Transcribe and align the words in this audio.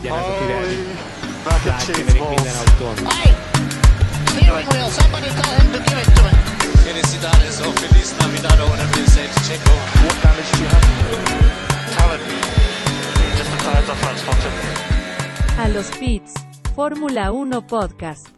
direi 0.00 0.86
anche 1.44 2.02
per 2.04 2.16
il 2.16 2.22
Milan 2.22 2.56
autunno. 2.56 3.10
Steering 4.24 4.68
wheel, 4.68 4.90
somebody 4.90 5.28
tell 5.28 5.52
him 5.58 5.72
to 5.72 5.78
give 5.78 6.00
it 6.00 6.14
to 6.14 6.22
him. 6.22 6.38
Felicidades 6.84 7.60
o 7.60 7.72
feliz 7.72 8.14
Navidad 8.18 8.60
o 8.60 8.66
whatever 8.68 8.98
you 8.98 9.06
say 9.06 9.26
to 9.28 9.40
Checo. 9.40 9.72
What 10.04 10.16
damage 10.22 10.50
do 10.52 10.58
you 10.58 10.68
have? 10.68 10.84
Talent. 11.96 12.22
Just 13.36 13.50
the 13.50 13.58
tires 13.62 13.88
are 13.88 13.96
front 13.96 14.18
spotted. 14.18 14.52
A 15.58 15.68
los 15.68 15.90
pits, 15.98 16.32
Fórmula 16.74 17.32
1 17.32 17.66
Podcast. 17.66 18.28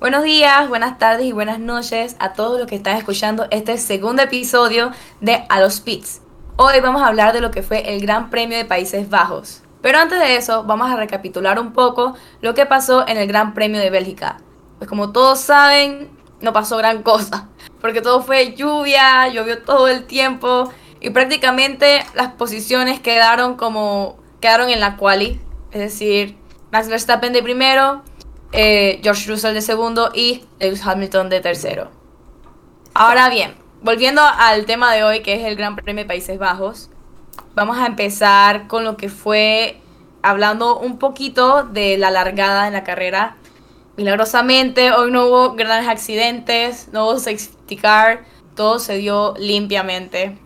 Buenos 0.00 0.24
días, 0.24 0.68
buenas 0.68 0.98
tardes 0.98 1.26
y 1.26 1.32
buenas 1.32 1.58
noches 1.58 2.16
a 2.18 2.32
todos 2.32 2.58
los 2.58 2.68
que 2.68 2.76
están 2.76 2.96
escuchando 2.96 3.46
este 3.50 3.78
segundo 3.78 4.22
episodio 4.22 4.90
de 5.20 5.44
A 5.48 5.60
los 5.60 5.80
Pits. 5.80 6.20
Hoy 6.56 6.80
vamos 6.80 7.02
a 7.02 7.06
hablar 7.06 7.32
de 7.32 7.40
lo 7.40 7.50
que 7.50 7.62
fue 7.62 7.94
el 7.94 8.00
Gran 8.00 8.28
Premio 8.28 8.58
de 8.58 8.64
Países 8.64 9.08
Bajos. 9.08 9.62
Pero 9.86 10.00
antes 10.00 10.18
de 10.18 10.34
eso, 10.34 10.64
vamos 10.64 10.90
a 10.90 10.96
recapitular 10.96 11.60
un 11.60 11.72
poco 11.72 12.16
lo 12.40 12.54
que 12.54 12.66
pasó 12.66 13.06
en 13.06 13.18
el 13.18 13.28
Gran 13.28 13.54
Premio 13.54 13.80
de 13.80 13.88
Bélgica. 13.88 14.38
Pues 14.78 14.90
como 14.90 15.12
todos 15.12 15.38
saben, 15.38 16.10
no 16.40 16.52
pasó 16.52 16.76
gran 16.76 17.04
cosa, 17.04 17.50
porque 17.80 18.00
todo 18.00 18.20
fue 18.20 18.54
lluvia, 18.54 19.28
llovió 19.28 19.62
todo 19.62 19.86
el 19.86 20.04
tiempo 20.06 20.72
y 20.98 21.10
prácticamente 21.10 22.04
las 22.16 22.32
posiciones 22.32 22.98
quedaron 22.98 23.54
como 23.54 24.16
quedaron 24.40 24.70
en 24.70 24.80
la 24.80 24.96
quali, 24.96 25.40
es 25.70 25.78
decir, 25.78 26.36
Max 26.72 26.88
Verstappen 26.88 27.32
de 27.32 27.44
primero, 27.44 28.02
eh, 28.50 28.98
George 29.04 29.30
Russell 29.30 29.54
de 29.54 29.62
segundo 29.62 30.10
y 30.12 30.46
Lewis 30.58 30.84
Hamilton 30.84 31.28
de 31.28 31.40
tercero. 31.40 31.92
Ahora 32.92 33.28
bien, 33.28 33.54
volviendo 33.82 34.22
al 34.22 34.66
tema 34.66 34.92
de 34.92 35.04
hoy 35.04 35.20
que 35.22 35.34
es 35.34 35.44
el 35.44 35.54
Gran 35.54 35.76
Premio 35.76 36.02
de 36.02 36.08
Países 36.08 36.40
Bajos, 36.40 36.90
vamos 37.54 37.78
a 37.78 37.86
empezar 37.86 38.66
con 38.66 38.84
lo 38.84 38.96
que 38.96 39.08
fue 39.08 39.80
hablando 40.22 40.78
un 40.78 40.98
poquito 40.98 41.62
de 41.62 41.96
la 41.98 42.10
largada 42.10 42.66
en 42.66 42.72
la 42.72 42.84
carrera. 42.84 43.36
Milagrosamente, 43.96 44.92
hoy 44.92 45.10
no 45.10 45.26
hubo 45.26 45.54
grandes 45.54 45.88
accidentes, 45.88 46.88
no 46.92 47.04
hubo 47.04 47.18
safety 47.18 47.76
car, 47.76 48.24
todo 48.54 48.78
se 48.78 48.98
dio 48.98 49.34
limpiamente. 49.38 50.36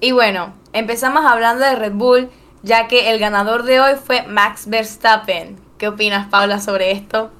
Y 0.00 0.12
bueno, 0.12 0.52
empezamos 0.72 1.24
hablando 1.24 1.64
de 1.64 1.76
Red 1.76 1.92
Bull, 1.92 2.30
ya 2.62 2.88
que 2.88 3.10
el 3.10 3.20
ganador 3.20 3.62
de 3.64 3.80
hoy 3.80 3.92
fue 4.02 4.22
Max 4.26 4.68
Verstappen. 4.68 5.60
¿Qué 5.78 5.88
opinas, 5.88 6.28
Paula, 6.28 6.58
sobre 6.58 6.92
esto? 6.92 7.30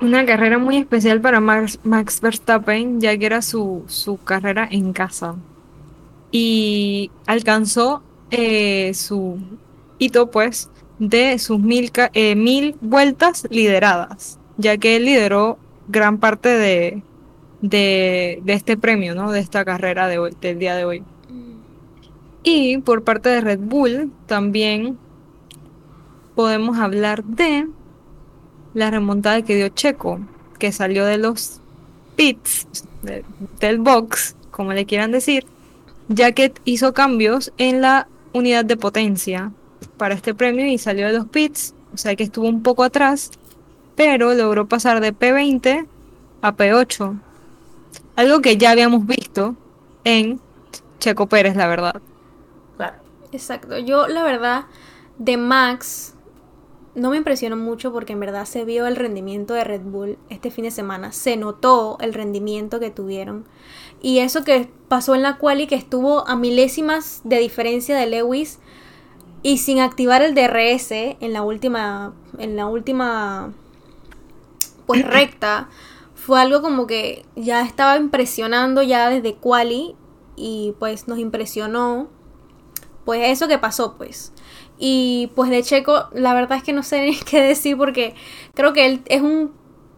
Una 0.00 0.24
carrera 0.26 0.58
muy 0.58 0.78
especial 0.78 1.20
para 1.20 1.40
Max, 1.40 1.78
Max 1.84 2.20
Verstappen, 2.20 3.00
ya 3.00 3.16
que 3.16 3.26
era 3.26 3.42
su, 3.42 3.84
su 3.88 4.16
carrera 4.22 4.66
en 4.70 4.92
casa. 4.92 5.36
Y 6.32 7.10
alcanzó 7.26 8.02
eh, 8.30 8.92
su 8.94 9.38
hito, 9.98 10.30
pues, 10.30 10.70
de 10.98 11.38
sus 11.38 11.60
mil, 11.60 11.92
eh, 12.14 12.34
mil 12.34 12.74
vueltas 12.80 13.46
lideradas, 13.50 14.38
ya 14.56 14.76
que 14.78 14.96
él 14.96 15.04
lideró 15.04 15.58
gran 15.88 16.18
parte 16.18 16.48
de, 16.48 17.02
de, 17.60 18.40
de 18.44 18.52
este 18.54 18.76
premio, 18.76 19.14
¿no? 19.14 19.30
De 19.30 19.40
esta 19.40 19.64
carrera 19.64 20.08
de 20.08 20.18
hoy, 20.18 20.34
del 20.40 20.58
día 20.58 20.74
de 20.74 20.84
hoy. 20.84 21.02
Y 22.42 22.78
por 22.78 23.04
parte 23.04 23.28
de 23.28 23.40
Red 23.40 23.60
Bull 23.60 24.10
también 24.26 24.98
podemos 26.34 26.78
hablar 26.78 27.22
de 27.24 27.68
la 28.74 28.90
remontada 28.90 29.42
que 29.42 29.54
dio 29.54 29.68
Checo, 29.68 30.18
que 30.58 30.72
salió 30.72 31.04
de 31.04 31.18
los 31.18 31.60
pits, 32.16 32.66
de- 33.02 33.24
del 33.60 33.78
box, 33.78 34.34
como 34.50 34.72
le 34.72 34.86
quieran 34.86 35.12
decir, 35.12 35.44
ya 36.08 36.32
que 36.32 36.52
hizo 36.64 36.92
cambios 36.92 37.52
en 37.58 37.80
la 37.80 38.08
unidad 38.32 38.64
de 38.64 38.76
potencia 38.76 39.52
para 39.96 40.14
este 40.14 40.34
premio 40.34 40.66
y 40.66 40.78
salió 40.78 41.06
de 41.06 41.12
los 41.12 41.26
pits, 41.26 41.74
o 41.92 41.96
sea 41.96 42.16
que 42.16 42.24
estuvo 42.24 42.48
un 42.48 42.62
poco 42.62 42.84
atrás, 42.84 43.30
pero 43.94 44.34
logró 44.34 44.66
pasar 44.66 45.00
de 45.00 45.14
P20 45.14 45.86
a 46.40 46.56
P8, 46.56 47.20
algo 48.16 48.40
que 48.40 48.56
ya 48.56 48.70
habíamos 48.70 49.06
visto 49.06 49.56
en 50.04 50.40
Checo 50.98 51.26
Pérez, 51.26 51.56
la 51.56 51.66
verdad. 51.66 52.00
Claro. 52.76 52.96
Exacto. 53.32 53.78
Yo, 53.78 54.08
la 54.08 54.22
verdad, 54.22 54.66
de 55.18 55.36
Max 55.36 56.14
no 56.94 57.10
me 57.10 57.16
impresionó 57.16 57.56
mucho 57.56 57.92
porque 57.92 58.12
en 58.12 58.20
verdad 58.20 58.44
se 58.44 58.64
vio 58.64 58.86
el 58.86 58.96
rendimiento 58.96 59.54
de 59.54 59.64
Red 59.64 59.80
Bull 59.82 60.18
este 60.28 60.50
fin 60.50 60.64
de 60.64 60.70
semana. 60.70 61.12
Se 61.12 61.36
notó 61.36 61.96
el 62.00 62.12
rendimiento 62.12 62.80
que 62.80 62.90
tuvieron. 62.90 63.46
Y 64.02 64.18
eso 64.18 64.44
que 64.44 64.68
pasó 64.88 65.14
en 65.14 65.22
la 65.22 65.38
quali 65.38 65.66
que 65.66 65.76
estuvo 65.76 66.28
a 66.28 66.36
milésimas 66.36 67.22
de 67.24 67.38
diferencia 67.38 67.96
de 67.96 68.06
Lewis 68.06 68.58
y 69.42 69.58
sin 69.58 69.80
activar 69.80 70.22
el 70.22 70.34
DRS 70.34 70.90
en 70.92 71.32
la 71.32 71.42
última 71.42 72.12
en 72.38 72.56
la 72.56 72.66
última 72.66 73.52
pues 74.86 75.04
recta 75.08 75.68
fue 76.14 76.40
algo 76.40 76.62
como 76.62 76.86
que 76.86 77.24
ya 77.36 77.62
estaba 77.62 77.96
impresionando 77.96 78.82
ya 78.82 79.08
desde 79.08 79.34
quali 79.34 79.96
y 80.36 80.74
pues 80.78 81.08
nos 81.08 81.18
impresionó 81.18 82.08
pues 83.04 83.28
eso 83.30 83.48
que 83.48 83.58
pasó 83.58 83.96
pues. 83.96 84.32
Y 84.78 85.30
pues 85.34 85.50
de 85.50 85.62
Checo 85.62 86.08
la 86.12 86.34
verdad 86.34 86.58
es 86.58 86.64
que 86.64 86.72
no 86.72 86.82
sé 86.82 87.04
ni 87.06 87.16
qué 87.30 87.40
decir 87.40 87.76
porque 87.76 88.14
creo 88.54 88.72
que 88.72 88.86
él 88.86 89.02
es 89.06 89.22
un 89.22 89.52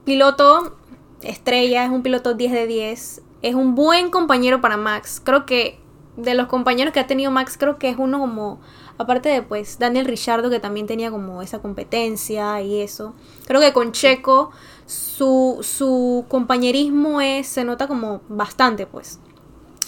piloto 0.04 0.76
estrella, 1.22 1.84
es 1.84 1.90
un 1.90 2.02
piloto 2.02 2.34
10 2.34 2.52
de 2.52 2.66
10, 2.66 3.22
es 3.44 3.54
un 3.54 3.74
buen 3.74 4.10
compañero 4.10 4.62
para 4.62 4.78
Max. 4.78 5.20
Creo 5.22 5.44
que 5.44 5.78
de 6.16 6.32
los 6.34 6.46
compañeros 6.46 6.94
que 6.94 7.00
ha 7.00 7.06
tenido 7.06 7.30
Max, 7.30 7.56
creo 7.58 7.78
que 7.78 7.90
es 7.90 7.96
uno 7.98 8.18
como, 8.18 8.58
aparte 8.96 9.28
de 9.28 9.42
pues 9.42 9.78
Daniel 9.78 10.06
Richardo 10.06 10.48
que 10.48 10.60
también 10.60 10.86
tenía 10.86 11.10
como 11.10 11.42
esa 11.42 11.58
competencia 11.58 12.62
y 12.62 12.80
eso. 12.80 13.14
Creo 13.46 13.60
que 13.60 13.74
con 13.74 13.92
Checo 13.92 14.50
su, 14.86 15.58
su 15.60 16.24
compañerismo 16.28 17.20
es, 17.20 17.46
se 17.46 17.64
nota 17.64 17.86
como 17.86 18.22
bastante 18.30 18.86
pues. 18.86 19.20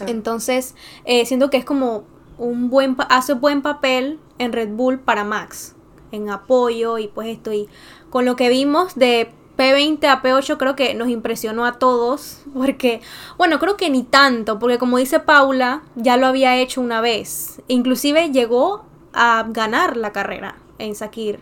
Entonces, 0.07 0.75
eh, 1.07 1.25
siento 1.25 1.49
que 1.49 1.57
es 1.57 1.65
como 1.65 2.05
un 2.37 2.69
buen, 2.69 2.95
hace 3.09 3.33
buen 3.33 3.63
papel 3.63 4.21
en 4.39 4.53
Red 4.53 4.69
Bull 4.75 4.99
para 4.99 5.25
Max, 5.25 5.75
en 6.13 6.29
apoyo 6.29 6.99
y 6.99 7.09
pues 7.09 7.29
esto. 7.29 7.55
Y 7.55 7.71
con 8.11 8.27
lo 8.27 8.37
que 8.37 8.51
vimos 8.51 8.97
de 8.97 9.31
P20 9.57 10.05
a 10.07 10.23
P8 10.23 10.57
creo 10.59 10.77
que 10.77 10.95
nos 10.95 11.09
impresionó 11.09 11.65
a 11.65 11.79
todos, 11.79 12.43
porque, 12.55 13.01
bueno, 13.39 13.59
creo 13.59 13.77
que 13.77 13.91
ni 13.91 14.03
tanto, 14.03 14.59
porque 14.59 14.79
como 14.79 14.99
dice 14.99 15.21
Paula, 15.21 15.83
ya 15.95 16.17
lo 16.17 16.27
había 16.27 16.57
hecho 16.57 16.81
una 16.81 17.01
vez. 17.01 17.63
Inclusive 17.69 18.31
llegó 18.31 18.85
a 19.13 19.47
ganar 19.49 19.97
la 19.97 20.13
carrera 20.13 20.57
en 20.79 20.95
Sakir. 20.95 21.41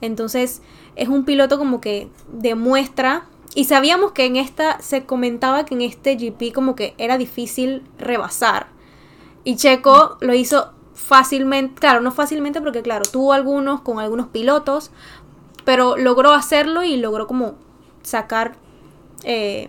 Entonces 0.00 0.62
es 0.96 1.08
un 1.08 1.24
piloto 1.24 1.58
como 1.58 1.80
que 1.80 2.08
demuestra 2.28 3.26
y 3.54 3.64
sabíamos 3.64 4.12
que 4.12 4.24
en 4.24 4.36
esta 4.36 4.80
se 4.80 5.04
comentaba 5.04 5.64
que 5.64 5.74
en 5.74 5.82
este 5.82 6.16
GP 6.16 6.52
como 6.54 6.74
que 6.74 6.94
era 6.98 7.18
difícil 7.18 7.82
rebasar. 7.98 8.68
Y 9.44 9.56
Checo 9.56 10.16
lo 10.20 10.34
hizo 10.34 10.72
fácilmente, 10.94 11.80
claro, 11.80 12.00
no 12.00 12.12
fácilmente 12.12 12.60
porque 12.60 12.82
claro, 12.82 13.04
tuvo 13.10 13.32
algunos 13.32 13.80
con 13.80 13.98
algunos 13.98 14.28
pilotos, 14.28 14.90
pero 15.64 15.96
logró 15.96 16.32
hacerlo 16.32 16.82
y 16.82 16.96
logró 16.96 17.26
como 17.26 17.54
sacar 18.02 18.54
eh, 19.24 19.68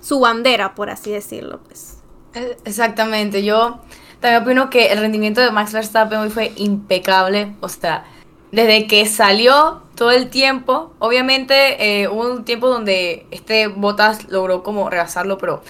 su 0.00 0.20
bandera, 0.20 0.74
por 0.74 0.90
así 0.90 1.10
decirlo. 1.10 1.60
Pues. 1.60 1.98
Eh, 2.34 2.56
Exactamente, 2.64 3.42
yo 3.44 3.80
también 4.20 4.42
opino 4.42 4.70
que 4.70 4.92
el 4.92 4.98
rendimiento 4.98 5.40
de 5.40 5.50
Max 5.50 5.72
Verstappen 5.72 6.18
hoy 6.18 6.30
fue 6.30 6.52
impecable, 6.56 7.54
o 7.60 7.68
sea, 7.68 8.04
desde 8.52 8.86
que 8.86 9.06
salió 9.06 9.82
todo 9.96 10.10
el 10.10 10.28
tiempo, 10.28 10.92
obviamente 10.98 12.02
eh, 12.02 12.08
hubo 12.08 12.30
un 12.30 12.44
tiempo 12.44 12.68
donde 12.68 13.26
este 13.30 13.66
Bottas 13.68 14.28
logró 14.30 14.62
como 14.62 14.90
rebasarlo, 14.90 15.38
pero 15.38 15.62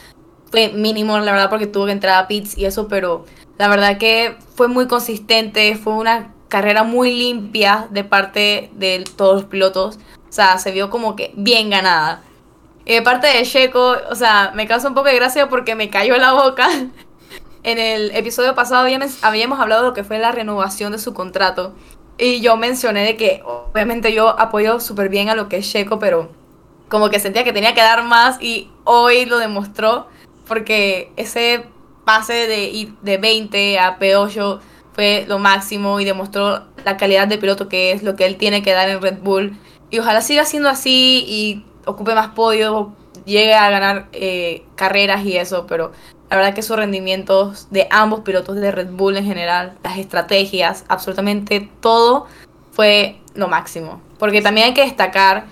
fue 0.51 0.69
mínimo, 0.69 1.19
la 1.19 1.33
verdad, 1.33 1.49
porque 1.49 1.67
tuvo 1.67 1.87
que 1.87 1.93
entrar 1.93 2.23
a 2.23 2.29
pits 2.29 2.59
y 2.59 2.67
eso, 2.67 2.89
pero 2.89 3.25
la 3.57 3.69
verdad 3.69 3.99
que 3.99 4.37
fue 4.55 4.69
muy 4.69 4.87
consistente, 4.87 5.77
fue 5.77 5.95
una 5.95 6.35
carrera 6.53 6.83
muy 6.83 7.15
limpia 7.15 7.87
de 7.89 8.05
parte 8.05 8.71
de 8.75 9.05
todos 9.17 9.37
los 9.37 9.45
pilotos, 9.47 9.97
o 9.97 10.33
sea, 10.33 10.59
se 10.59 10.71
vio 10.71 10.91
como 10.91 11.17
que 11.17 11.33
bien 11.35 11.71
ganada. 11.71 12.23
Y 12.85 12.93
de 12.93 13.01
parte 13.01 13.27
de 13.27 13.43
Checo, 13.45 13.97
o 14.11 14.15
sea, 14.15 14.53
me 14.55 14.67
causa 14.67 14.89
un 14.89 14.95
poco 14.95 15.09
de 15.09 15.15
gracia 15.15 15.49
porque 15.49 15.75
me 15.75 15.89
cayó 15.89 16.17
la 16.19 16.35
boca. 16.35 16.69
En 17.65 17.79
el 17.79 18.11
episodio 18.17 18.57
pasado 18.57 18.81
habíamos, 19.23 19.61
hablado 19.61 19.83
de 19.83 19.89
lo 19.91 19.95
que 19.95 20.03
fue 20.03 20.19
la 20.19 20.33
renovación 20.33 20.91
de 20.91 20.99
su 20.99 21.15
contrato. 21.15 21.73
Y 22.19 22.41
yo 22.41 22.57
mencioné 22.57 23.05
de 23.05 23.17
que 23.17 23.41
obviamente 23.45 24.13
yo 24.13 24.31
apoyo 24.31 24.81
súper 24.81 25.09
bien 25.09 25.29
a 25.29 25.37
lo 25.37 25.49
que 25.49 25.59
es 25.59 25.71
Checo, 25.71 26.01
pero 26.01 26.33
como 26.89 27.09
que 27.09 27.21
sentía 27.21 27.45
que 27.45 27.53
tenía 27.53 27.73
que 27.73 27.81
dar 27.81 28.03
más 28.03 28.43
y 28.43 28.69
hoy 28.83 29.27
lo 29.27 29.39
demostró 29.39 30.09
porque 30.49 31.13
ese 31.17 31.65
pase 32.05 32.49
de 32.49 32.93
de 33.01 33.17
20 33.19 33.79
a 33.79 33.97
P8 33.97 34.61
fue 34.95 35.25
lo 35.29 35.39
máximo 35.39 36.01
y 36.01 36.05
demostró 36.05 36.65
la 36.85 36.97
calidad 36.97 37.29
de 37.29 37.39
piloto 37.39 37.69
que 37.69 37.93
es, 37.93 38.03
lo 38.03 38.17
que 38.17 38.27
él 38.27 38.37
tiene 38.37 38.63
que 38.63 38.73
dar 38.73 38.89
en 38.89 39.01
Red 39.01 39.19
Bull. 39.23 39.57
Y 39.91 39.99
ojalá 39.99 40.21
siga 40.21 40.45
siendo 40.45 40.69
así 40.69 41.25
y 41.27 41.65
ocupe 41.85 42.15
más 42.15 42.29
podios, 42.29 42.89
llegue 43.25 43.55
a 43.55 43.71
ganar 43.71 44.09
eh, 44.13 44.65
carreras 44.75 45.25
y 45.25 45.37
eso, 45.37 45.67
pero 45.67 45.93
La 46.31 46.37
verdad 46.37 46.55
que 46.55 46.63
sus 46.63 46.77
rendimientos 46.77 47.69
de 47.71 47.89
ambos 47.91 48.21
pilotos 48.21 48.57
de 48.57 48.73
Red 48.73 48.91
Bull 48.93 49.19
en 49.19 49.27
general, 49.27 49.75
las 49.83 49.99
estrategias, 49.99 50.85
absolutamente 50.89 51.69
todo 51.81 52.27
fue 52.71 53.19
lo 53.35 53.49
máximo. 53.49 54.01
Porque 54.19 54.41
también 54.41 54.69
hay 54.69 54.75
que 54.75 54.83
destacar 54.83 55.45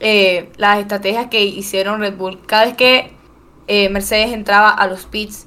eh, 0.00 0.50
las 0.56 0.80
estrategias 0.80 1.28
que 1.28 1.44
hicieron 1.44 2.00
Red 2.00 2.16
Bull. 2.16 2.40
Cada 2.46 2.64
vez 2.64 2.74
que 2.74 3.12
eh, 3.68 3.88
Mercedes 3.90 4.32
entraba 4.32 4.70
a 4.70 4.86
los 4.88 5.06
pits, 5.06 5.46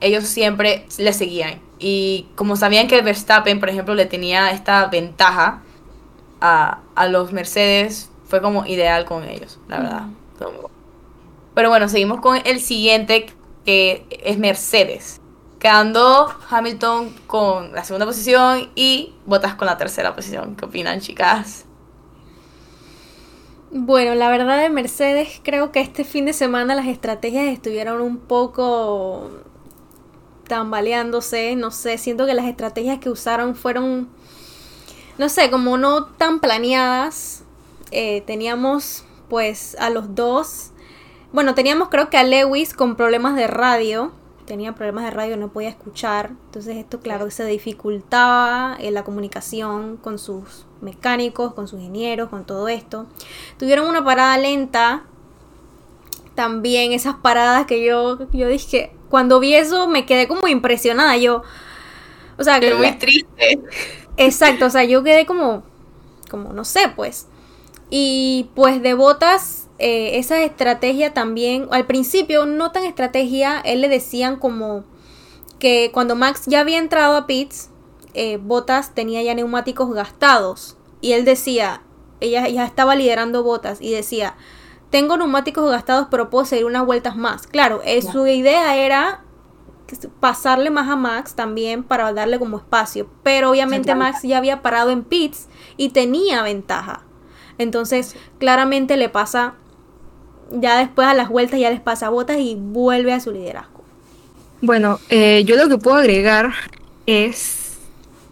ellos 0.00 0.24
siempre 0.24 0.86
le 0.98 1.12
seguían. 1.12 1.60
Y 1.84 2.28
como 2.36 2.54
sabían 2.54 2.86
que 2.86 3.02
Verstappen, 3.02 3.58
por 3.58 3.68
ejemplo, 3.68 3.94
le 3.94 4.06
tenía 4.06 4.52
esta 4.52 4.86
ventaja 4.86 5.62
a, 6.40 6.78
a 6.94 7.08
los 7.08 7.32
Mercedes, 7.32 8.08
fue 8.24 8.40
como 8.40 8.64
ideal 8.64 9.04
con 9.04 9.24
ellos, 9.24 9.58
la 9.68 9.78
verdad. 9.80 10.06
Pero 11.54 11.68
bueno, 11.68 11.88
seguimos 11.88 12.20
con 12.20 12.38
el 12.44 12.60
siguiente, 12.60 13.26
que 13.64 14.06
es 14.24 14.38
Mercedes. 14.38 15.20
Quedando 15.58 16.32
Hamilton 16.48 17.14
con 17.26 17.72
la 17.72 17.84
segunda 17.84 18.06
posición 18.06 18.70
y 18.74 19.12
Bottas 19.26 19.54
con 19.54 19.66
la 19.66 19.76
tercera 19.76 20.14
posición. 20.14 20.56
¿Qué 20.56 20.64
opinan, 20.64 21.00
chicas? 21.00 21.66
Bueno, 23.70 24.14
la 24.14 24.28
verdad 24.28 24.60
de 24.60 24.70
Mercedes 24.70 25.40
creo 25.42 25.72
que 25.72 25.80
este 25.80 26.04
fin 26.04 26.26
de 26.26 26.32
semana 26.32 26.74
las 26.74 26.86
estrategias 26.86 27.46
estuvieron 27.46 28.00
un 28.00 28.18
poco 28.18 29.30
tambaleándose, 30.46 31.56
no 31.56 31.70
sé, 31.70 31.98
siento 31.98 32.26
que 32.26 32.34
las 32.34 32.46
estrategias 32.46 32.98
que 32.98 33.10
usaron 33.10 33.54
fueron, 33.54 34.08
no 35.18 35.28
sé, 35.28 35.50
como 35.50 35.78
no 35.78 36.06
tan 36.06 36.40
planeadas. 36.40 37.44
Eh, 37.90 38.22
teníamos 38.26 39.04
pues 39.28 39.76
a 39.78 39.90
los 39.90 40.14
dos, 40.14 40.70
bueno, 41.32 41.54
teníamos 41.54 41.88
creo 41.88 42.10
que 42.10 42.18
a 42.18 42.24
Lewis 42.24 42.74
con 42.74 42.96
problemas 42.96 43.36
de 43.36 43.46
radio, 43.46 44.12
tenía 44.46 44.74
problemas 44.74 45.04
de 45.04 45.10
radio, 45.10 45.36
no 45.36 45.48
podía 45.48 45.70
escuchar, 45.70 46.32
entonces 46.46 46.76
esto 46.76 47.00
claro 47.00 47.30
se 47.30 47.44
dificultaba 47.46 48.76
en 48.78 48.94
la 48.94 49.04
comunicación 49.04 49.96
con 49.96 50.18
sus 50.18 50.66
mecánicos, 50.82 51.54
con 51.54 51.68
sus 51.68 51.80
ingenieros, 51.80 52.28
con 52.28 52.44
todo 52.44 52.68
esto. 52.68 53.06
Tuvieron 53.58 53.88
una 53.88 54.04
parada 54.04 54.36
lenta, 54.36 55.04
también 56.34 56.92
esas 56.92 57.14
paradas 57.16 57.66
que 57.66 57.84
yo, 57.84 58.30
yo 58.32 58.48
dije, 58.48 58.92
cuando 59.12 59.40
vi 59.40 59.54
eso 59.54 59.88
me 59.88 60.06
quedé 60.06 60.26
como 60.26 60.48
impresionada. 60.48 61.18
Yo, 61.18 61.42
o 62.38 62.42
sea, 62.42 62.58
que 62.60 62.74
muy 62.74 62.92
triste. 62.92 63.60
Exacto, 64.16 64.64
o 64.64 64.70
sea, 64.70 64.84
yo 64.84 65.02
quedé 65.02 65.26
como, 65.26 65.64
como 66.30 66.54
no 66.54 66.64
sé, 66.64 66.90
pues. 66.96 67.26
Y 67.90 68.48
pues 68.54 68.80
de 68.80 68.94
botas, 68.94 69.68
eh, 69.78 70.18
esa 70.18 70.42
estrategia 70.42 71.12
también, 71.12 71.68
al 71.72 71.84
principio 71.84 72.46
no 72.46 72.72
tan 72.72 72.84
estrategia, 72.84 73.60
él 73.60 73.82
le 73.82 73.90
decían 73.90 74.36
como 74.36 74.82
que 75.58 75.90
cuando 75.92 76.16
Max 76.16 76.44
ya 76.46 76.60
había 76.60 76.78
entrado 76.78 77.14
a 77.14 77.26
pits, 77.26 77.68
eh, 78.14 78.38
Botas 78.38 78.94
tenía 78.94 79.22
ya 79.22 79.34
neumáticos 79.34 79.92
gastados. 79.92 80.78
Y 81.02 81.12
él 81.12 81.26
decía, 81.26 81.82
ella 82.20 82.48
ya 82.48 82.64
estaba 82.64 82.94
liderando 82.94 83.42
Botas 83.42 83.78
y 83.82 83.92
decía, 83.92 84.36
tengo 84.92 85.16
neumáticos 85.16 85.70
gastados, 85.70 86.08
pero 86.10 86.28
puedo 86.28 86.44
seguir 86.44 86.66
unas 86.66 86.84
vueltas 86.84 87.16
más. 87.16 87.46
Claro, 87.46 87.80
eh, 87.82 88.02
su 88.02 88.26
idea 88.26 88.76
era 88.76 89.24
pasarle 90.20 90.70
más 90.70 90.88
a 90.88 90.96
Max 90.96 91.34
también 91.34 91.82
para 91.82 92.12
darle 92.12 92.38
como 92.38 92.58
espacio. 92.58 93.08
Pero 93.22 93.50
obviamente 93.50 93.94
Max 93.94 94.22
ya 94.22 94.36
había 94.36 94.60
parado 94.60 94.90
en 94.90 95.02
pits 95.02 95.48
y 95.78 95.88
tenía 95.88 96.42
ventaja. 96.42 97.04
Entonces, 97.56 98.16
claramente 98.38 98.98
le 98.98 99.08
pasa, 99.08 99.54
ya 100.50 100.78
después 100.78 101.08
a 101.08 101.14
las 101.14 101.30
vueltas 101.30 101.58
ya 101.58 101.70
les 101.70 101.80
pasa 101.80 102.10
botas 102.10 102.38
y 102.38 102.54
vuelve 102.54 103.14
a 103.14 103.20
su 103.20 103.32
liderazgo. 103.32 103.82
Bueno, 104.60 105.00
eh, 105.08 105.42
yo 105.46 105.56
lo 105.56 105.70
que 105.70 105.78
puedo 105.78 105.96
agregar 105.96 106.52
es 107.06 107.78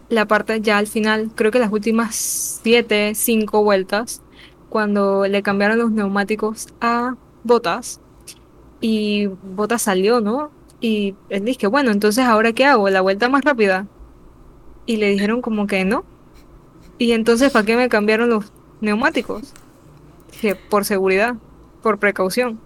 la 0.09 0.27
parte 0.27 0.61
ya 0.61 0.77
al 0.77 0.87
final, 0.87 1.31
creo 1.33 1.51
que 1.51 1.59
las 1.59 1.71
últimas 1.71 2.15
siete, 2.15 3.13
cinco 3.15 3.63
vueltas, 3.63 4.21
cuando 4.71 5.27
le 5.27 5.43
cambiaron 5.43 5.77
los 5.77 5.91
neumáticos 5.91 6.69
a 6.79 7.15
Botas 7.43 7.99
y 8.79 9.27
Botas 9.27 9.81
salió, 9.81 10.21
¿no? 10.21 10.49
Y 10.79 11.13
él 11.29 11.43
dice, 11.43 11.67
bueno, 11.67 11.91
entonces 11.91 12.25
ahora 12.25 12.53
qué 12.53 12.65
hago, 12.65 12.89
la 12.89 13.01
vuelta 13.01 13.27
más 13.27 13.43
rápida. 13.43 13.85
Y 14.85 14.95
le 14.95 15.09
dijeron 15.09 15.41
como 15.41 15.67
que 15.67 15.83
no. 15.83 16.05
Y 16.97 17.11
entonces, 17.11 17.51
¿para 17.51 17.65
qué 17.65 17.75
me 17.75 17.89
cambiaron 17.89 18.29
los 18.29 18.53
neumáticos? 18.79 19.53
Dije, 20.31 20.55
por 20.55 20.85
seguridad, 20.85 21.35
por 21.83 21.99
precaución. 21.99 22.57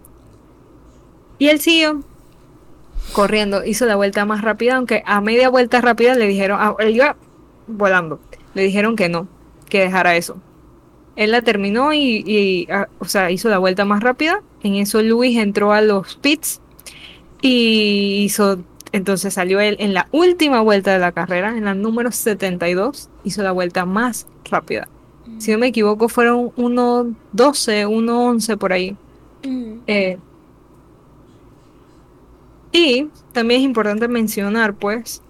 Y 1.40 1.48
él 1.48 1.60
siguió 1.60 2.04
corriendo, 3.14 3.66
hizo 3.66 3.88
la 3.88 3.96
vuelta 3.96 4.26
más 4.26 4.44
rápida, 4.44 4.76
aunque 4.76 5.02
a 5.08 5.22
media 5.22 5.50
vuelta 5.50 5.82
rápida 5.82 6.14
le 6.14 6.28
dijeron, 6.28 6.60
ah, 6.62 6.76
él 6.78 6.96
iba 6.96 7.16
volando, 7.66 8.20
le 8.54 8.62
dijeron 8.62 8.96
que 8.96 9.10
no, 9.10 9.28
que 9.70 9.80
dejara 9.82 10.16
eso. 10.16 10.38
Él 11.16 11.32
la 11.32 11.42
terminó 11.42 11.94
y, 11.94 12.68
ah, 12.72 12.88
o 13.00 13.06
sea, 13.06 13.32
hizo 13.32 13.50
la 13.50 13.58
vuelta 13.58 13.86
más 13.86 14.02
rápida. 14.04 14.42
En 14.64 14.76
eso 14.76 15.02
Luis 15.02 15.38
entró 15.38 15.72
a 15.72 15.82
los 15.82 16.16
pits 16.18 16.62
y 17.42 18.24
hizo, 18.24 18.60
entonces 18.92 19.34
salió 19.34 19.60
él 19.60 19.78
en 19.80 19.94
la 19.94 20.08
última 20.12 20.62
vuelta 20.62 20.92
de 20.94 21.00
la 21.00 21.12
carrera, 21.12 21.58
en 21.58 21.66
la 21.66 21.76
número 21.76 22.12
72, 22.12 23.10
hizo 23.24 23.44
la 23.44 23.52
vuelta 23.52 23.86
más 23.86 24.28
rápida. 24.50 24.88
Si 25.38 25.52
no 25.52 25.58
me 25.58 25.68
equivoco, 25.68 26.08
fueron 26.08 26.52
1.12, 26.52 27.88
1.11 27.88 28.58
por 28.58 28.74
ahí. 28.74 28.96
Eh, 29.88 30.18
y 32.72 33.08
también 33.32 33.62
es 33.62 33.66
importante 33.66 34.08
mencionar, 34.08 34.76
pues, 34.76 35.22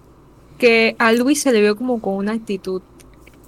que 0.58 0.96
a 0.98 1.12
Luis 1.12 1.42
se 1.42 1.52
le 1.52 1.60
vio 1.60 1.76
como 1.76 2.00
con 2.00 2.14
una 2.14 2.32
actitud 2.32 2.82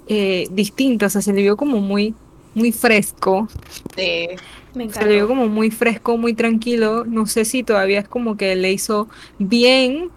eh, 0.07 0.47
distinta, 0.51 1.07
o 1.07 1.09
sea, 1.09 1.21
se 1.21 1.33
le 1.33 1.41
vio 1.41 1.57
como 1.57 1.79
muy 1.79 2.15
muy 2.53 2.71
fresco. 2.71 3.47
Sí, 3.95 4.27
me 4.73 4.91
Se 4.91 5.05
le 5.05 5.15
vio 5.15 5.27
como 5.27 5.47
muy 5.47 5.71
fresco, 5.71 6.17
muy 6.17 6.33
tranquilo. 6.33 7.05
No 7.05 7.25
sé 7.25 7.45
si 7.45 7.63
todavía 7.63 7.99
es 7.99 8.07
como 8.07 8.37
que 8.37 8.55
le 8.55 8.71
hizo 8.71 9.07
bien 9.37 10.09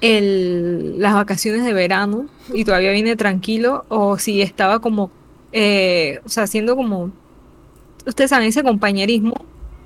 el, 0.00 1.00
las 1.00 1.14
vacaciones 1.14 1.64
de 1.64 1.72
verano 1.72 2.26
y 2.52 2.64
todavía 2.64 2.92
viene 2.92 3.16
tranquilo 3.16 3.84
o 3.88 4.18
si 4.18 4.42
estaba 4.42 4.80
como, 4.80 5.10
eh, 5.52 6.20
o 6.24 6.28
sea, 6.28 6.44
haciendo 6.44 6.76
como, 6.76 7.10
ustedes 8.06 8.30
saben, 8.30 8.48
ese 8.48 8.62
compañerismo 8.62 9.34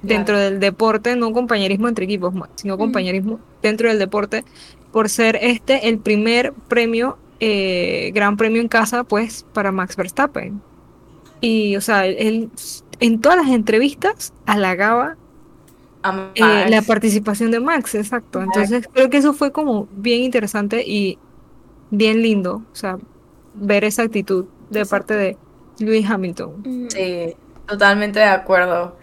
dentro 0.03 0.38
del 0.38 0.61
deporte, 0.61 1.17
no 1.17 1.32
compañerismo 1.32 1.88
entre 1.88 2.05
equipos, 2.05 2.35
sino 2.56 2.76
compañerismo 2.76 3.41
dentro 3.62 3.88
del 3.88 3.99
deporte, 3.99 4.44
por 4.91 5.08
ser 5.08 5.38
este 5.41 5.88
el 5.88 5.99
primer 5.99 6.53
premio, 6.69 7.19
eh, 7.41 8.11
gran 8.15 8.37
premio 8.37 8.61
en 8.61 8.69
casa, 8.69 9.05
pues, 9.05 9.47
para 9.53 9.73
Max 9.73 9.97
Verstappen. 9.97 10.61
Y, 11.43 11.77
o 11.77 11.82
sea, 11.82 12.06
él 12.06 12.51
en 13.01 13.20
todas 13.20 13.37
las 13.37 13.49
entrevistas 13.49 14.32
halagaba 14.46 15.17
eh, 16.34 16.67
la 16.69 16.82
participación 16.82 17.51
de 17.51 17.61
Max, 17.61 17.94
exacto. 17.96 18.41
Entonces 18.41 18.89
creo 18.93 19.11
que 19.11 19.19
eso 19.19 19.34
fue 19.34 19.53
como 19.53 19.89
bien 19.93 20.22
interesante 20.22 20.84
y 20.87 21.19
bien 21.91 22.22
lindo, 22.22 22.63
o 22.72 22.77
sea, 22.77 22.99
ver 23.55 23.84
esa 23.84 24.03
actitud 24.03 24.46
de 24.70 24.87
parte 24.87 25.15
de 25.15 25.37
Lewis 25.79 26.08
Hamilton. 26.08 26.89
Sí, 26.89 27.34
totalmente 27.67 28.20
de 28.20 28.27
acuerdo. 28.27 28.96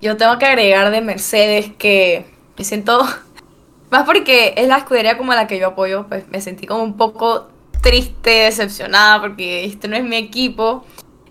Yo 0.00 0.16
tengo 0.16 0.36
que 0.38 0.46
agregar 0.46 0.90
de 0.90 1.00
Mercedes 1.00 1.72
que 1.78 2.26
me 2.58 2.64
siento, 2.64 3.00
más 3.90 4.04
porque 4.04 4.54
es 4.56 4.68
la 4.68 4.78
escudería 4.78 5.16
como 5.16 5.32
la 5.32 5.46
que 5.46 5.58
yo 5.60 5.68
apoyo, 5.68 6.06
pues 6.08 6.28
me 6.28 6.40
sentí 6.40 6.66
como 6.66 6.82
un 6.82 6.96
poco 6.96 7.48
triste, 7.82 8.30
decepcionada, 8.30 9.20
porque 9.20 9.64
este 9.64 9.88
no 9.88 9.96
es 9.96 10.04
mi 10.04 10.16
equipo. 10.16 10.84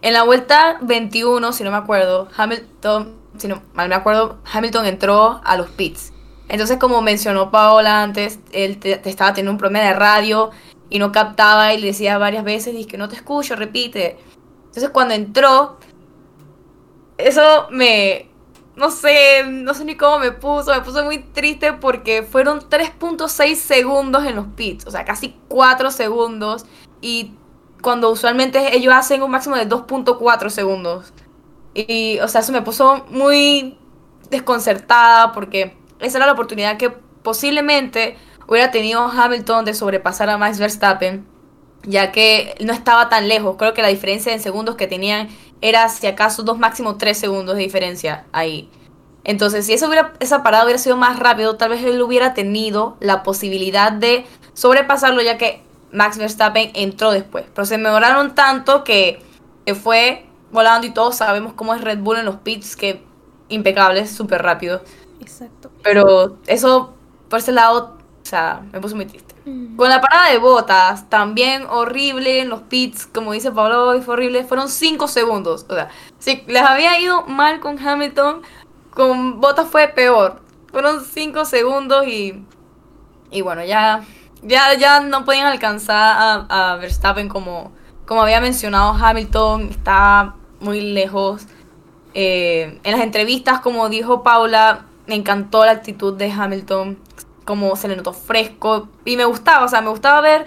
En 0.03 0.11
la 0.11 0.23
vuelta 0.23 0.79
21, 0.81 1.53
si 1.53 1.63
no 1.63 1.71
me 1.71 1.77
acuerdo, 1.77 2.27
Hamilton, 2.35 3.15
si 3.37 3.47
no 3.47 3.61
mal 3.73 3.87
me 3.87 3.95
acuerdo, 3.95 4.37
Hamilton 4.51 4.85
entró 4.85 5.39
a 5.45 5.55
los 5.55 5.69
pits. 5.69 6.11
Entonces, 6.49 6.77
como 6.77 7.01
mencionó 7.01 7.51
Paola 7.51 8.03
antes, 8.03 8.37
él 8.51 8.79
te, 8.79 8.99
estaba 9.09 9.31
teniendo 9.31 9.53
un 9.53 9.57
problema 9.57 9.85
de 9.85 9.93
radio 9.93 10.51
y 10.89 10.99
no 10.99 11.13
captaba 11.13 11.73
y 11.73 11.79
le 11.79 11.87
decía 11.87 12.17
varias 12.17 12.43
veces, 12.43 12.75
dice 12.75 12.89
que 12.89 12.97
no 12.97 13.07
te 13.07 13.15
escucho, 13.15 13.55
repite. 13.55 14.17
Entonces, 14.65 14.89
cuando 14.89 15.13
entró, 15.13 15.77
eso 17.17 17.67
me, 17.71 18.29
no 18.75 18.91
sé, 18.91 19.45
no 19.47 19.73
sé 19.73 19.85
ni 19.85 19.95
cómo 19.95 20.19
me 20.19 20.33
puso, 20.33 20.73
me 20.73 20.81
puso 20.81 21.05
muy 21.05 21.19
triste 21.19 21.71
porque 21.71 22.23
fueron 22.23 22.59
3.6 22.59 23.55
segundos 23.55 24.25
en 24.25 24.35
los 24.35 24.47
pits, 24.47 24.85
o 24.85 24.91
sea, 24.91 25.05
casi 25.05 25.37
4 25.47 25.91
segundos 25.91 26.65
y 26.99 27.35
cuando 27.83 28.09
usualmente 28.09 28.75
ellos 28.75 28.93
hacen 28.95 29.21
un 29.21 29.29
máximo 29.29 29.57
de 29.57 29.67
2.4 29.67 30.49
segundos. 30.49 31.13
Y, 31.75 32.17
o 32.19 32.27
sea, 32.27 32.41
eso 32.41 32.51
me 32.53 32.61
puso 32.61 33.05
muy 33.09 33.77
desconcertada 34.29 35.33
porque 35.33 35.75
esa 35.99 36.17
era 36.17 36.25
la 36.25 36.31
oportunidad 36.31 36.77
que 36.77 36.89
posiblemente 36.89 38.17
hubiera 38.47 38.71
tenido 38.71 39.01
Hamilton 39.05 39.65
de 39.65 39.73
sobrepasar 39.73 40.29
a 40.29 40.37
Max 40.37 40.59
Verstappen, 40.59 41.27
ya 41.83 42.11
que 42.11 42.55
no 42.61 42.71
estaba 42.73 43.09
tan 43.09 43.27
lejos. 43.27 43.57
Creo 43.57 43.73
que 43.73 43.81
la 43.81 43.89
diferencia 43.89 44.31
en 44.33 44.39
segundos 44.39 44.75
que 44.75 44.87
tenían 44.87 45.27
era 45.61 45.89
si 45.89 46.07
acaso 46.07 46.43
dos 46.43 46.57
máximo 46.57 46.97
tres 46.97 47.17
segundos 47.17 47.55
de 47.57 47.63
diferencia 47.63 48.25
ahí. 48.31 48.69
Entonces, 49.25 49.65
si 49.65 49.73
eso 49.73 49.87
hubiera, 49.87 50.13
esa 50.19 50.41
parada 50.41 50.63
hubiera 50.63 50.79
sido 50.79 50.95
más 50.95 51.19
rápido, 51.19 51.57
tal 51.57 51.71
vez 51.71 51.83
él 51.83 52.01
hubiera 52.01 52.33
tenido 52.33 52.97
la 53.01 53.23
posibilidad 53.23 53.91
de 53.91 54.25
sobrepasarlo, 54.53 55.21
ya 55.21 55.37
que 55.37 55.62
Max 55.93 56.17
Verstappen 56.17 56.71
entró 56.73 57.11
después. 57.11 57.45
Pero 57.53 57.65
se 57.65 57.77
mejoraron 57.77 58.35
tanto 58.35 58.83
que, 58.83 59.21
que 59.65 59.75
fue 59.75 60.25
volando 60.51 60.85
y 60.87 60.91
todos 60.91 61.15
sabemos 61.15 61.53
cómo 61.53 61.73
es 61.73 61.81
Red 61.81 61.99
Bull 61.99 62.17
en 62.17 62.25
los 62.25 62.37
pits, 62.37 62.75
que 62.75 63.03
impecable, 63.49 64.05
súper 64.07 64.41
rápido. 64.41 64.81
Exacto. 65.21 65.71
Pero 65.83 66.37
eso, 66.47 66.93
por 67.29 67.39
ese 67.39 67.51
lado, 67.51 67.97
o 68.21 68.25
sea, 68.25 68.61
me 68.71 68.79
puso 68.79 68.95
muy 68.95 69.05
triste. 69.05 69.33
Mm. 69.45 69.75
Con 69.75 69.89
la 69.89 69.99
parada 69.99 70.31
de 70.31 70.37
botas, 70.37 71.09
también 71.09 71.65
horrible 71.69 72.39
en 72.39 72.49
los 72.49 72.61
pits, 72.61 73.05
como 73.05 73.33
dice 73.33 73.51
Pablo, 73.51 73.99
fue 74.01 74.13
horrible. 74.13 74.43
Fueron 74.43 74.69
5 74.69 75.07
segundos. 75.07 75.65
O 75.69 75.75
sea, 75.75 75.89
si 76.19 76.43
les 76.47 76.63
había 76.63 76.99
ido 76.99 77.23
mal 77.23 77.59
con 77.59 77.77
Hamilton, 77.77 78.41
con 78.91 79.41
botas 79.41 79.67
fue 79.67 79.87
peor. 79.89 80.41
Fueron 80.71 81.03
5 81.03 81.45
segundos 81.45 82.07
y. 82.07 82.45
Y 83.31 83.41
bueno, 83.41 83.63
ya. 83.63 84.03
Ya, 84.43 84.73
ya 84.75 84.99
no 84.99 85.25
podían 85.25 85.47
alcanzar 85.47 86.45
a, 86.49 86.75
Verstappen 86.75 87.29
como, 87.29 87.71
como 88.05 88.21
había 88.21 88.41
mencionado 88.41 88.91
Hamilton. 88.93 89.69
Está 89.69 90.35
muy 90.59 90.81
lejos. 90.81 91.47
Eh, 92.13 92.79
en 92.83 92.91
las 92.91 93.01
entrevistas, 93.01 93.61
como 93.61 93.89
dijo 93.89 94.21
Paula, 94.21 94.85
me 95.07 95.15
encantó 95.15 95.65
la 95.65 95.71
actitud 95.71 96.13
de 96.15 96.31
Hamilton, 96.31 96.99
como 97.45 97.75
se 97.75 97.87
le 97.87 97.95
notó 97.95 98.13
fresco 98.13 98.89
y 99.05 99.17
me 99.17 99.25
gustaba, 99.25 99.65
o 99.65 99.67
sea, 99.67 99.81
me 99.81 99.89
gustaba 99.89 100.21
ver 100.21 100.45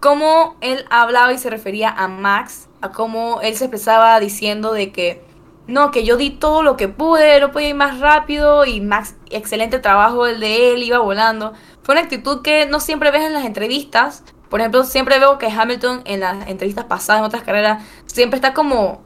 cómo 0.00 0.56
él 0.60 0.84
hablaba 0.90 1.32
y 1.32 1.38
se 1.38 1.48
refería 1.48 1.88
a 1.88 2.08
Max, 2.08 2.68
a 2.80 2.90
cómo 2.90 3.40
él 3.40 3.54
se 3.56 3.64
expresaba 3.64 4.20
diciendo 4.20 4.72
de 4.72 4.92
que 4.92 5.24
no, 5.66 5.90
que 5.90 6.04
yo 6.04 6.16
di 6.16 6.30
todo 6.30 6.62
lo 6.62 6.76
que 6.76 6.88
pude, 6.88 7.40
no 7.40 7.50
podía 7.50 7.70
ir 7.70 7.74
más 7.74 8.00
rápido 8.00 8.66
y 8.66 8.80
Max, 8.80 9.14
excelente 9.30 9.78
trabajo 9.78 10.26
el 10.26 10.40
de 10.40 10.72
él, 10.72 10.82
iba 10.82 10.98
volando. 10.98 11.54
Fue 11.82 11.94
una 11.94 12.02
actitud 12.02 12.42
que 12.42 12.66
no 12.66 12.80
siempre 12.80 13.10
ves 13.10 13.22
en 13.22 13.32
las 13.32 13.44
entrevistas. 13.44 14.24
Por 14.50 14.60
ejemplo, 14.60 14.84
siempre 14.84 15.18
veo 15.18 15.38
que 15.38 15.46
Hamilton 15.46 16.02
en 16.04 16.20
las 16.20 16.48
entrevistas 16.48 16.84
pasadas, 16.84 17.20
en 17.20 17.26
otras 17.26 17.42
carreras, 17.42 17.82
siempre 18.06 18.36
está 18.36 18.52
como 18.52 19.02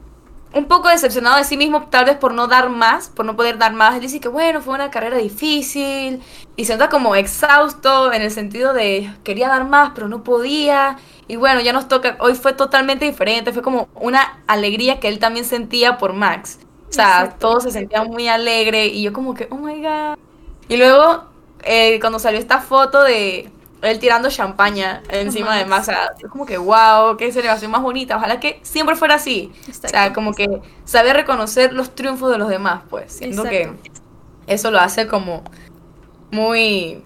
un 0.53 0.65
poco 0.65 0.89
decepcionado 0.89 1.37
de 1.37 1.43
sí 1.43 1.57
mismo, 1.57 1.87
tal 1.87 2.05
vez 2.05 2.17
por 2.17 2.33
no 2.33 2.47
dar 2.47 2.69
más, 2.69 3.09
por 3.09 3.25
no 3.25 3.35
poder 3.35 3.57
dar 3.57 3.73
más. 3.73 3.95
Él 3.95 4.01
dice 4.01 4.19
que 4.19 4.27
bueno, 4.27 4.61
fue 4.61 4.73
una 4.73 4.89
carrera 4.89 5.17
difícil 5.17 6.21
y 6.55 6.65
se 6.65 6.73
nota 6.73 6.89
como 6.89 7.15
exhausto 7.15 8.11
en 8.11 8.21
el 8.21 8.31
sentido 8.31 8.73
de 8.73 9.13
quería 9.23 9.47
dar 9.47 9.65
más, 9.65 9.91
pero 9.95 10.07
no 10.07 10.23
podía. 10.23 10.97
Y 11.29 11.35
bueno, 11.35 11.61
ya 11.61 11.73
nos 11.73 11.87
toca, 11.87 12.17
hoy 12.19 12.33
fue 12.33 12.53
totalmente 12.53 13.05
diferente, 13.05 13.53
fue 13.53 13.61
como 13.61 13.87
una 13.93 14.41
alegría 14.47 14.99
que 14.99 15.07
él 15.07 15.19
también 15.19 15.45
sentía 15.45 15.99
por 15.99 16.13
Max. 16.13 16.57
O 16.89 16.91
sea, 16.91 17.21
Exacto. 17.21 17.47
todo 17.47 17.61
se 17.61 17.69
sentía 17.69 18.03
muy 18.03 18.27
alegre 18.27 18.87
y 18.87 19.03
yo 19.03 19.13
como 19.13 19.35
que, 19.35 19.47
oh 19.51 19.57
my 19.57 19.79
god. 19.79 20.17
Y 20.67 20.77
luego, 20.77 21.25
eh, 21.63 21.99
cuando 21.99 22.17
salió 22.17 22.39
esta 22.39 22.61
foto 22.61 23.03
de 23.03 23.47
él 23.83 23.99
tirando 23.99 24.31
champaña 24.31 25.03
encima 25.09 25.55
de 25.55 25.65
Max, 25.65 25.89
o 25.89 25.91
sea, 25.91 26.09
yo 26.19 26.29
como 26.29 26.47
que, 26.47 26.57
wow, 26.57 27.15
qué 27.15 27.31
celebración 27.31 27.69
más 27.69 27.83
bonita. 27.83 28.17
Ojalá 28.17 28.39
que 28.39 28.59
siempre 28.63 28.95
fuera 28.95 29.13
así. 29.13 29.51
O 29.69 29.87
sea, 29.87 30.13
como 30.13 30.33
que 30.33 30.61
saber 30.83 31.15
reconocer 31.15 31.73
los 31.73 31.93
triunfos 31.93 32.31
de 32.31 32.39
los 32.39 32.49
demás, 32.49 32.81
pues. 32.89 33.13
Siento 33.13 33.43
que 33.43 33.61
Exacto. 33.61 34.01
eso 34.47 34.71
lo 34.71 34.79
hace 34.79 35.05
como 35.05 35.43
muy, 36.31 37.03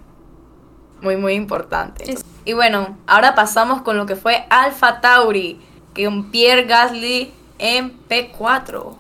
muy, 1.04 1.18
muy 1.18 1.34
importante. 1.34 2.16
Y 2.46 2.54
bueno, 2.54 2.98
ahora 3.08 3.36
pasamos 3.36 3.82
con 3.82 3.98
lo 3.98 4.06
que 4.06 4.16
fue 4.16 4.46
Alpha 4.50 5.02
Tauri, 5.02 5.60
con 5.96 6.32
Pierre 6.32 6.64
Gasly 6.66 7.32
en 7.60 7.94
P4. 8.10 8.96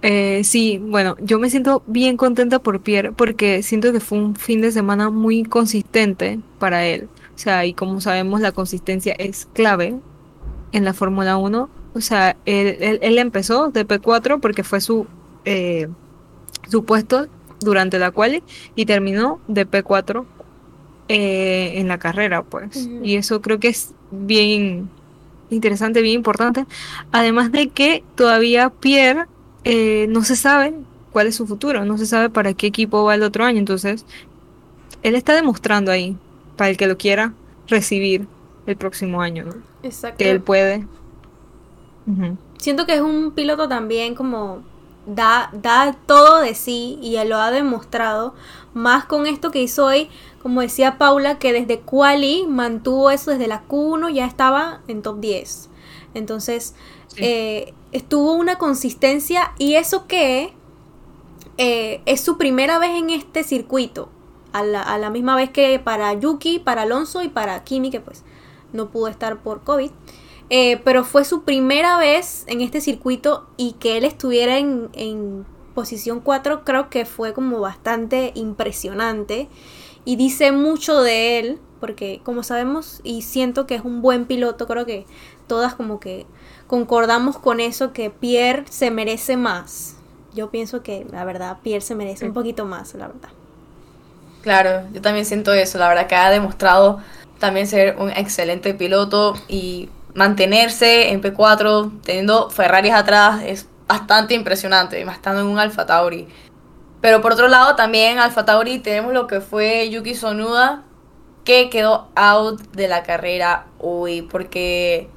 Eh, 0.00 0.42
sí, 0.44 0.80
bueno, 0.82 1.16
yo 1.20 1.38
me 1.40 1.50
siento 1.50 1.82
bien 1.86 2.16
contenta 2.16 2.60
por 2.60 2.80
Pierre 2.80 3.12
porque 3.12 3.62
siento 3.64 3.92
que 3.92 4.00
fue 4.00 4.18
un 4.18 4.36
fin 4.36 4.60
de 4.60 4.70
semana 4.72 5.10
muy 5.10 5.42
consistente 5.44 6.38
para 6.58 6.86
él. 6.86 7.08
O 7.34 7.38
sea, 7.38 7.66
y 7.66 7.74
como 7.74 8.00
sabemos, 8.00 8.40
la 8.40 8.52
consistencia 8.52 9.14
es 9.18 9.48
clave 9.52 9.96
en 10.72 10.84
la 10.84 10.94
Fórmula 10.94 11.36
1. 11.36 11.68
O 11.94 12.00
sea, 12.00 12.36
él, 12.46 12.76
él- 12.80 12.98
él 13.02 13.18
empezó 13.18 13.70
de 13.70 13.86
P4 13.86 14.40
porque 14.40 14.62
fue 14.62 14.80
su, 14.80 15.06
eh, 15.44 15.88
su 16.68 16.84
puesto 16.84 17.26
durante 17.60 17.98
la 17.98 18.12
quali 18.12 18.42
y 18.76 18.86
terminó 18.86 19.40
de 19.48 19.66
P4 19.68 20.24
eh, 21.08 21.72
en 21.76 21.88
la 21.88 21.98
carrera, 21.98 22.42
pues. 22.42 22.88
Y 23.02 23.16
eso 23.16 23.40
creo 23.40 23.58
que 23.58 23.68
es 23.68 23.94
bien 24.10 24.90
interesante, 25.50 26.02
bien 26.02 26.16
importante. 26.16 26.66
Además 27.12 27.52
de 27.52 27.68
que 27.68 28.04
todavía 28.14 28.70
Pierre 28.70 29.26
eh, 29.64 30.06
no 30.10 30.22
se 30.22 30.36
sabe 30.36 30.74
cuál 31.12 31.26
es 31.26 31.36
su 31.36 31.46
futuro, 31.46 31.84
no 31.84 31.98
se 31.98 32.06
sabe 32.06 32.30
para 32.30 32.52
qué 32.54 32.66
equipo 32.66 33.04
va 33.04 33.14
el 33.14 33.22
otro 33.22 33.44
año. 33.44 33.58
Entonces, 33.58 34.04
él 35.02 35.14
está 35.14 35.34
demostrando 35.34 35.90
ahí, 35.90 36.16
para 36.56 36.70
el 36.70 36.76
que 36.76 36.86
lo 36.86 36.98
quiera 36.98 37.32
recibir 37.68 38.26
el 38.66 38.76
próximo 38.76 39.22
año, 39.22 39.44
¿no? 39.44 39.54
Exacto. 39.82 40.18
que 40.18 40.30
él 40.30 40.40
puede. 40.40 40.86
Siento 42.58 42.86
que 42.86 42.94
es 42.94 43.00
un 43.00 43.32
piloto 43.32 43.68
también 43.68 44.14
como 44.14 44.62
da, 45.06 45.50
da 45.52 45.94
todo 46.06 46.40
de 46.40 46.54
sí 46.54 46.98
y 47.02 47.16
él 47.16 47.30
lo 47.30 47.36
ha 47.36 47.50
demostrado. 47.50 48.34
Más 48.74 49.04
con 49.04 49.26
esto 49.26 49.50
que 49.50 49.62
hizo 49.62 49.86
hoy, 49.86 50.08
como 50.48 50.62
decía 50.62 50.96
Paula, 50.96 51.38
que 51.38 51.52
desde 51.52 51.80
Quali 51.80 52.46
mantuvo 52.48 53.10
eso 53.10 53.32
desde 53.32 53.48
la 53.48 53.68
Q1, 53.68 54.10
ya 54.14 54.24
estaba 54.24 54.80
en 54.88 55.02
top 55.02 55.20
10. 55.20 55.68
Entonces, 56.14 56.74
Sí. 57.08 57.16
eh, 57.22 57.74
estuvo 57.92 58.32
una 58.32 58.56
consistencia 58.56 59.52
y 59.58 59.74
eso 59.74 60.06
que 60.06 60.54
eh, 61.58 62.00
es 62.06 62.22
su 62.22 62.38
primera 62.38 62.78
vez 62.78 62.92
en 62.96 63.10
este 63.10 63.44
circuito. 63.44 64.08
A 64.54 64.62
la, 64.62 64.80
a 64.80 64.96
la 64.96 65.10
misma 65.10 65.36
vez 65.36 65.50
que 65.50 65.78
para 65.78 66.14
Yuki, 66.14 66.60
para 66.60 66.82
Alonso 66.82 67.22
y 67.22 67.28
para 67.28 67.62
Kimi, 67.64 67.90
que 67.90 68.00
pues 68.00 68.24
no 68.72 68.88
pudo 68.88 69.08
estar 69.08 69.42
por 69.42 69.60
COVID. 69.64 69.90
Eh, 70.48 70.80
pero 70.82 71.04
fue 71.04 71.26
su 71.26 71.42
primera 71.42 71.98
vez 71.98 72.44
en 72.46 72.62
este 72.62 72.80
circuito 72.80 73.46
y 73.58 73.72
que 73.72 73.98
él 73.98 74.04
estuviera 74.06 74.56
en, 74.56 74.88
en 74.94 75.44
posición 75.74 76.20
4 76.20 76.64
creo 76.64 76.88
que 76.88 77.04
fue 77.04 77.34
como 77.34 77.60
bastante 77.60 78.32
impresionante 78.34 79.48
y 80.08 80.16
dice 80.16 80.52
mucho 80.52 81.02
de 81.02 81.38
él 81.38 81.58
porque 81.80 82.20
como 82.24 82.42
sabemos 82.42 83.00
y 83.04 83.20
siento 83.20 83.66
que 83.66 83.74
es 83.74 83.84
un 83.84 84.00
buen 84.00 84.24
piloto 84.24 84.66
creo 84.66 84.86
que 84.86 85.04
todas 85.46 85.74
como 85.74 86.00
que 86.00 86.24
concordamos 86.66 87.36
con 87.38 87.60
eso 87.60 87.92
que 87.92 88.08
Pierre 88.08 88.64
se 88.70 88.90
merece 88.90 89.36
más 89.36 89.96
yo 90.34 90.50
pienso 90.50 90.82
que 90.82 91.06
la 91.10 91.24
verdad 91.26 91.58
Pierre 91.62 91.82
se 91.82 91.94
merece 91.94 92.26
un 92.26 92.32
poquito 92.32 92.64
más 92.64 92.94
la 92.94 93.08
verdad 93.08 93.28
Claro, 94.42 94.84
yo 94.94 95.02
también 95.02 95.26
siento 95.26 95.52
eso. 95.52 95.78
La 95.78 95.88
verdad 95.88 96.06
que 96.06 96.14
ha 96.14 96.30
demostrado 96.30 97.00
también 97.38 97.66
ser 97.66 97.96
un 97.98 98.10
excelente 98.10 98.72
piloto 98.72 99.34
y 99.48 99.88
mantenerse 100.14 101.10
en 101.10 101.20
P4 101.20 102.00
teniendo 102.02 102.48
Ferraris 102.48 102.92
atrás 102.94 103.42
es 103.44 103.66
bastante 103.86 104.34
impresionante, 104.34 105.04
más 105.04 105.16
estando 105.16 105.40
en 105.40 105.48
un 105.48 105.58
Alfa 105.58 105.86
Tauri. 105.86 106.28
Pero 107.00 107.20
por 107.20 107.32
otro 107.32 107.48
lado, 107.48 107.76
también 107.76 108.18
Alfa 108.18 108.44
Tauri 108.44 108.78
tenemos 108.80 109.12
lo 109.12 109.26
que 109.26 109.40
fue 109.40 109.88
Yuki 109.90 110.14
Sonuda, 110.14 110.82
que 111.44 111.70
quedó 111.70 112.08
out 112.16 112.60
de 112.72 112.88
la 112.88 113.04
carrera 113.04 113.66
hoy, 113.78 114.22
porque 114.22 115.08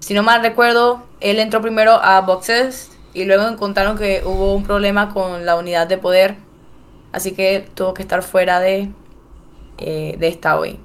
si 0.00 0.14
no 0.14 0.22
mal 0.22 0.42
recuerdo, 0.42 1.02
él 1.20 1.38
entró 1.38 1.60
primero 1.62 1.92
a 1.92 2.20
boxes 2.20 2.90
y 3.14 3.24
luego 3.24 3.48
encontraron 3.48 3.96
que 3.96 4.22
hubo 4.24 4.54
un 4.54 4.62
problema 4.62 5.12
con 5.12 5.46
la 5.46 5.56
unidad 5.56 5.86
de 5.86 5.98
poder, 5.98 6.36
así 7.12 7.32
que 7.32 7.66
tuvo 7.74 7.94
que 7.94 8.02
estar 8.02 8.22
fuera 8.22 8.60
de, 8.60 8.90
eh, 9.78 10.16
de 10.18 10.28
esta 10.28 10.58
hoy. 10.58 10.78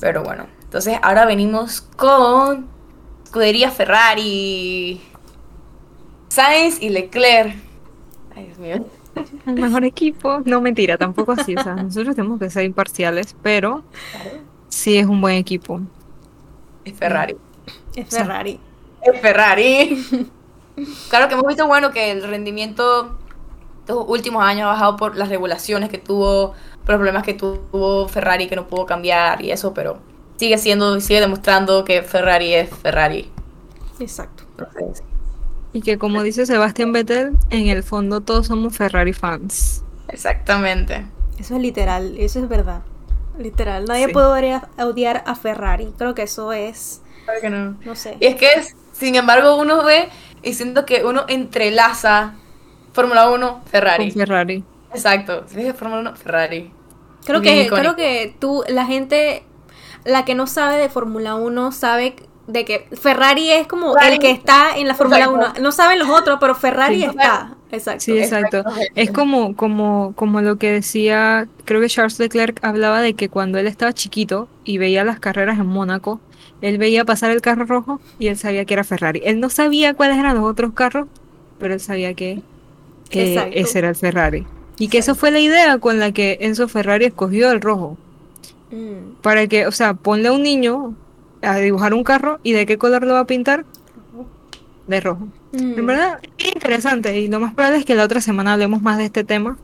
Pero 0.00 0.22
bueno, 0.22 0.46
entonces 0.62 0.98
ahora 1.02 1.24
venimos 1.24 1.80
con 1.80 2.68
Escudería 3.24 3.70
Ferrari, 3.70 5.00
Sainz 6.28 6.80
y 6.82 6.90
Leclerc. 6.90 7.56
Ay, 8.34 8.44
Dios 8.44 8.58
mío. 8.58 8.84
El 9.46 9.54
mejor 9.56 9.84
equipo, 9.84 10.40
no 10.44 10.60
mentira, 10.60 10.98
tampoco 10.98 11.32
así. 11.32 11.56
O 11.56 11.62
sea, 11.62 11.74
nosotros 11.82 12.16
tenemos 12.16 12.38
que 12.38 12.50
ser 12.50 12.64
imparciales, 12.64 13.36
pero 13.42 13.84
sí 14.68 14.96
es 14.98 15.06
un 15.06 15.20
buen 15.20 15.36
equipo. 15.36 15.80
Es 16.84 16.94
Ferrari. 16.94 17.36
es 17.94 18.08
sea, 18.08 18.24
Ferrari 18.24 18.60
Es 19.02 19.20
Ferrari. 19.20 20.04
claro 21.08 21.28
que 21.28 21.34
hemos 21.34 21.46
visto, 21.46 21.66
bueno, 21.66 21.90
que 21.90 22.12
el 22.12 22.22
rendimiento 22.22 23.18
de 23.86 23.94
los 23.94 24.04
últimos 24.08 24.42
años 24.44 24.64
ha 24.64 24.68
bajado 24.68 24.96
por 24.96 25.16
las 25.16 25.28
regulaciones 25.28 25.88
que 25.90 25.98
tuvo, 25.98 26.52
por 26.84 26.90
los 26.90 26.98
problemas 26.98 27.22
que 27.22 27.34
tuvo 27.34 28.08
Ferrari 28.08 28.48
que 28.48 28.56
no 28.56 28.66
pudo 28.68 28.86
cambiar 28.86 29.42
y 29.42 29.50
eso, 29.50 29.72
pero 29.74 29.98
sigue 30.36 30.58
siendo, 30.58 31.00
sigue 31.00 31.20
demostrando 31.20 31.84
que 31.84 32.02
Ferrari 32.02 32.54
es 32.54 32.70
Ferrari. 32.70 33.30
exacto 33.98 34.44
Entonces, 34.58 35.02
Y 35.76 35.82
que 35.82 35.98
como 35.98 36.22
dice 36.22 36.46
Sebastián 36.46 36.92
Vettel, 36.92 37.36
en 37.50 37.68
el 37.68 37.82
fondo 37.82 38.22
todos 38.22 38.46
somos 38.46 38.74
Ferrari 38.76 39.12
fans. 39.12 39.82
exactamente. 40.08 41.04
Eso 41.38 41.56
es 41.56 41.60
literal, 41.60 42.16
eso 42.18 42.38
es 42.38 42.48
verdad. 42.48 42.80
Literal, 43.38 43.84
nadie 43.84 44.06
Sí. 44.06 44.12
puede 44.14 44.26
odiar, 44.78 45.22
a 45.26 45.34
Ferrari. 45.34 45.92
Creo 45.98 46.14
que 46.14 46.22
eso 46.22 46.52
es, 46.54 47.02
Claro 47.26 47.40
que 47.42 47.50
no. 47.50 47.76
no 47.84 47.94
sé. 47.94 48.16
Y 48.20 48.24
es 48.24 48.36
que, 48.36 48.48
sin 48.92 49.16
embargo, 49.16 49.56
uno 49.60 49.84
ve 49.84 50.08
y 50.42 50.54
siento 50.54 50.86
que 50.86 51.04
uno 51.04 51.26
entrelaza 51.28 52.36
Fórmula 52.94 53.28
1, 53.28 53.60
Ferrari. 53.66 54.10
Con 54.12 54.20
Ferrari. 54.20 54.64
Exacto. 54.94 55.44
Si 55.46 55.56
dije 55.56 55.74
Fórmula 55.74 56.00
1, 56.00 56.16
Ferrari. 56.16 56.70
Creo 57.26 57.40
Bien 57.42 57.56
que, 57.56 57.62
icónico. 57.64 57.76
creo 57.82 57.96
que 57.96 58.34
tú, 58.38 58.64
la 58.68 58.86
gente, 58.86 59.42
la 60.06 60.24
que 60.24 60.34
no 60.34 60.46
sabe 60.46 60.78
de 60.78 60.88
Fórmula 60.88 61.34
1, 61.34 61.72
sabe 61.72 62.16
de 62.46 62.64
que 62.64 62.86
Ferrari 63.00 63.50
es 63.50 63.66
como 63.66 63.92
Ferrari. 63.94 64.14
el 64.14 64.18
que 64.20 64.30
está 64.30 64.76
en 64.76 64.86
la 64.88 64.94
Fórmula 64.94 65.24
Exacto. 65.24 65.52
1. 65.56 65.62
No 65.62 65.72
saben 65.72 65.98
los 65.98 66.08
otros, 66.08 66.38
pero 66.40 66.54
Ferrari 66.54 66.98
Sí. 67.00 67.04
está. 67.04 67.54
Exacto. 67.72 68.00
Sí, 68.04 68.18
exacto. 68.18 68.64
Es 68.94 69.10
como, 69.10 69.56
como, 69.56 70.12
como 70.14 70.40
lo 70.40 70.56
que 70.56 70.70
decía, 70.70 71.48
creo 71.64 71.80
que 71.80 71.88
Charles 71.88 72.18
Leclerc 72.20 72.64
hablaba 72.64 73.00
de 73.02 73.14
que 73.14 73.28
cuando 73.28 73.58
él 73.58 73.66
estaba 73.66 73.92
chiquito 73.92 74.48
y 74.64 74.78
veía 74.78 75.04
las 75.04 75.18
carreras 75.18 75.58
en 75.58 75.66
Mónaco, 75.66 76.20
él 76.62 76.78
veía 76.78 77.04
pasar 77.04 77.32
el 77.32 77.40
carro 77.42 77.64
rojo 77.64 78.00
y 78.18 78.28
él 78.28 78.36
sabía 78.38 78.64
que 78.64 78.74
era 78.74 78.84
Ferrari. 78.84 79.20
Él 79.24 79.40
no 79.40 79.50
sabía 79.50 79.94
cuáles 79.94 80.16
eran 80.16 80.36
los 80.36 80.44
otros 80.44 80.72
carros, 80.72 81.08
pero 81.58 81.74
él 81.74 81.80
sabía 81.80 82.14
que, 82.14 82.40
que 83.10 83.50
ese 83.54 83.78
era 83.78 83.88
el 83.88 83.96
Ferrari. 83.96 84.46
Y 84.78 84.88
que 84.88 84.98
esa 84.98 85.14
fue 85.14 85.30
la 85.30 85.40
idea 85.40 85.78
con 85.78 85.98
la 85.98 86.12
que 86.12 86.38
Enzo 86.42 86.68
Ferrari 86.68 87.06
escogió 87.06 87.50
el 87.50 87.60
rojo. 87.60 87.98
Mm. 88.70 89.20
Para 89.22 89.46
que, 89.48 89.66
o 89.66 89.72
sea, 89.72 89.94
ponle 89.94 90.28
a 90.28 90.32
un 90.32 90.42
niño 90.42 90.94
a 91.42 91.56
dibujar 91.56 91.94
un 91.94 92.04
carro 92.04 92.38
y 92.42 92.52
de 92.52 92.66
qué 92.66 92.78
color 92.78 93.04
lo 93.04 93.14
va 93.14 93.20
a 93.20 93.26
pintar. 93.26 93.64
De 94.86 95.00
rojo. 95.00 95.26
Mm. 95.52 95.78
En 95.78 95.86
verdad, 95.86 96.20
es 96.38 96.54
interesante 96.54 97.18
y 97.18 97.28
lo 97.28 97.40
más 97.40 97.54
probable 97.54 97.78
es 97.78 97.84
que 97.84 97.94
la 97.94 98.04
otra 98.04 98.20
semana 98.20 98.52
hablemos 98.52 98.82
más 98.82 98.98
de 98.98 99.06
este 99.06 99.24
tema, 99.24 99.56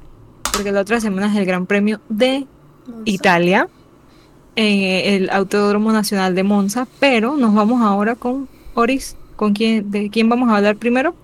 porque 0.52 0.72
la 0.72 0.80
otra 0.80 1.00
semana 1.00 1.30
es 1.30 1.36
el 1.36 1.44
Gran 1.44 1.66
Premio 1.66 2.00
de 2.08 2.46
Monza. 2.86 3.02
Italia 3.04 3.68
en 4.56 5.14
el 5.14 5.30
Autódromo 5.30 5.92
Nacional 5.92 6.34
de 6.34 6.42
Monza, 6.42 6.86
pero 7.00 7.36
nos 7.36 7.54
vamos 7.54 7.80
ahora 7.82 8.16
con 8.16 8.48
Oris, 8.74 9.16
con 9.36 9.54
quién, 9.54 9.90
de 9.90 10.10
quién 10.10 10.28
vamos 10.28 10.50
a 10.50 10.56
hablar 10.56 10.76
primero. 10.76 11.14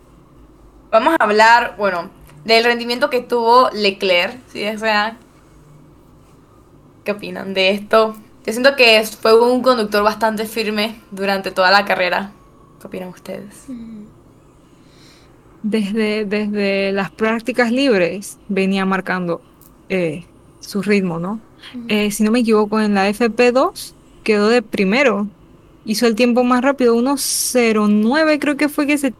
Vamos 0.90 1.14
a 1.18 1.22
hablar, 1.22 1.74
bueno, 1.76 2.10
del 2.44 2.64
rendimiento 2.64 3.10
que 3.10 3.20
tuvo 3.20 3.70
Leclerc, 3.70 4.38
si 4.48 4.60
desean. 4.60 5.18
¿Qué 7.04 7.12
opinan 7.12 7.54
de 7.54 7.70
esto? 7.70 8.16
Yo 8.48 8.52
siento 8.52 8.76
que 8.76 9.04
fue 9.04 9.38
un 9.38 9.60
conductor 9.60 10.02
bastante 10.02 10.46
firme 10.46 11.02
durante 11.10 11.50
toda 11.50 11.70
la 11.70 11.84
carrera. 11.84 12.32
¿Qué 12.80 12.86
opinan 12.86 13.10
ustedes? 13.10 13.66
Desde, 15.62 16.24
desde 16.24 16.92
las 16.92 17.10
prácticas 17.10 17.70
libres 17.70 18.38
venía 18.48 18.86
marcando 18.86 19.42
eh, 19.90 20.24
su 20.60 20.80
ritmo, 20.80 21.18
¿no? 21.18 21.40
Eh, 21.88 22.10
si 22.10 22.22
no 22.22 22.30
me 22.30 22.38
equivoco, 22.38 22.80
en 22.80 22.94
la 22.94 23.10
FP2 23.10 23.92
quedó 24.24 24.48
de 24.48 24.62
primero. 24.62 25.28
Hizo 25.84 26.06
el 26.06 26.14
tiempo 26.14 26.42
más 26.42 26.62
rápido, 26.62 26.96
1.09 26.96 28.38
creo 28.38 28.56
que 28.56 28.70
fue 28.70 28.86
que 28.86 28.96
se... 28.96 29.12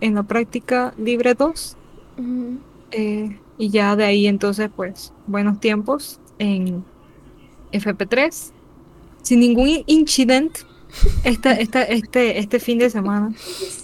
En 0.00 0.16
la 0.16 0.24
práctica 0.24 0.92
libre 0.98 1.34
2. 1.34 1.76
Mm. 2.16 2.56
eh, 2.90 3.38
y 3.58 3.70
ya 3.70 3.94
de 3.94 4.06
ahí 4.06 4.26
entonces, 4.26 4.70
pues, 4.74 5.12
buenos 5.28 5.60
tiempos 5.60 6.18
en 6.40 6.82
FP3. 7.72 8.52
Sin 9.22 9.40
ningún 9.40 9.68
in- 9.68 9.84
incidente 9.86 10.60
esta, 11.24 11.52
esta, 11.52 11.82
este, 11.82 12.38
este 12.38 12.60
fin 12.60 12.78
de 12.78 12.88
semana. 12.90 13.32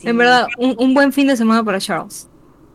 En 0.03 0.17
verdad, 0.17 0.47
un, 0.59 0.75
un 0.79 0.95
buen 0.95 1.13
fin 1.13 1.27
de 1.27 1.37
semana 1.37 1.63
para 1.63 1.79
Charles. 1.81 2.29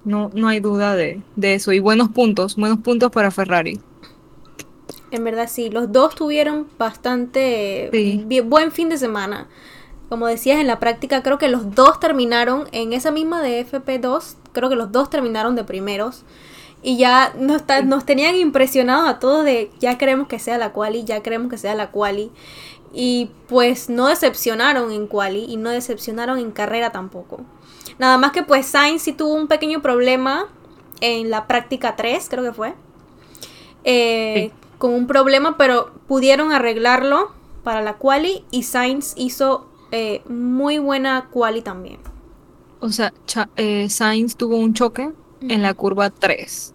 No, 0.05 0.29
no 0.33 0.47
hay 0.47 0.59
duda 0.59 0.95
de, 0.95 1.21
de 1.35 1.55
eso. 1.55 1.71
Y 1.73 1.79
buenos 1.79 2.09
puntos, 2.09 2.55
buenos 2.55 2.79
puntos 2.79 3.11
para 3.11 3.31
Ferrari. 3.31 3.79
En 5.11 5.23
verdad 5.23 5.49
sí, 5.51 5.69
los 5.69 5.91
dos 5.91 6.15
tuvieron 6.15 6.67
bastante 6.77 7.89
Sí. 7.91 8.41
buen 8.41 8.71
fin 8.71 8.89
de 8.89 8.97
semana. 8.97 9.47
Como 10.07 10.27
decías 10.27 10.59
en 10.59 10.67
la 10.67 10.79
práctica, 10.79 11.21
creo 11.23 11.37
que 11.37 11.49
los 11.49 11.75
dos 11.75 11.99
terminaron 11.99 12.67
en 12.71 12.93
esa 12.93 13.11
misma 13.11 13.41
de 13.41 13.59
FP2, 13.65 14.35
creo 14.53 14.69
que 14.69 14.75
los 14.75 14.91
dos 14.91 15.09
terminaron 15.09 15.55
de 15.55 15.63
primeros. 15.63 16.23
Y 16.81 16.97
ya 16.97 17.33
nos, 17.37 17.65
tenían 18.05 18.35
impresionados 18.35 19.09
a 19.09 19.19
todos 19.19 19.43
de 19.43 19.69
ya 19.79 19.97
queremos 19.97 20.27
que 20.27 20.39
sea 20.39 20.57
la 20.57 20.71
quali, 20.71 21.03
ya 21.03 21.21
queremos 21.21 21.49
que 21.49 21.57
sea 21.57 21.75
la 21.75 21.91
quali. 21.91 22.31
Y 22.93 23.29
pues 23.47 23.89
no 23.89 24.07
decepcionaron 24.07 24.91
en 24.91 25.07
quali 25.07 25.45
y 25.45 25.57
no 25.57 25.69
decepcionaron 25.69 26.39
en 26.39 26.51
carrera 26.51 26.91
tampoco. 26.91 27.41
Nada 27.97 28.17
más 28.17 28.31
que 28.31 28.43
pues 28.43 28.65
Sainz 28.65 29.01
sí 29.03 29.13
tuvo 29.13 29.33
un 29.33 29.47
pequeño 29.47 29.81
problema 29.81 30.47
en 31.01 31.29
la 31.29 31.47
práctica 31.47 31.95
3, 31.95 32.27
creo 32.29 32.43
que 32.43 32.53
fue. 32.53 32.73
Eh, 33.83 34.51
Con 34.77 34.93
un 34.93 35.07
problema, 35.07 35.57
pero 35.57 35.91
pudieron 36.07 36.51
arreglarlo 36.51 37.31
para 37.63 37.81
la 37.81 37.97
quali 37.97 38.45
y 38.51 38.63
Sainz 38.63 39.13
hizo 39.17 39.69
eh, 39.91 40.21
muy 40.29 40.79
buena 40.79 41.29
quali 41.31 41.61
también. 41.61 41.99
O 42.79 42.89
sea, 42.89 43.11
eh, 43.57 43.89
Sainz 43.89 44.37
tuvo 44.37 44.57
un 44.57 44.73
choque 44.73 45.11
en 45.41 45.61
la 45.61 45.73
curva 45.73 46.09
3. 46.09 46.73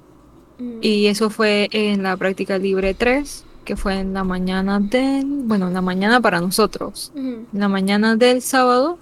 Mm. 0.58 0.78
Y 0.80 1.06
eso 1.06 1.30
fue 1.30 1.68
en 1.72 2.02
la 2.02 2.16
práctica 2.16 2.58
libre 2.58 2.94
3, 2.94 3.44
que 3.64 3.76
fue 3.76 3.98
en 3.98 4.14
la 4.14 4.24
mañana 4.24 4.78
del... 4.80 5.24
Bueno, 5.26 5.68
en 5.68 5.74
la 5.74 5.82
mañana 5.82 6.20
para 6.20 6.40
nosotros. 6.40 7.12
En 7.14 7.46
la 7.52 7.68
mañana 7.68 8.16
del 8.16 8.42
sábado. 8.42 8.98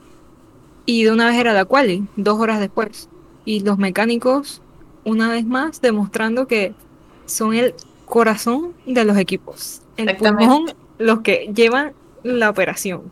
Y 0.87 1.05
de 1.05 1.13
una 1.13 1.27
vez 1.27 1.37
era 1.37 1.53
la 1.53 1.65
quali, 1.65 2.07
dos 2.17 2.41
horas 2.41 2.59
después. 2.61 3.09
Y 3.45 3.61
los 3.61 3.79
mecánicos, 3.79 4.61
una 5.05 5.29
vez 5.29 5.45
más, 5.47 5.81
demostrando 5.81 6.47
que 6.47 6.75
son 7.27 7.55
el 7.55 7.75
corazón 8.05 8.73
de 8.87 9.05
los 9.05 9.17
equipos. 9.17 9.81
El 9.97 10.17
pulmón, 10.17 10.73
los 10.99 11.21
que 11.21 11.51
llevan 11.55 11.93
la 12.25 12.51
operación. 12.51 13.03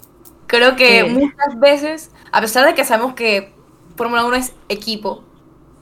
Creo 0.47 0.75
que 0.77 1.01
Eh. 1.01 1.05
muchas 1.05 1.61
veces, 1.61 2.11
a 2.33 2.41
pesar 2.41 2.67
de 2.67 2.75
que 2.75 2.85
sabemos 2.85 3.15
que 3.15 3.53
Fórmula 3.97 4.25
1 4.25 4.35
es 4.37 4.53
equipo, 4.69 5.23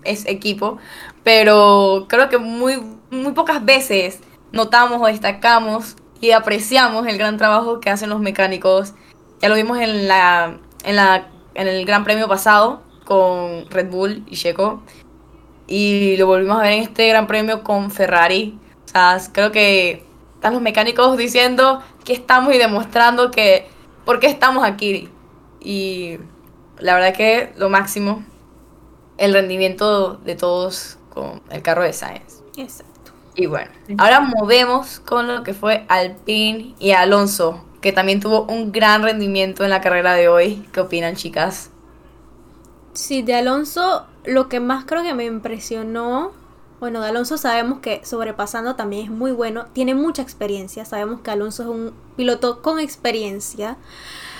es 0.04 0.26
equipo, 0.26 0.78
pero 1.24 2.06
creo 2.08 2.28
que 2.28 2.38
muy, 2.38 2.82
muy 3.10 3.32
pocas 3.32 3.64
veces 3.64 4.20
notamos 4.52 5.00
o 5.00 5.06
destacamos 5.06 5.96
y 6.20 6.32
apreciamos 6.32 7.06
el 7.06 7.18
gran 7.18 7.36
trabajo 7.36 7.80
que 7.80 7.90
hacen 7.90 8.10
los 8.10 8.20
mecánicos. 8.20 8.94
Ya 9.40 9.48
lo 9.48 9.54
vimos 9.54 9.78
en 9.78 10.08
la, 10.08 10.58
en 10.84 10.96
la, 10.96 11.28
en 11.54 11.68
el 11.68 11.84
Gran 11.84 12.04
Premio 12.04 12.28
pasado 12.28 12.82
con 13.04 13.70
Red 13.70 13.90
Bull 13.90 14.24
y 14.26 14.36
Checo. 14.36 14.82
Y 15.66 16.16
lo 16.16 16.26
volvimos 16.26 16.58
a 16.58 16.62
ver 16.62 16.72
en 16.72 16.82
este 16.82 17.08
Gran 17.08 17.26
Premio 17.26 17.62
con 17.62 17.90
Ferrari. 17.90 18.58
O 18.84 18.88
sea, 18.88 19.18
creo 19.32 19.52
que 19.52 20.04
están 20.34 20.54
los 20.54 20.62
mecánicos 20.62 21.16
diciendo 21.16 21.82
que 22.04 22.14
estamos 22.14 22.54
y 22.54 22.58
demostrando 22.58 23.30
que 23.30 23.66
por 24.04 24.18
qué 24.18 24.26
estamos 24.26 24.64
aquí. 24.64 25.08
Y 25.60 26.18
la 26.78 26.94
verdad 26.94 27.14
que 27.14 27.52
lo 27.56 27.68
máximo, 27.68 28.24
el 29.18 29.32
rendimiento 29.34 30.14
de 30.16 30.34
todos 30.36 30.98
con 31.10 31.42
el 31.50 31.62
carro 31.62 31.82
de 31.82 31.92
Sainz. 31.92 32.42
Exacto. 32.56 33.12
Y 33.36 33.46
bueno, 33.46 33.70
ahora 33.98 34.20
movemos 34.20 35.00
con 35.00 35.28
lo 35.28 35.42
que 35.44 35.54
fue 35.54 35.84
Alpine 35.88 36.74
y 36.78 36.90
Alonso, 36.92 37.64
que 37.80 37.92
también 37.92 38.20
tuvo 38.20 38.42
un 38.46 38.72
gran 38.72 39.02
rendimiento 39.02 39.64
en 39.64 39.70
la 39.70 39.80
carrera 39.80 40.14
de 40.14 40.28
hoy. 40.28 40.68
¿Qué 40.72 40.80
opinan, 40.80 41.14
chicas? 41.16 41.70
Sí, 42.92 43.22
de 43.22 43.34
Alonso, 43.34 44.06
lo 44.24 44.48
que 44.48 44.60
más 44.60 44.84
creo 44.84 45.02
que 45.02 45.14
me 45.14 45.24
impresionó, 45.24 46.32
bueno, 46.80 47.00
de 47.00 47.08
Alonso 47.08 47.38
sabemos 47.38 47.78
que 47.80 48.04
sobrepasando 48.04 48.74
también 48.76 49.04
es 49.04 49.10
muy 49.10 49.30
bueno, 49.32 49.66
tiene 49.72 49.94
mucha 49.94 50.22
experiencia, 50.22 50.84
sabemos 50.84 51.20
que 51.20 51.30
Alonso 51.30 51.62
es 51.62 51.68
un 51.68 51.94
piloto 52.16 52.60
con 52.62 52.80
experiencia. 52.80 53.76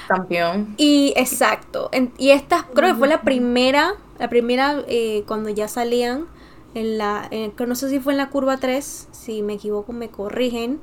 Campeón. 0.09 0.75
Y 0.79 1.13
exacto, 1.17 1.89
en- 1.93 2.13
y 2.19 2.31
esta 2.31 2.67
creo 2.75 2.93
que 2.95 2.99
fue 2.99 3.09
la 3.09 3.21
primera, 3.23 3.95
la 4.19 4.29
primera 4.29 4.83
eh, 4.89 5.25
cuando 5.27 5.49
ya 5.51 5.69
salían 5.69 6.27
en 6.75 6.99
la, 6.99 7.27
en- 7.31 7.53
que 7.53 7.67
no 7.67 7.75
sé 7.75 7.91
si 7.91 8.01
fue 8.01 8.13
en 8.13 8.19
la 8.19 8.31
curva 8.31 8.59
3, 8.59 9.09
si 9.13 9.43
me 9.43 9.55
equivoco 9.55 9.93
me 9.93 10.11
corrigen, 10.11 10.81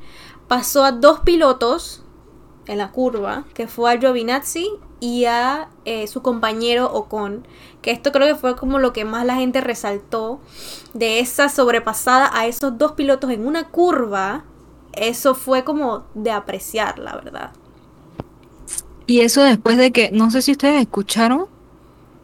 pasó 0.47 0.83
a 0.83 0.91
dos 0.91 1.19
pilotos 1.21 2.03
en 2.67 2.79
la 2.79 2.91
curva, 2.91 3.45
que 3.53 3.67
fue 3.67 3.93
a 3.93 3.99
Giovinazzi 3.99 4.69
y 4.99 5.25
a 5.25 5.69
eh, 5.85 6.07
su 6.07 6.21
compañero 6.21 6.91
Ocon, 6.91 7.47
que 7.81 7.91
esto 7.91 8.11
creo 8.11 8.27
que 8.27 8.35
fue 8.39 8.55
como 8.55 8.79
lo 8.79 8.91
que 8.93 9.05
más 9.05 9.25
la 9.25 9.35
gente 9.35 9.61
resaltó 9.61 10.39
de 10.93 11.19
esa 11.19 11.49
sobrepasada 11.49 12.29
a 12.33 12.47
esos 12.47 12.77
dos 12.77 12.93
pilotos 12.93 13.29
en 13.31 13.45
una 13.45 13.69
curva, 13.69 14.45
eso 14.93 15.35
fue 15.35 15.63
como 15.63 16.05
de 16.15 16.31
apreciar, 16.31 16.97
la 16.99 17.15
verdad. 17.15 17.51
Y 19.07 19.21
eso 19.21 19.43
después 19.43 19.77
de 19.77 19.91
que, 19.91 20.09
no 20.11 20.31
sé 20.31 20.41
si 20.41 20.51
ustedes 20.51 20.81
escucharon, 20.81 21.45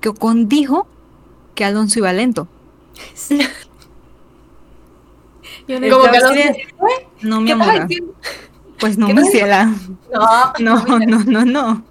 que 0.01 0.09
Ocon 0.09 0.49
dijo 0.49 0.87
que 1.55 1.65
Alonso 1.65 1.99
iba 1.99 2.11
lento. 2.13 2.47
Yo 5.67 5.79
no 5.79 5.89
Como 5.89 6.11
que 6.11 6.17
Alonso- 6.17 6.57
No, 7.21 7.41
mi 7.41 7.47
¿Qué 7.47 7.53
estás 7.53 7.67
amor. 7.69 7.87
Pues 8.79 8.97
no, 8.97 9.07
¿Qué 9.07 9.13
mi 9.13 9.23
ciela. 9.29 9.73
No, 10.11 10.53
No, 10.59 10.99
no, 10.99 11.19
no, 11.25 11.45
no. 11.45 11.83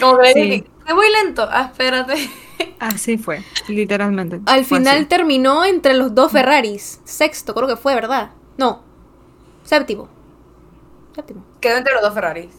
Como 0.00 0.18
que 0.18 0.32
Sí. 0.34 0.64
que 0.86 0.92
voy 0.92 1.06
lento. 1.24 1.48
Ah, 1.50 1.68
espérate. 1.72 2.30
Así 2.78 3.16
fue, 3.18 3.42
literalmente. 3.68 4.40
Al 4.46 4.64
Fue 4.64 4.78
final 4.78 4.96
así. 4.98 5.06
terminó 5.06 5.64
entre 5.64 5.94
los 5.94 6.14
dos 6.14 6.32
Ferraris. 6.32 7.00
Sexto, 7.04 7.54
creo 7.54 7.68
que 7.68 7.76
fue, 7.76 7.94
¿verdad? 7.94 8.30
No. 8.56 8.82
Séptimo. 9.64 10.08
Séptimo. 11.14 11.44
Quedó 11.60 11.76
entre 11.78 11.92
los 11.94 12.02
dos 12.02 12.14
Ferraris. 12.14 12.50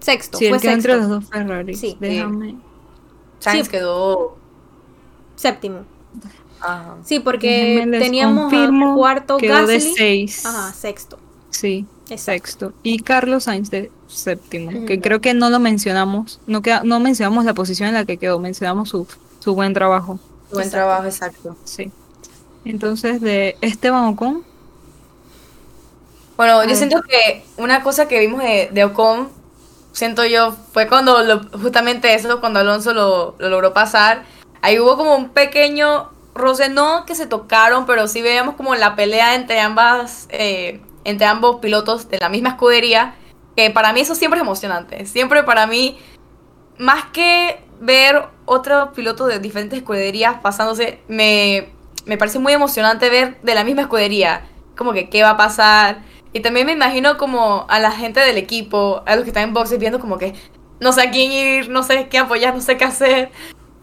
Sexto. 0.00 0.38
Sí, 0.38 0.48
fue 0.48 0.58
quedó 0.60 0.72
sexto. 0.72 0.92
entre 0.92 0.96
los 0.96 1.08
dos 1.08 1.24
Ferrari. 1.30 1.74
Sí. 1.74 1.96
Déjame. 2.00 2.56
Sainz 3.40 3.66
Sí. 3.66 3.70
quedó 3.70 4.36
Séptimo. 5.42 5.80
Ajá. 6.60 6.94
Sí, 7.04 7.18
porque 7.18 7.84
les 7.86 8.00
teníamos 8.00 8.44
confirmo, 8.50 8.92
a 8.92 8.94
cuarto 8.94 9.36
quedó 9.36 9.66
de 9.66 9.74
Gasly. 9.78 9.94
seis. 9.96 10.46
Ajá, 10.46 10.72
sexto. 10.72 11.18
Sí, 11.50 11.84
Exacto. 12.08 12.24
sexto. 12.46 12.72
Y 12.84 13.00
Carlos 13.00 13.44
Sainz 13.44 13.68
de 13.70 13.90
séptimo, 14.06 14.86
que 14.86 15.00
creo 15.00 15.20
que 15.20 15.34
no 15.34 15.50
lo 15.50 15.58
mencionamos, 15.58 16.38
no, 16.46 16.62
queda, 16.62 16.82
no 16.84 17.00
mencionamos 17.00 17.44
la 17.44 17.54
posición 17.54 17.88
en 17.88 17.94
la 17.94 18.04
que 18.04 18.16
quedó, 18.16 18.38
mencionamos 18.38 18.88
su, 18.90 19.06
su 19.40 19.54
buen 19.54 19.74
trabajo. 19.74 20.20
Buen 20.52 20.66
Exacto. 20.66 20.70
trabajo, 20.70 21.04
exacto. 21.06 21.56
Sí. 21.64 21.90
Entonces, 22.64 23.20
de 23.20 23.56
Esteban 23.60 24.04
Ocon, 24.04 24.44
Bueno, 26.36 26.64
yo 26.64 26.74
siento 26.76 27.02
que 27.02 27.44
una 27.56 27.82
cosa 27.82 28.06
que 28.08 28.18
vimos 28.20 28.42
de, 28.42 28.70
de 28.72 28.84
Ocon, 28.84 29.28
siento 29.92 30.24
yo, 30.24 30.54
fue 30.72 30.88
cuando 30.88 31.22
lo- 31.22 31.48
justamente 31.60 32.14
eso, 32.14 32.40
cuando 32.40 32.60
Alonso 32.60 32.94
lo, 32.94 33.34
lo 33.38 33.48
logró 33.48 33.72
pasar. 33.72 34.24
Ahí 34.62 34.78
hubo 34.78 34.96
como 34.96 35.16
un 35.16 35.30
pequeño 35.30 36.10
roce, 36.34 36.68
no 36.68 37.04
que 37.04 37.14
se 37.14 37.26
tocaron, 37.26 37.84
pero 37.84 38.06
sí 38.08 38.22
veíamos 38.22 38.54
como 38.54 38.74
la 38.74 38.94
pelea 38.94 39.34
entre 39.34 39.60
ambas, 39.60 40.28
eh, 40.30 40.80
entre 41.04 41.26
ambos 41.26 41.56
pilotos 41.60 42.08
de 42.08 42.18
la 42.18 42.28
misma 42.28 42.50
escudería. 42.50 43.16
Que 43.56 43.70
para 43.70 43.92
mí 43.92 44.00
eso 44.00 44.14
siempre 44.14 44.38
es 44.38 44.42
emocionante. 44.42 45.04
Siempre 45.04 45.42
para 45.42 45.66
mí, 45.66 45.98
más 46.78 47.04
que 47.06 47.60
ver 47.80 48.24
otros 48.46 48.90
pilotos 48.94 49.28
de 49.28 49.40
diferentes 49.40 49.80
escuderías 49.80 50.38
pasándose, 50.40 51.00
me, 51.08 51.68
me 52.06 52.16
parece 52.16 52.38
muy 52.38 52.52
emocionante 52.52 53.10
ver 53.10 53.40
de 53.42 53.54
la 53.54 53.64
misma 53.64 53.82
escudería. 53.82 54.46
Como 54.76 54.92
que 54.92 55.10
qué 55.10 55.22
va 55.24 55.30
a 55.30 55.36
pasar. 55.36 56.02
Y 56.32 56.40
también 56.40 56.66
me 56.66 56.72
imagino 56.72 57.18
como 57.18 57.66
a 57.68 57.78
la 57.80 57.90
gente 57.90 58.20
del 58.20 58.38
equipo, 58.38 59.02
a 59.06 59.16
los 59.16 59.24
que 59.24 59.30
están 59.30 59.42
en 59.42 59.54
boxes 59.54 59.78
viendo 59.78 59.98
como 59.98 60.18
que 60.18 60.34
no 60.80 60.92
sé 60.92 61.02
a 61.02 61.10
quién 61.10 61.30
ir, 61.32 61.68
no 61.68 61.82
sé 61.82 62.08
qué 62.08 62.18
apoyar, 62.18 62.54
no 62.54 62.60
sé 62.60 62.76
qué 62.76 62.84
hacer. 62.84 63.30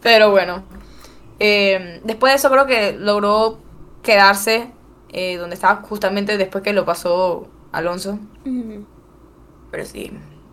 Pero 0.02 0.30
bueno. 0.30 0.62
Eh, 1.38 2.00
después 2.04 2.32
de 2.32 2.36
eso 2.36 2.50
creo 2.50 2.66
que 2.66 2.92
logró 2.92 3.58
quedarse 4.02 4.70
eh, 5.10 5.36
donde 5.36 5.54
estaba 5.54 5.82
justamente 5.82 6.36
después 6.36 6.62
que 6.62 6.72
lo 6.72 6.84
pasó 6.84 7.48
Alonso. 7.72 8.18
Pero 9.70 9.84
sí. 9.84 10.10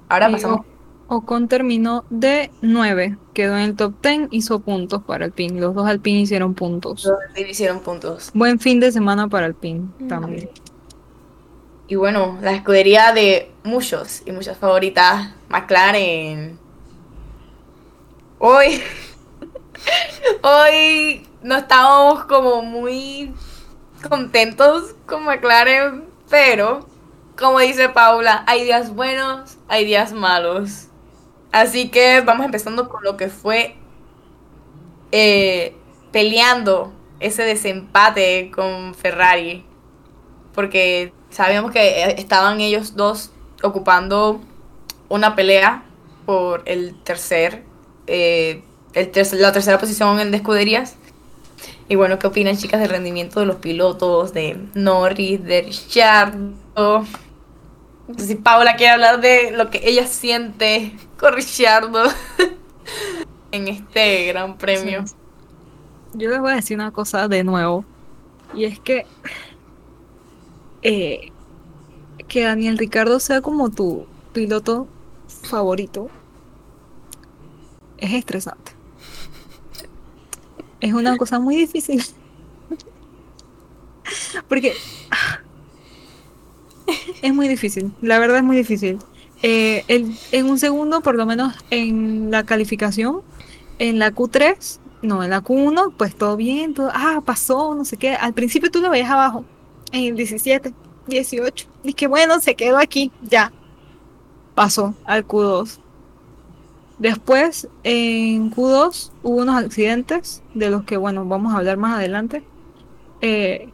Ahora 0.10 0.30
y 0.30 0.34
pasamos. 0.34 0.60
O- 0.62 0.66
Ocon 1.10 1.48
terminó 1.48 2.04
de 2.10 2.52
9, 2.62 3.18
quedó 3.34 3.56
en 3.56 3.62
el 3.64 3.76
top 3.78 3.94
10, 4.02 4.28
hizo 4.32 4.60
puntos 4.60 5.02
para 5.04 5.24
Alpine. 5.26 5.60
Los 5.62 5.74
dos 5.74 5.88
Alpine 5.88 6.20
hicieron 6.20 6.54
puntos. 6.54 7.10
Sí, 7.34 7.44
hicieron 7.50 7.80
puntos. 7.80 8.30
Buen 8.34 8.60
fin 8.60 8.82
de 8.82 8.92
semana 8.92 9.30
para 9.30 9.46
Alpine 9.46 9.88
Mm. 10.00 10.08
también. 10.10 10.50
Y 11.88 11.96
bueno, 11.96 12.38
la 12.42 12.52
escudería 12.52 13.14
de 13.14 13.50
muchos 13.64 14.22
y 14.26 14.34
muchas 14.34 14.58
favoritas, 14.58 15.34
McLaren. 15.48 16.60
Hoy, 18.40 18.82
hoy 20.42 21.28
no 21.42 21.58
estábamos 21.58 22.26
como 22.26 22.62
muy 22.62 23.34
contentos 24.10 24.96
con 25.06 25.26
McLaren, 25.26 26.06
pero 26.30 26.88
como 27.38 27.60
dice 27.60 27.90
Paula, 27.90 28.44
hay 28.48 28.64
días 28.64 28.94
buenos, 28.94 29.58
hay 29.68 29.86
días 29.86 30.14
malos. 30.14 30.88
Así 31.52 31.90
que 31.90 32.22
vamos 32.22 32.46
empezando 32.46 32.90
con 32.90 33.04
lo 33.04 33.18
que 33.18 33.30
fue 33.30 33.76
eh, 35.12 35.76
peleando 36.12 36.94
ese 37.20 37.44
desempate 37.44 38.52
con 38.54 38.94
Ferrari 38.94 39.66
porque 40.58 41.14
sabíamos 41.30 41.72
que 41.72 42.04
eh, 42.04 42.16
estaban 42.18 42.60
ellos 42.62 42.96
dos 42.96 43.32
ocupando 43.62 44.42
una 45.08 45.36
pelea 45.36 45.84
por 46.26 46.64
el 46.66 46.96
tercer, 47.04 47.64
eh, 48.08 48.64
la 49.34 49.52
tercera 49.52 49.80
posición 49.80 50.20
en 50.20 50.32
de 50.32 50.38
escuderías. 50.38 50.96
Y 51.90 51.96
bueno, 51.96 52.20
¿qué 52.20 52.28
opinan 52.28 52.58
chicas 52.58 52.82
del 52.82 52.90
rendimiento 52.90 53.40
de 53.40 53.46
los 53.46 53.58
pilotos, 53.58 54.34
de 54.34 54.60
Norris, 54.74 55.44
de 55.44 55.62
Ricciardo? 55.62 57.06
No 58.08 58.18
sé 58.18 58.28
si 58.28 58.36
Paula 58.36 58.76
quiere 58.76 58.94
hablar 58.94 59.22
de 59.22 59.52
lo 59.52 59.70
que 59.70 59.82
ella 59.84 60.06
siente 60.06 60.94
con 61.18 61.34
Ricciardo 61.34 62.04
en 63.52 63.68
este 63.68 64.28
gran 64.28 64.58
premio. 64.58 65.06
Yo 66.14 66.30
les 66.30 66.40
voy 66.40 66.52
a 66.52 66.56
decir 66.56 66.78
una 66.78 66.92
cosa 66.92 67.28
de 67.28 67.44
nuevo. 67.44 67.86
Y 68.54 68.66
es 68.66 68.80
que 68.80 69.06
eh, 70.82 71.32
que 72.28 72.44
Daniel 72.44 72.78
Ricardo 72.78 73.20
sea 73.20 73.42
como 73.42 73.70
tu 73.70 74.06
piloto 74.34 74.88
favorito 75.44 76.10
es 77.98 78.14
estresante. 78.14 78.77
Es 80.80 80.94
una 80.94 81.18
cosa 81.18 81.40
muy 81.40 81.56
difícil. 81.56 82.04
Porque 84.48 84.74
ah, 85.12 85.40
es 87.22 87.34
muy 87.34 87.48
difícil, 87.48 87.92
la 88.02 88.20
verdad 88.20 88.38
es 88.38 88.44
muy 88.44 88.56
difícil. 88.58 89.00
Eh, 89.44 89.84
en 90.32 90.46
un 90.50 90.58
segundo, 90.58 91.02
por 91.02 91.16
lo 91.16 91.26
menos 91.26 91.54
en 91.70 92.32
la 92.32 92.46
calificación, 92.46 93.22
en 93.80 94.00
la 94.00 94.12
Q3, 94.12 94.80
no, 95.02 95.24
en 95.24 95.30
la 95.30 95.44
Q1, 95.44 95.94
pues 95.96 96.16
todo 96.16 96.36
bien, 96.36 96.74
todo, 96.74 96.90
ah, 96.94 97.22
pasó, 97.24 97.76
no 97.76 97.86
sé 97.86 97.98
qué. 97.98 98.14
Al 98.14 98.34
principio 98.34 98.72
tú 98.72 98.82
lo 98.82 98.90
veías 98.90 99.10
abajo, 99.10 99.46
en 99.92 100.06
el 100.06 100.16
17, 100.16 100.74
18. 101.08 101.68
Y 101.84 101.94
que 101.94 102.08
bueno, 102.08 102.40
se 102.40 102.56
quedó 102.56 102.78
aquí, 102.78 103.12
ya. 103.22 103.52
Pasó 104.56 104.96
al 105.06 105.28
Q2. 105.28 105.80
Después, 107.00 107.68
en 107.84 108.52
Q2 108.52 109.12
hubo 109.24 109.42
unos 109.42 109.64
accidentes, 109.64 110.42
de 110.54 110.70
los 110.72 110.84
que, 110.84 110.98
bueno, 110.98 111.26
vamos 111.26 111.54
a 111.54 111.58
hablar 111.58 111.78
más 111.78 111.98
adelante. 111.98 112.44
Eh, 113.22 113.70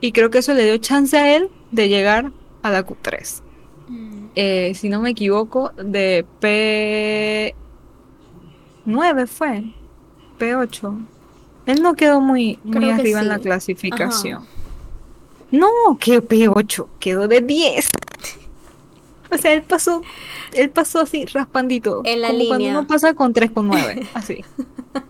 y 0.00 0.12
creo 0.12 0.30
que 0.30 0.38
eso 0.38 0.52
le 0.52 0.64
dio 0.64 0.76
chance 0.78 1.16
a 1.16 1.36
él 1.36 1.48
de 1.70 1.88
llegar 1.88 2.32
a 2.62 2.70
la 2.70 2.84
Q3 2.86 3.42
Mm. 3.88 4.26
eh, 4.34 4.72
si 4.74 4.88
no 4.88 5.00
me 5.00 5.10
equivoco, 5.10 5.70
de 5.76 6.26
P9 6.40 7.54
fue, 9.28 9.62
P8. 10.40 11.06
Él 11.66 11.82
no 11.82 11.94
quedó 11.94 12.20
muy, 12.20 12.58
muy 12.64 12.78
Creo 12.78 12.94
arriba 12.94 13.20
en 13.20 13.28
la 13.28 13.38
clasificación. 13.38 14.44
No, 15.52 15.68
que 16.00 16.20
P8, 16.20 16.88
quedó 16.98 17.28
de 17.28 17.40
10. 17.40 17.90
O 19.30 19.38
sea, 19.38 19.52
él 19.52 19.62
pasó, 19.62 20.02
él 20.52 20.70
pasó 20.70 21.00
así 21.00 21.26
raspandito. 21.26 22.02
En 22.04 22.20
la 22.20 22.28
como 22.28 22.38
cuando 22.40 22.58
línea. 22.58 22.78
uno 22.78 22.86
pasa 22.86 23.14
con 23.14 23.34
3,9, 23.34 24.06
así. 24.14 24.44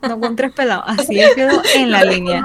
No 0.02 0.20
con 0.20 0.36
3 0.36 0.52
pelados, 0.52 0.84
así, 0.86 1.18
él 1.20 1.30
quedó 1.34 1.62
en 1.74 1.90
la 1.90 2.04
línea. 2.04 2.44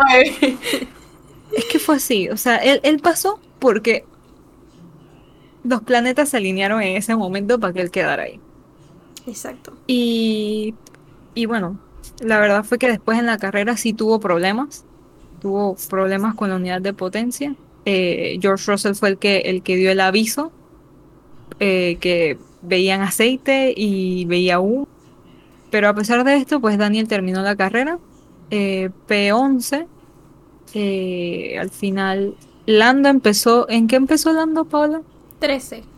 Es 1.52 1.66
que 1.66 1.80
fue 1.80 1.96
así, 1.96 2.30
o 2.30 2.38
sea, 2.38 2.58
él, 2.58 2.80
él 2.84 3.00
pasó 3.00 3.40
porque 3.60 4.06
los 5.64 5.82
planetas 5.82 6.30
se 6.30 6.38
alinearon 6.38 6.82
en 6.82 6.98
ese 6.98 7.16
momento 7.16 7.60
para 7.60 7.74
que 7.74 7.82
él 7.82 7.92
quedara 7.92 8.24
ahí. 8.24 8.40
Exacto. 9.28 9.74
Y, 9.88 10.74
y 11.36 11.46
bueno, 11.46 11.80
la 12.22 12.40
verdad 12.40 12.64
fue 12.64 12.78
que 12.78 12.88
después 12.88 13.20
en 13.20 13.26
la 13.26 13.38
carrera 13.38 13.78
sí 13.78 13.94
tuvo 13.94 14.20
problemas, 14.20 14.86
tuvo 15.42 15.76
problemas 15.90 16.36
con 16.36 16.50
la 16.50 16.56
unidad 16.56 16.82
de 16.82 16.94
potencia. 16.94 17.56
Eh, 17.86 18.38
George 18.42 18.72
Russell 18.72 18.94
fue 18.94 19.10
el 19.10 19.18
que, 19.18 19.40
el 19.40 19.64
que 19.64 19.76
dio 19.76 19.92
el 19.92 20.00
aviso, 20.00 20.52
eh, 21.60 21.98
que 22.02 22.40
veían 22.62 23.02
aceite 23.02 23.74
y 23.76 24.26
veía 24.26 24.60
humo. 24.60 24.88
Pero 25.70 25.90
a 25.90 25.96
pesar 25.96 26.24
de 26.24 26.36
esto, 26.38 26.62
pues 26.62 26.78
Daniel 26.78 27.08
terminó 27.08 27.42
la 27.44 27.56
carrera, 27.56 28.00
eh, 28.50 28.92
P11. 29.08 29.90
eh, 30.74 31.58
al 31.60 31.72
final, 31.72 32.38
Lando 32.66 33.10
empezó, 33.10 33.68
¿en 33.70 33.88
qué 33.88 33.96
empezó 33.98 34.34
Lando, 34.34 34.66
Paula? 34.66 35.04
13. 35.40 35.90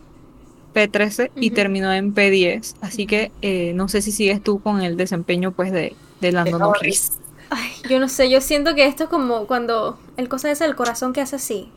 P13 0.74 1.32
y 1.38 1.52
terminó 1.52 1.92
en 1.92 2.14
P10. 2.14 2.76
Así 2.80 3.06
que 3.06 3.32
eh, 3.42 3.72
no 3.74 3.88
sé 3.88 4.02
si 4.02 4.12
sigues 4.12 4.42
tú 4.42 4.60
con 4.60 4.82
el 4.82 4.96
desempeño 4.96 5.52
pues 5.54 5.72
de, 5.72 5.98
de 6.20 6.32
Lando 6.32 6.58
Norris. 6.58 7.20
Ay, 7.50 7.70
yo 7.88 7.98
no 8.00 8.08
sé, 8.08 8.30
yo 8.30 8.40
siento 8.40 8.74
que 8.74 8.86
esto 8.86 9.04
es 9.04 9.10
como 9.10 9.46
cuando 9.46 10.02
el 10.16 10.28
cosa 10.28 10.50
es 10.50 10.60
el 10.60 10.74
corazón 10.74 11.12
que 11.12 11.20
hace 11.20 11.36
así. 11.36 11.74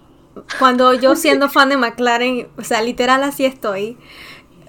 Cuando 0.59 0.93
yo 0.93 1.15
siendo 1.15 1.49
fan 1.49 1.69
de 1.69 1.77
McLaren, 1.77 2.47
o 2.57 2.63
sea, 2.63 2.81
literal 2.81 3.23
así 3.23 3.45
estoy. 3.45 3.97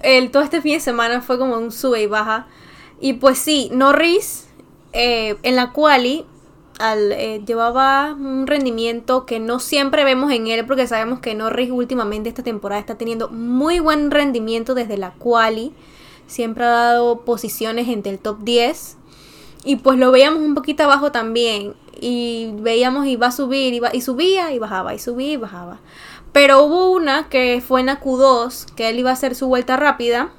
El, 0.01 0.31
todo 0.31 0.43
este 0.43 0.61
fin 0.61 0.73
de 0.73 0.79
semana 0.79 1.21
fue 1.21 1.37
como 1.37 1.57
un 1.57 1.71
sube 1.71 2.01
y 2.01 2.07
baja. 2.07 2.47
Y 2.99 3.13
pues 3.13 3.37
sí, 3.37 3.69
Norris 3.71 4.47
eh, 4.93 5.37
en 5.43 5.55
la 5.55 5.71
quali 5.71 6.25
al, 6.79 7.11
eh, 7.11 7.41
llevaba 7.45 8.13
un 8.13 8.47
rendimiento 8.47 9.25
que 9.25 9.39
no 9.39 9.59
siempre 9.59 10.05
vemos 10.05 10.31
en 10.31 10.47
él 10.47 10.65
porque 10.65 10.87
sabemos 10.87 11.19
que 11.19 11.35
Norris 11.35 11.71
últimamente 11.71 12.29
esta 12.29 12.43
temporada 12.43 12.79
está 12.79 12.95
teniendo 12.95 13.29
muy 13.29 13.79
buen 13.79 14.11
rendimiento 14.11 14.75
desde 14.75 14.97
la 14.97 15.11
quali. 15.11 15.73
Siempre 16.27 16.63
ha 16.63 16.69
dado 16.69 17.25
posiciones 17.25 17.87
entre 17.87 18.11
el 18.11 18.19
top 18.19 18.39
10. 18.43 18.97
Y 19.63 19.77
pues 19.77 19.99
lo 19.99 20.11
veíamos 20.11 20.41
un 20.41 20.55
poquito 20.55 20.83
abajo 20.83 21.11
también. 21.11 21.73
Y 22.01 22.51
veíamos 22.59 23.07
iba 23.07 23.27
a 23.27 23.31
subir, 23.31 23.73
iba, 23.73 23.93
y 23.93 24.01
subía 24.01 24.53
y 24.53 24.59
bajaba, 24.59 24.93
y 24.93 24.99
subía 24.99 25.33
y 25.33 25.37
bajaba. 25.37 25.79
Pero 26.31 26.63
hubo 26.63 26.91
una 26.91 27.27
que 27.29 27.61
fue 27.65 27.79
en 27.81 27.87
la 27.87 27.99
Q2, 27.99 28.73
que 28.75 28.89
él 28.89 28.99
iba 28.99 29.09
a 29.09 29.13
hacer 29.13 29.35
su 29.35 29.47
vuelta 29.47 29.75
rápida. 29.77 30.31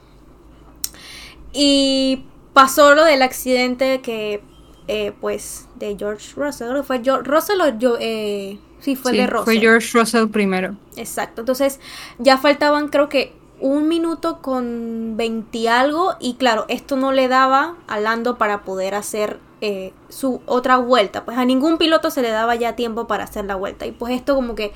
Y 1.52 2.24
pasó 2.52 2.94
lo 2.94 3.04
del 3.04 3.22
accidente 3.22 4.00
que 4.00 4.42
eh, 4.88 5.12
pues, 5.20 5.68
de 5.76 5.96
George 5.98 6.33
Russell. 6.37 6.83
¿Fue 6.83 7.00
George 7.02 7.30
Russell 7.30 7.61
o 7.61 7.78
yo? 7.78 7.96
Eh, 8.00 8.59
sí, 8.80 8.96
fue 8.96 9.12
Sí, 9.12 9.18
de 9.18 9.26
Russell. 9.26 9.44
fue 9.44 9.59
George 9.59 9.98
Russell 9.98 10.28
primero. 10.28 10.76
Exacto. 10.96 11.42
Entonces, 11.42 11.80
ya 12.18 12.38
faltaban, 12.38 12.88
creo 12.88 13.09
que 13.09 13.33
un 13.61 13.88
minuto 13.88 14.40
con 14.40 15.16
20 15.16 15.68
algo. 15.68 16.14
Y 16.20 16.35
claro, 16.35 16.64
esto 16.68 16.96
no 16.96 17.12
le 17.12 17.29
daba 17.29 17.77
a 17.87 18.01
Lando 18.01 18.38
para 18.38 18.62
poder 18.62 18.94
hacer 18.94 19.38
eh, 19.61 19.92
su 20.09 20.40
otra 20.46 20.79
vuelta. 20.79 21.25
Pues 21.25 21.38
a 21.38 21.44
ningún 21.44 21.79
piloto 21.79 22.11
se 22.11 22.23
le 22.23 22.31
daba 22.31 22.55
ya 22.55 22.77
tiempo 22.77 23.07
para 23.07 23.25
hacer 23.25 23.44
la 23.44 23.57
vuelta. 23.57 23.87
Y 23.87 23.92
pues 23.92 24.14
esto 24.14 24.35
como 24.35 24.55
que 24.55 24.73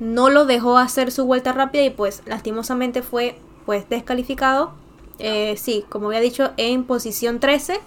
no 0.00 0.30
lo 0.30 0.44
dejó 0.44 0.78
hacer 0.78 1.12
su 1.12 1.24
vuelta 1.24 1.52
rápida. 1.52 1.84
Y 1.84 1.90
pues 1.90 2.22
lastimosamente 2.26 3.02
fue 3.02 3.38
pues 3.66 3.88
descalificado. 3.88 4.72
Eh, 5.18 5.56
sí, 5.56 5.84
como 5.88 6.08
había 6.08 6.20
dicho, 6.20 6.50
en 6.56 6.84
posición 6.84 7.40
13. 7.40 7.80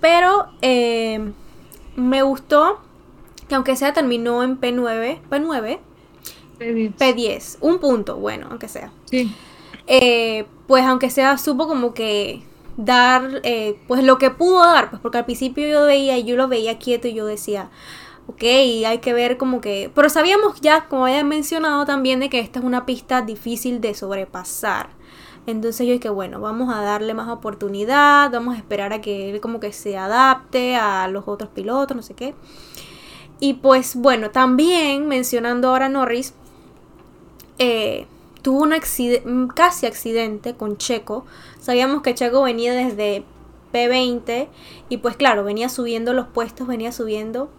Pero 0.00 0.46
eh, 0.62 1.32
me 1.96 2.22
gustó 2.22 2.80
que 3.48 3.54
aunque 3.54 3.76
sea 3.76 3.92
terminó 3.92 4.42
en 4.42 4.60
P9. 4.60 5.20
P9. 5.30 5.78
P10, 6.58 7.58
un 7.60 7.78
punto, 7.78 8.16
bueno, 8.16 8.46
aunque 8.50 8.68
sea. 8.68 8.92
Sí. 9.04 9.34
Eh, 9.86 10.46
pues 10.66 10.84
aunque 10.84 11.10
sea, 11.10 11.38
supo 11.38 11.68
como 11.68 11.94
que 11.94 12.42
dar, 12.76 13.40
eh, 13.44 13.78
pues 13.86 14.04
lo 14.04 14.18
que 14.18 14.30
pudo 14.30 14.60
dar, 14.60 14.90
pues 14.90 15.00
porque 15.00 15.18
al 15.18 15.24
principio 15.24 15.66
yo 15.68 15.84
veía, 15.84 16.18
yo 16.18 16.36
lo 16.36 16.48
veía 16.48 16.78
quieto 16.78 17.08
y 17.08 17.14
yo 17.14 17.26
decía, 17.26 17.70
ok, 18.26 18.42
hay 18.42 18.98
que 18.98 19.12
ver 19.12 19.36
como 19.36 19.60
que, 19.60 19.90
pero 19.94 20.08
sabíamos 20.08 20.60
ya, 20.60 20.88
como 20.88 21.06
había 21.06 21.24
mencionado 21.24 21.84
también, 21.86 22.20
de 22.20 22.28
que 22.28 22.40
esta 22.40 22.58
es 22.58 22.64
una 22.64 22.86
pista 22.86 23.22
difícil 23.22 23.80
de 23.80 23.94
sobrepasar. 23.94 24.90
Entonces 25.46 25.86
yo 25.86 25.92
dije, 25.92 26.08
bueno, 26.08 26.40
vamos 26.40 26.74
a 26.74 26.80
darle 26.80 27.14
más 27.14 27.28
oportunidad, 27.28 28.32
vamos 28.32 28.56
a 28.56 28.58
esperar 28.58 28.92
a 28.92 29.00
que 29.00 29.30
él 29.30 29.40
como 29.40 29.60
que 29.60 29.72
se 29.72 29.96
adapte 29.96 30.74
a 30.74 31.06
los 31.06 31.28
otros 31.28 31.50
pilotos, 31.50 31.96
no 31.96 32.02
sé 32.02 32.14
qué. 32.14 32.34
Y 33.38 33.54
pues 33.54 33.94
bueno, 33.94 34.30
también 34.30 35.06
mencionando 35.06 35.68
ahora 35.68 35.86
a 35.86 35.88
Norris, 35.88 36.34
eh, 37.58 38.06
tuvo 38.42 38.62
un 38.62 38.72
accide- 38.72 39.22
mm, 39.24 39.48
casi 39.48 39.86
accidente 39.86 40.54
con 40.54 40.76
Checo. 40.78 41.24
Sabíamos 41.60 42.02
que 42.02 42.14
Checo 42.14 42.42
venía 42.42 42.72
desde 42.74 43.24
P20 43.72 44.48
y 44.88 44.98
pues 44.98 45.16
claro, 45.16 45.44
venía 45.44 45.68
subiendo 45.68 46.12
los 46.12 46.26
puestos, 46.28 46.66
venía 46.66 46.92
subiendo. 46.92 47.50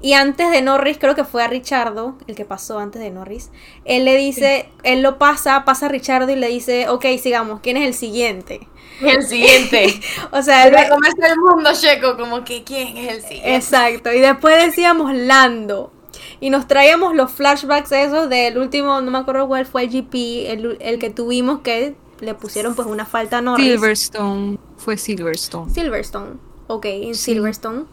Y 0.00 0.12
antes 0.12 0.50
de 0.50 0.62
Norris, 0.62 0.98
creo 0.98 1.14
que 1.14 1.24
fue 1.24 1.42
a 1.42 1.48
Richardo, 1.48 2.16
el 2.26 2.36
que 2.36 2.44
pasó 2.44 2.78
antes 2.78 3.00
de 3.00 3.10
Norris, 3.10 3.50
él 3.84 4.04
le 4.04 4.16
dice, 4.16 4.68
él 4.82 5.02
lo 5.02 5.18
pasa, 5.18 5.64
pasa 5.64 5.86
a 5.86 5.88
Richardo 5.88 6.30
y 6.30 6.36
le 6.36 6.48
dice, 6.48 6.88
ok, 6.88 7.04
sigamos, 7.20 7.60
¿quién 7.60 7.76
es 7.78 7.86
el 7.86 7.94
siguiente? 7.94 8.68
El 9.00 9.24
siguiente. 9.26 9.98
O 10.32 10.42
sea, 10.42 10.66
él 10.66 10.72
ve- 10.74 10.88
comerse 10.88 11.26
el 11.32 11.38
mundo, 11.38 11.70
Checo, 11.72 12.16
como 12.16 12.44
que 12.44 12.62
¿quién 12.62 12.96
es 12.96 13.12
el 13.14 13.22
siguiente? 13.22 13.56
Exacto, 13.56 14.12
y 14.12 14.20
después 14.20 14.62
decíamos 14.64 15.12
Lando. 15.14 15.92
Y 16.40 16.50
nos 16.50 16.66
traíamos 16.66 17.14
los 17.14 17.30
flashbacks 17.32 17.92
esos 17.92 18.28
del 18.28 18.58
último, 18.58 19.00
no 19.00 19.10
me 19.10 19.18
acuerdo 19.18 19.46
cuál 19.48 19.66
fue 19.66 19.84
el 19.84 19.90
GP, 19.90 20.14
el, 20.50 20.76
el 20.80 20.98
que 20.98 21.10
tuvimos 21.10 21.60
que 21.60 21.94
le 22.20 22.34
pusieron 22.34 22.74
pues 22.74 22.88
una 22.88 23.04
falta 23.06 23.40
Norris. 23.42 23.72
Silverstone. 23.72 24.58
Fue 24.76 24.96
Silverstone. 24.96 25.70
Silverstone. 25.72 26.30
Ok, 26.68 26.84
en 26.86 27.14
Sí. 27.14 27.32
Silverstone. 27.34 27.84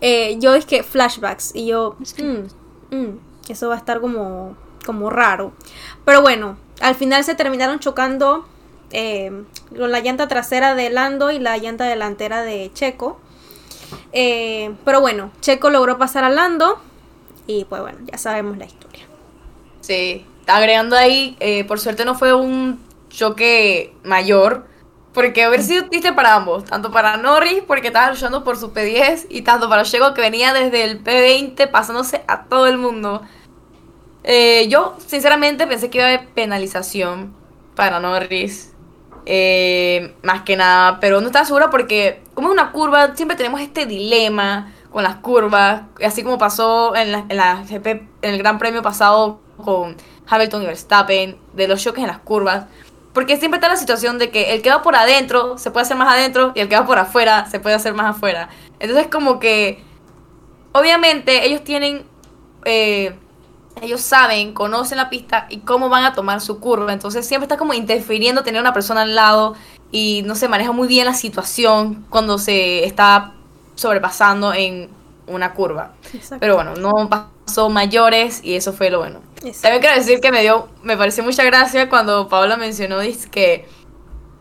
Eh, 0.00 0.36
yo 0.38 0.54
es 0.54 0.64
que 0.66 0.82
flashbacks 0.82 1.52
y 1.54 1.66
yo, 1.66 1.96
mm, 2.18 2.94
mm, 2.96 3.18
eso 3.48 3.68
va 3.68 3.74
a 3.74 3.78
estar 3.78 4.00
como, 4.00 4.56
como 4.86 5.10
raro. 5.10 5.52
Pero 6.04 6.22
bueno, 6.22 6.56
al 6.80 6.94
final 6.94 7.24
se 7.24 7.34
terminaron 7.34 7.80
chocando 7.80 8.46
eh, 8.90 9.32
con 9.76 9.90
la 9.90 10.00
llanta 10.00 10.28
trasera 10.28 10.74
de 10.76 10.90
Lando 10.90 11.30
y 11.32 11.38
la 11.40 11.58
llanta 11.58 11.84
delantera 11.84 12.42
de 12.42 12.70
Checo. 12.72 13.18
Eh, 14.12 14.72
pero 14.84 15.00
bueno, 15.00 15.30
Checo 15.40 15.70
logró 15.70 15.98
pasar 15.98 16.22
a 16.24 16.28
Lando 16.30 16.78
y 17.46 17.64
pues 17.64 17.82
bueno, 17.82 17.98
ya 18.10 18.18
sabemos 18.18 18.56
la 18.56 18.64
historia. 18.66 19.06
Sí, 19.80 20.24
agregando 20.46 20.96
ahí, 20.96 21.36
eh, 21.40 21.64
por 21.64 21.78
suerte 21.78 22.04
no 22.04 22.14
fue 22.14 22.32
un 22.34 22.80
choque 23.08 23.94
mayor, 24.02 24.66
porque 25.12 25.44
haber 25.44 25.62
sido 25.62 25.88
triste 25.88 26.12
para 26.12 26.34
ambos, 26.34 26.64
tanto 26.64 26.90
para 26.90 27.16
Norris, 27.16 27.62
porque 27.66 27.86
estaba 27.86 28.10
luchando 28.10 28.42
por 28.42 28.56
su 28.56 28.72
P10, 28.72 29.26
y 29.30 29.42
tanto 29.42 29.68
para 29.68 29.84
Checo, 29.84 30.12
que 30.12 30.20
venía 30.20 30.52
desde 30.52 30.84
el 30.84 31.02
P20 31.04 31.70
pasándose 31.70 32.24
a 32.26 32.44
todo 32.44 32.66
el 32.66 32.78
mundo. 32.78 33.22
Eh, 34.24 34.66
yo, 34.68 34.96
sinceramente, 35.06 35.66
pensé 35.66 35.88
que 35.88 35.98
iba 35.98 36.06
a 36.08 36.14
haber 36.14 36.28
penalización 36.28 37.32
para 37.76 38.00
Norris, 38.00 38.72
eh, 39.26 40.14
más 40.22 40.42
que 40.42 40.56
nada, 40.56 40.98
pero 41.00 41.20
no 41.20 41.28
estaba 41.28 41.44
segura 41.44 41.70
porque, 41.70 42.20
como 42.34 42.48
es 42.48 42.52
una 42.52 42.72
curva, 42.72 43.14
siempre 43.14 43.36
tenemos 43.36 43.60
este 43.60 43.86
dilema 43.86 44.73
con 44.94 45.02
las 45.02 45.16
curvas, 45.16 45.82
así 46.06 46.22
como 46.22 46.38
pasó 46.38 46.94
en 46.94 47.10
la, 47.10 47.64
GP, 47.68 47.86
en 47.86 48.08
el 48.22 48.38
Gran 48.38 48.60
Premio 48.60 48.80
pasado 48.80 49.40
con 49.56 49.96
Hamilton 50.28 50.62
y 50.62 50.66
Verstappen, 50.66 51.36
de 51.52 51.66
los 51.66 51.82
choques 51.82 52.00
en 52.02 52.06
las 52.06 52.20
curvas. 52.20 52.66
Porque 53.12 53.36
siempre 53.36 53.56
está 53.56 53.68
la 53.68 53.76
situación 53.76 54.18
de 54.18 54.30
que 54.30 54.54
el 54.54 54.62
que 54.62 54.70
va 54.70 54.82
por 54.82 54.94
adentro 54.94 55.58
se 55.58 55.72
puede 55.72 55.82
hacer 55.82 55.96
más 55.96 56.14
adentro 56.14 56.52
y 56.54 56.60
el 56.60 56.68
que 56.68 56.76
va 56.76 56.86
por 56.86 57.00
afuera 57.00 57.46
se 57.50 57.58
puede 57.58 57.74
hacer 57.74 57.92
más 57.92 58.14
afuera. 58.14 58.50
Entonces 58.78 59.08
como 59.08 59.40
que, 59.40 59.82
obviamente 60.70 61.44
ellos 61.44 61.64
tienen, 61.64 62.06
eh, 62.64 63.18
ellos 63.82 64.00
saben, 64.00 64.54
conocen 64.54 64.98
la 64.98 65.10
pista 65.10 65.48
y 65.50 65.58
cómo 65.58 65.88
van 65.88 66.04
a 66.04 66.14
tomar 66.14 66.40
su 66.40 66.60
curva. 66.60 66.92
Entonces 66.92 67.26
siempre 67.26 67.46
está 67.46 67.56
como 67.56 67.74
interfiriendo 67.74 68.44
tener 68.44 68.60
una 68.60 68.72
persona 68.72 69.02
al 69.02 69.16
lado 69.16 69.56
y 69.90 70.22
no 70.24 70.36
se 70.36 70.46
maneja 70.46 70.70
muy 70.70 70.86
bien 70.86 71.04
la 71.04 71.14
situación 71.14 72.06
cuando 72.10 72.38
se 72.38 72.84
está 72.84 73.33
sobrepasando 73.74 74.52
en 74.54 74.90
una 75.26 75.54
curva. 75.54 75.92
Exacto. 76.12 76.38
Pero 76.40 76.56
bueno, 76.56 76.74
no 76.74 77.08
pasó 77.08 77.68
mayores 77.70 78.40
y 78.42 78.54
eso 78.54 78.72
fue 78.72 78.90
lo 78.90 78.98
bueno. 78.98 79.20
Exacto. 79.36 79.62
También 79.62 79.80
quiero 79.82 79.96
decir 79.96 80.20
que 80.20 80.32
me 80.32 80.42
dio, 80.42 80.68
me 80.82 80.96
pareció 80.96 81.24
mucha 81.24 81.44
gracia 81.44 81.88
cuando 81.88 82.28
Paola 82.28 82.56
mencionó 82.56 82.98
que, 83.30 83.66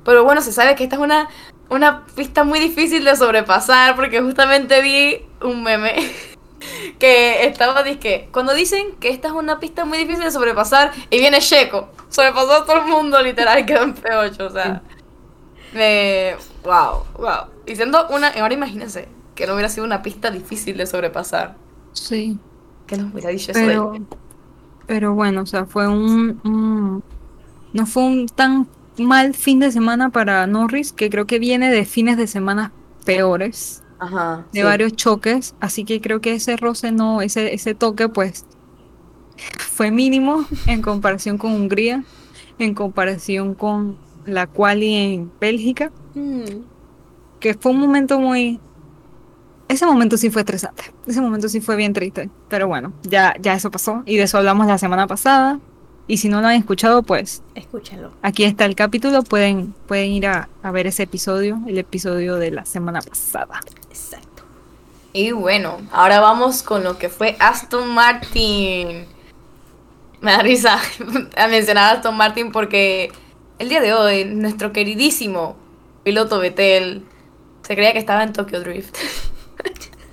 pero 0.03 0.23
bueno, 0.23 0.41
se 0.41 0.51
sabe 0.51 0.75
que 0.75 0.83
esta 0.83 0.97
es 0.97 1.01
una, 1.01 1.29
una 1.69 2.05
pista 2.15 2.43
muy 2.43 2.59
difícil 2.59 3.03
de 3.03 3.15
sobrepasar 3.15 3.95
porque 3.95 4.21
justamente 4.21 4.81
vi 4.81 5.25
un 5.41 5.63
meme 5.63 5.93
que 6.99 7.45
estaba 7.45 7.83
que 7.83 8.29
cuando 8.31 8.53
dicen 8.53 8.93
que 8.99 9.09
esta 9.09 9.29
es 9.29 9.33
una 9.33 9.59
pista 9.59 9.85
muy 9.85 9.97
difícil 9.97 10.23
de 10.23 10.31
sobrepasar 10.31 10.91
y 11.09 11.19
viene 11.19 11.39
Checo, 11.39 11.89
sobrepasó 12.09 12.53
a 12.53 12.65
todo 12.65 12.77
el 12.77 12.85
mundo 12.85 13.21
literal 13.21 13.65
quedó 13.65 13.83
en 13.83 13.95
P8, 13.95 14.41
o 14.41 14.49
sea, 14.49 14.81
me, 15.73 16.35
wow, 16.63 17.03
wow. 17.17 17.47
Y 17.65 17.75
siendo 17.75 18.07
una, 18.09 18.27
ahora 18.29 18.53
imagínense 18.53 19.07
que 19.35 19.47
no 19.47 19.53
hubiera 19.53 19.69
sido 19.69 19.85
una 19.85 20.01
pista 20.01 20.31
difícil 20.31 20.77
de 20.77 20.85
sobrepasar, 20.85 21.55
Sí. 21.93 22.37
que 22.87 22.97
nos 22.97 23.13
hubiera 23.13 23.29
dicho 23.29 23.51
eso 23.51 23.59
Pero, 23.59 23.91
de- 23.93 24.01
pero 24.87 25.13
bueno, 25.13 25.41
o 25.41 25.45
sea, 25.45 25.65
fue 25.65 25.87
un, 25.87 26.39
un- 26.43 27.03
No 27.73 27.85
fue 27.87 28.03
un 28.03 28.27
tan 28.27 28.67
mal 28.99 29.33
fin 29.33 29.59
de 29.59 29.71
semana 29.71 30.09
para 30.11 30.45
Norris, 30.45 30.91
que 30.93 31.09
creo 31.09 31.25
que 31.25 31.39
viene 31.39 31.71
de 31.71 31.85
fines 31.85 32.17
de 32.17 32.27
semana 32.27 32.71
peores, 33.05 33.83
Ajá. 33.97 34.45
de 34.53 34.59
sí. 34.59 34.63
varios 34.63 34.93
choques, 34.93 35.55
así 35.59 35.83
que 35.83 35.99
creo 35.99 36.21
que 36.21 36.35
ese 36.35 36.55
roce 36.57 36.91
no, 36.91 37.21
ese, 37.21 37.53
ese 37.55 37.73
toque, 37.73 38.09
pues, 38.09 38.45
fue 39.57 39.89
mínimo 39.89 40.45
en 40.67 40.81
comparación 40.83 41.37
con 41.39 41.53
Hungría, 41.53 42.03
en 42.59 42.75
comparación 42.75 43.55
con 43.55 43.97
la 44.25 44.45
quali 44.47 44.93
en 44.93 45.31
Bélgica, 45.41 45.91
Mm, 46.15 46.43
que 47.39 47.55
fue 47.55 47.71
un 47.71 47.79
momento 47.79 48.19
muy... 48.19 48.59
Ese 49.73 49.87
momento 49.87 50.17
sí 50.17 50.29
fue 50.29 50.43
estresante, 50.43 50.83
ese 51.07 51.19
momento 51.19 51.49
sí 51.49 51.59
fue 51.59 51.75
bien 51.75 51.93
triste, 51.93 52.29
pero 52.47 52.67
bueno, 52.67 52.93
ya, 53.01 53.33
ya 53.39 53.55
eso 53.55 53.71
pasó 53.71 54.03
y 54.05 54.17
de 54.17 54.23
eso 54.25 54.37
hablamos 54.37 54.67
la 54.67 54.77
semana 54.77 55.07
pasada 55.07 55.59
y 56.05 56.17
si 56.17 56.29
no 56.29 56.41
lo 56.41 56.47
han 56.47 56.57
escuchado, 56.57 57.01
pues 57.01 57.41
escúchalo. 57.55 58.11
aquí 58.21 58.43
está 58.43 58.65
el 58.65 58.75
capítulo, 58.75 59.23
pueden, 59.23 59.73
pueden 59.87 60.11
ir 60.11 60.27
a, 60.27 60.47
a 60.61 60.69
ver 60.69 60.85
ese 60.85 61.01
episodio, 61.01 61.59
el 61.65 61.79
episodio 61.79 62.35
de 62.35 62.51
la 62.51 62.65
semana 62.65 63.01
pasada. 63.01 63.61
Exacto. 63.89 64.43
Y 65.11 65.31
bueno, 65.31 65.79
ahora 65.91 66.19
vamos 66.19 66.61
con 66.61 66.83
lo 66.83 66.99
que 66.99 67.09
fue 67.09 67.35
Aston 67.39 67.95
Martin. 67.95 69.07
Me 70.21 70.31
da 70.33 70.43
risa 70.43 70.77
a 71.35 71.47
mencionar 71.47 71.85
a 71.85 71.97
Aston 71.97 72.15
Martin 72.15 72.51
porque 72.51 73.11
el 73.57 73.69
día 73.69 73.81
de 73.81 73.95
hoy 73.95 74.25
nuestro 74.25 74.71
queridísimo 74.71 75.55
piloto 76.03 76.37
Betel 76.37 77.07
se 77.63 77.73
creía 77.73 77.91
que 77.91 77.97
estaba 77.97 78.21
en 78.21 78.33
Tokyo 78.33 78.59
Drift. 78.59 78.95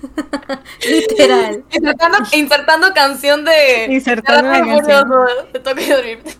Literal. 0.89 1.63
insertando, 1.71 2.17
insertando 2.33 2.93
canción 2.93 3.45
de, 3.45 3.87
Insertando 3.89 4.49
la 4.49 4.59
canción. 4.59 5.09
De 5.53 5.59
Tokyo 5.59 5.97
Drift. 5.97 6.37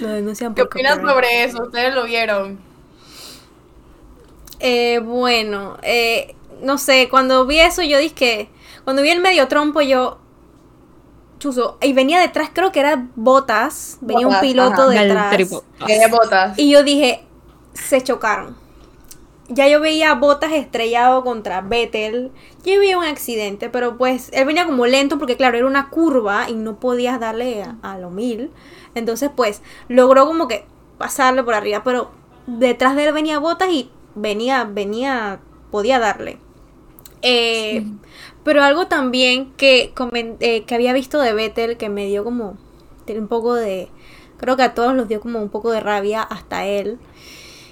Lo 0.00 0.08
denuncian 0.08 0.54
¿Qué 0.54 0.64
por 0.64 0.72
opinan 0.72 0.98
copyright. 1.00 1.14
sobre 1.14 1.44
eso? 1.44 1.62
¿Ustedes 1.64 1.94
lo 1.94 2.04
vieron? 2.04 2.58
Eh, 4.60 5.00
bueno, 5.00 5.78
eh, 5.82 6.34
no 6.62 6.78
sé, 6.78 7.08
cuando 7.10 7.46
vi 7.46 7.60
eso 7.60 7.82
yo 7.82 7.98
dije 7.98 8.50
cuando 8.88 9.02
vi 9.02 9.10
el 9.10 9.20
medio 9.20 9.48
trompo 9.48 9.82
yo, 9.82 10.18
chuzo, 11.38 11.76
y 11.82 11.92
venía 11.92 12.20
detrás, 12.20 12.50
creo 12.52 12.72
que 12.72 12.80
era 12.80 13.06
Botas, 13.16 13.98
venía 14.00 14.26
un 14.26 14.32
Bottas, 14.32 14.48
piloto 14.48 14.82
ajá. 14.90 14.90
Detrás. 14.90 16.10
botas. 16.10 16.58
Y 16.58 16.70
yo 16.70 16.82
dije, 16.82 17.22
se 17.74 18.02
chocaron. 18.02 18.56
Ya 19.48 19.68
yo 19.68 19.80
veía 19.80 20.14
Botas 20.14 20.52
estrellado 20.52 21.24
contra 21.24 21.60
Vettel, 21.60 22.30
ya 22.64 22.78
veía 22.78 22.98
un 22.98 23.04
accidente, 23.04 23.70
pero 23.70 23.96
pues 23.98 24.30
él 24.32 24.46
venía 24.46 24.66
como 24.66 24.86
lento 24.86 25.18
porque 25.18 25.36
claro, 25.36 25.56
era 25.58 25.66
una 25.66 25.90
curva 25.90 26.48
y 26.48 26.54
no 26.54 26.78
podías 26.80 27.18
darle 27.20 27.62
a, 27.62 27.76
a 27.82 27.98
lo 27.98 28.10
mil. 28.10 28.50
Entonces 28.94 29.30
pues 29.34 29.62
logró 29.88 30.26
como 30.26 30.48
que 30.48 30.64
pasarle 30.98 31.42
por 31.42 31.54
arriba, 31.54 31.82
pero 31.84 32.10
detrás 32.46 32.96
de 32.96 33.06
él 33.06 33.12
venía 33.12 33.38
Botas 33.38 33.70
y 33.70 33.90
venía, 34.14 34.64
venía, 34.64 35.40
podía 35.70 35.98
darle. 35.98 36.38
Eh, 37.22 37.84
Pero 38.44 38.62
algo 38.62 38.86
también 38.86 39.52
que, 39.58 39.92
eh, 40.40 40.64
que 40.64 40.74
había 40.74 40.94
visto 40.94 41.20
de 41.20 41.34
Vettel 41.34 41.76
que 41.76 41.90
me 41.90 42.06
dio 42.06 42.24
como 42.24 42.56
un 43.06 43.28
poco 43.28 43.54
de... 43.54 43.90
Creo 44.38 44.56
que 44.56 44.62
a 44.62 44.72
todos 44.74 44.94
los 44.94 45.06
dio 45.06 45.20
como 45.20 45.42
un 45.42 45.50
poco 45.50 45.70
de 45.70 45.80
rabia, 45.80 46.22
hasta 46.22 46.64
él. 46.64 46.98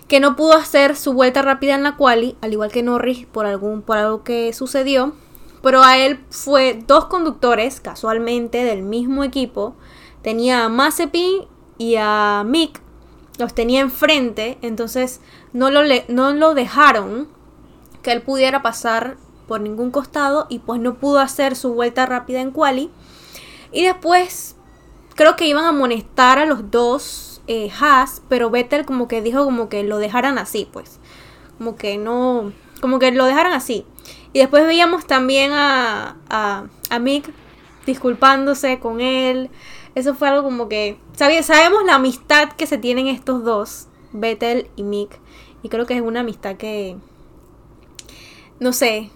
Que 0.09 0.21
no 0.21 0.37
pudo 0.37 0.53
hacer 0.55 0.95
su 0.97 1.12
vuelta 1.14 1.42
rápida 1.42 1.75
en 1.75 1.83
la 1.83 1.97
quali, 1.97 2.37
al 2.40 2.53
igual 2.53 2.71
que 2.71 2.83
Norris, 2.83 3.27
por, 3.27 3.45
algún, 3.47 3.83
por 3.83 3.97
algo 3.97 4.23
que 4.23 4.53
sucedió. 4.53 5.14
Pero 5.62 5.83
a 5.83 5.99
él 5.99 6.25
fue 6.31 6.81
dos 6.87 7.07
conductores, 7.07 7.81
casualmente, 7.81 8.62
del 8.64 8.83
mismo 8.83 9.25
equipo. 9.25 9.75
Tenía 10.23 10.64
a 10.64 10.69
Mazepin 10.69 11.42
y 11.79 11.97
a 11.99 12.45
Mick. 12.47 12.81
Los 13.38 13.53
tenía 13.55 13.81
enfrente, 13.81 14.59
entonces 14.62 15.21
no 15.53 15.71
lo, 15.71 15.83
le- 15.83 16.05
no 16.09 16.33
lo 16.33 16.55
dejaron 16.55 17.29
que 18.03 18.12
él 18.12 18.23
pudiera 18.23 18.62
pasar 18.62 19.16
por 19.49 19.61
ningún 19.61 19.90
costado 19.90 20.47
y 20.49 20.61
pues 20.61 20.81
no 20.81 20.95
pudo 20.95 21.19
hacer 21.19 21.55
su 21.57 21.75
vuelta 21.75 22.07
rápida 22.07 22.40
en 22.40 22.51
quali. 22.53 22.90
Y 23.73 23.85
después 23.85 24.57
creo 25.16 25.37
que 25.37 25.47
iban 25.49 25.64
a 25.64 25.69
amonestar 25.71 26.38
a 26.38 26.47
los 26.47 26.71
dos 26.71 27.26
eh, 27.47 27.71
Haas, 27.81 28.23
pero 28.29 28.51
Vettel 28.51 28.85
como 28.87 29.09
que 29.09 29.23
dijo 29.23 29.45
como 29.45 29.69
que 29.69 29.83
lo 29.85 29.99
dejaran 29.99 30.39
así, 30.39 30.69
pues. 30.73 30.99
Como 31.59 31.77
que 31.77 31.99
no, 31.99 32.53
como 32.81 32.99
que 32.99 33.11
lo 33.13 33.25
dejaran 33.25 33.53
así. 33.53 33.85
Y 34.33 34.41
después 34.41 34.67
veíamos 34.67 35.07
también 35.07 35.53
a, 35.53 36.17
a, 36.29 36.67
a 36.91 36.99
Mick 36.99 37.31
disculpándose 37.87 38.79
con 38.81 39.01
él. 39.01 39.51
Eso 39.95 40.15
fue 40.15 40.29
algo 40.29 40.43
como 40.43 40.69
que... 40.69 40.99
sabe- 41.17 41.43
Sabemos 41.43 41.85
la 41.85 41.95
amistad 41.95 42.51
que 42.53 42.67
se 42.67 42.77
tienen 42.77 43.07
estos 43.07 43.45
dos, 43.45 43.89
Vettel 44.13 44.69
y 44.77 44.83
Mick. 44.83 45.19
Y 45.63 45.69
creo 45.71 45.87
que 45.87 45.95
es 45.95 46.03
una 46.03 46.21
amistad 46.21 46.57
que... 46.57 46.97
No 48.61 48.73
sé, 48.73 49.11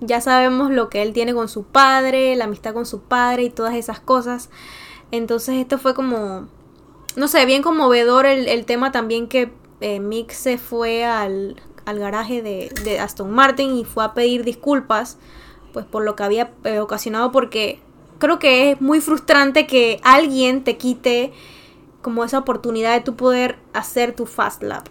ya 0.00 0.20
sabemos 0.20 0.70
lo 0.70 0.88
que 0.88 1.02
él 1.02 1.12
tiene 1.12 1.34
con 1.34 1.48
su 1.48 1.64
padre, 1.64 2.34
la 2.34 2.44
amistad 2.44 2.74
con 2.74 2.86
su 2.86 3.02
padre 3.02 3.44
y 3.44 3.50
todas 3.50 3.74
esas 3.74 4.00
cosas. 4.00 4.50
Entonces 5.12 5.56
esto 5.56 5.78
fue 5.78 5.94
como... 5.94 6.48
No 7.16 7.28
sé, 7.28 7.46
bien 7.46 7.62
conmovedor 7.62 8.26
el, 8.26 8.48
el 8.48 8.64
tema 8.64 8.92
también 8.92 9.28
que 9.28 9.52
eh, 9.80 10.00
Mick 10.00 10.32
se 10.32 10.58
fue 10.58 11.04
al, 11.04 11.56
al 11.84 11.98
garaje 11.98 12.42
de, 12.42 12.72
de 12.84 12.98
Aston 12.98 13.30
Martin 13.30 13.76
y 13.76 13.84
fue 13.84 14.04
a 14.04 14.14
pedir 14.14 14.44
disculpas 14.44 15.18
pues 15.72 15.84
por 15.84 16.04
lo 16.04 16.16
que 16.16 16.22
había 16.22 16.52
eh, 16.64 16.78
ocasionado 16.78 17.32
porque 17.32 17.80
creo 18.18 18.38
que 18.38 18.70
es 18.70 18.80
muy 18.80 19.00
frustrante 19.00 19.66
que 19.66 20.00
alguien 20.02 20.64
te 20.64 20.76
quite 20.76 21.32
como 22.02 22.24
esa 22.24 22.38
oportunidad 22.38 22.94
de 22.94 23.00
tú 23.00 23.16
poder 23.16 23.58
hacer 23.72 24.14
tu 24.14 24.26
fast 24.26 24.62
lap. 24.62 24.86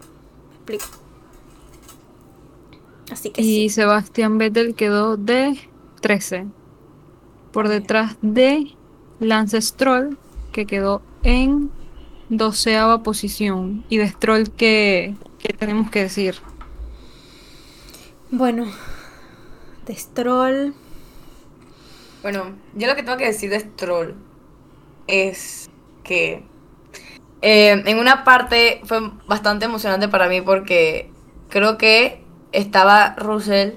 ¿Me 0.49 0.55
explico? 0.55 0.85
Así 3.11 3.29
que 3.29 3.41
Y 3.41 3.45
sí. 3.45 3.69
Sebastián 3.69 4.37
Vettel 4.37 4.75
quedó 4.75 5.17
de 5.17 5.57
13. 6.01 6.47
Por 7.51 7.69
detrás 7.69 8.17
de 8.21 8.75
Lance 9.19 9.61
Stroll, 9.61 10.17
que 10.51 10.65
quedó 10.65 11.01
en 11.21 11.71
doceava 12.37 13.03
posición. 13.03 13.85
Y 13.89 13.97
de 13.97 14.07
Stroll, 14.09 14.51
que 14.51 15.15
tenemos 15.57 15.89
que 15.89 16.01
decir? 16.01 16.35
Bueno, 18.31 18.65
de 19.85 19.95
Stroll. 19.95 20.73
Bueno, 22.21 22.55
yo 22.73 22.87
lo 22.87 22.95
que 22.95 23.03
tengo 23.03 23.17
que 23.17 23.25
decir 23.25 23.49
de 23.49 23.59
Stroll 23.59 24.15
es 25.07 25.69
que 26.03 26.43
eh, 27.41 27.83
en 27.85 27.99
una 27.99 28.23
parte 28.23 28.81
fue 28.85 29.01
bastante 29.27 29.65
emocionante 29.65 30.07
para 30.07 30.29
mí 30.29 30.41
porque 30.41 31.11
creo 31.49 31.77
que 31.77 32.23
estaba 32.53 33.15
Russell 33.17 33.73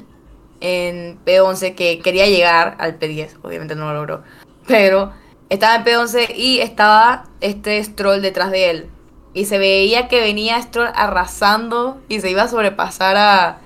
en 0.60 1.18
P11 1.24 1.74
que 1.74 1.98
quería 1.98 2.26
llegar 2.26 2.76
al 2.78 2.98
P10, 2.98 3.36
obviamente 3.42 3.74
no 3.74 3.92
lo 3.92 3.94
logró, 3.94 4.22
pero 4.66 5.12
estaba 5.48 5.76
en 5.76 5.84
P11 5.84 6.34
y 6.34 6.58
estaba 6.60 7.24
este 7.40 7.82
Stroll 7.82 8.22
detrás 8.22 8.50
de 8.50 8.70
él 8.70 8.90
y 9.36 9.44
se 9.44 9.58
veía 9.58 10.08
que 10.08 10.20
venía 10.20 10.60
Stroll 10.62 10.88
arrasando 10.94 12.00
y 12.08 12.20
se 12.20 12.30
iba 12.30 12.44
a 12.44 12.48
sobrepasar 12.48 13.18
a, 13.18 13.60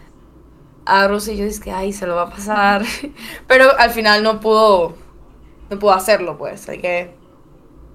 a 0.85 1.07
Russell 1.07 1.37
y 1.37 1.39
yo 1.39 1.45
dije, 1.45 1.71
ay, 1.71 1.93
se 1.93 2.09
lo 2.09 2.17
va 2.17 2.23
a 2.23 2.31
pasar. 2.31 2.85
Pero 3.47 3.79
al 3.79 3.91
final 3.91 4.25
no 4.25 4.41
pudo, 4.41 4.97
no 5.71 5.79
pudo 5.79 5.93
hacerlo, 5.93 6.37
pues. 6.37 6.69
Así 6.69 6.81
que 6.81 7.15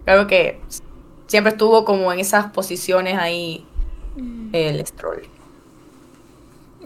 creo 0.05 0.25
que 0.25 0.61
siempre 1.27 1.51
estuvo 1.51 1.83
como 1.83 2.13
en 2.13 2.19
esas 2.19 2.49
posiciones 2.51 3.17
ahí 3.17 3.65
el 4.53 4.85
Stroll. 4.87 5.23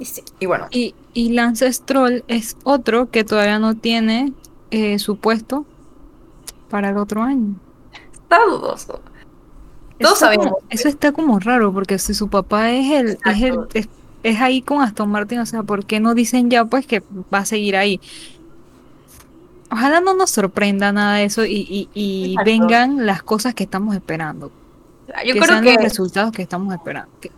sí. 0.01 0.23
Y 0.39 0.47
bueno, 0.47 0.67
Y, 0.71 0.95
y 1.13 1.33
Lance 1.33 1.71
Stroll 1.71 2.23
es 2.27 2.57
otro 2.63 3.11
que 3.11 3.23
todavía 3.23 3.59
no 3.59 3.75
tiene 3.75 4.33
eh, 4.71 4.97
su 4.97 5.17
puesto 5.17 5.67
para 6.69 6.89
el 6.89 6.97
otro 6.97 7.21
año. 7.23 7.55
está 8.13 8.39
dudoso. 8.45 8.93
Eso 9.99 10.07
Todos 10.07 10.13
está 10.13 10.25
sabemos. 10.27 10.45
como- 10.45 10.57
eso 10.69 10.87
está 10.87 11.11
como 11.11 11.39
raro, 11.39 11.73
porque 11.73 11.99
si 11.99 12.13
su 12.13 12.29
papá 12.29 12.71
es 12.71 12.91
el, 12.91 13.17
es 13.25 13.41
el, 13.41 13.59
es, 13.73 13.89
es 14.23 14.39
ahí 14.41 14.61
con 14.61 14.81
Aston 14.81 15.09
Martin, 15.09 15.39
o 15.39 15.45
sea, 15.45 15.63
¿por 15.63 15.85
qué 15.85 15.99
no 15.99 16.13
dicen 16.13 16.49
ya 16.49 16.63
pues 16.65 16.85
que 16.85 17.03
va 17.33 17.39
a 17.39 17.45
seguir 17.45 17.75
ahí? 17.75 17.99
Ojalá 19.71 20.01
no 20.01 20.15
nos 20.15 20.31
sorprenda 20.31 20.91
nada 20.91 21.15
de 21.17 21.25
eso 21.25 21.45
y, 21.45 21.53
y, 21.69 21.89
y 21.93 22.31
Exacto. 22.31 22.49
vengan 22.51 23.05
las 23.05 23.21
cosas 23.21 23.53
que 23.53 23.63
estamos 23.63 23.95
esperando. 23.95 24.51
Yo 25.25 25.33
que 25.33 25.39
creo 25.39 25.45
sean 25.45 25.63
que 25.63 25.73
los 25.75 25.83
resultados 25.83 26.31
que 26.31 26.41
estamos 26.41 26.73
esperando. 26.73 27.09
Que- 27.19 27.31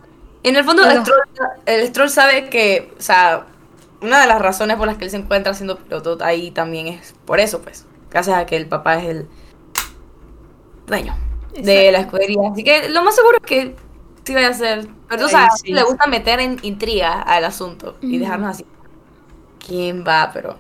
en 0.44 0.56
el 0.56 0.64
fondo 0.64 0.84
el 0.90 1.02
Stroll, 1.02 1.20
el 1.66 1.88
Stroll 1.88 2.10
sabe 2.10 2.50
que, 2.50 2.94
o 2.98 3.02
sea, 3.02 3.46
una 4.02 4.22
de 4.22 4.28
las 4.28 4.42
razones 4.42 4.78
por 4.78 4.88
las 4.88 4.98
que 4.98 5.06
él 5.06 5.12
se 5.12 5.18
encuentra 5.18 5.54
siendo 5.54 5.78
piloto 5.78 6.18
ahí 6.24 6.52
también 6.52 6.88
es 6.88 7.14
por 7.26 7.40
eso, 7.40 7.62
pues. 7.62 7.86
Gracias 8.12 8.38
a 8.38 8.46
que 8.46 8.58
el 8.58 8.68
papá 8.68 8.98
es 8.98 9.10
el 9.10 9.28
dueño 10.86 11.16
de 11.54 11.92
la 11.92 12.00
escudería. 12.00 12.50
Así 12.52 12.64
que 12.64 12.90
lo 12.90 13.04
más 13.04 13.16
seguro 13.16 13.38
es 13.38 13.46
que 13.46 13.76
sí 14.24 14.34
vaya 14.34 14.50
a 14.50 14.54
ser. 14.54 14.88
Pero 15.08 15.22
tú 15.22 15.28
Ay, 15.28 15.32
sabes, 15.32 15.62
sí, 15.62 15.72
le 15.72 15.84
gusta 15.84 16.08
meter 16.08 16.40
en 16.40 16.58
intriga 16.62 17.22
al 17.22 17.46
asunto 17.46 17.98
y 18.02 18.18
dejarnos 18.18 18.50
así. 18.52 18.66
¿Quién 19.66 20.04
va? 20.06 20.32
Pero 20.34 20.58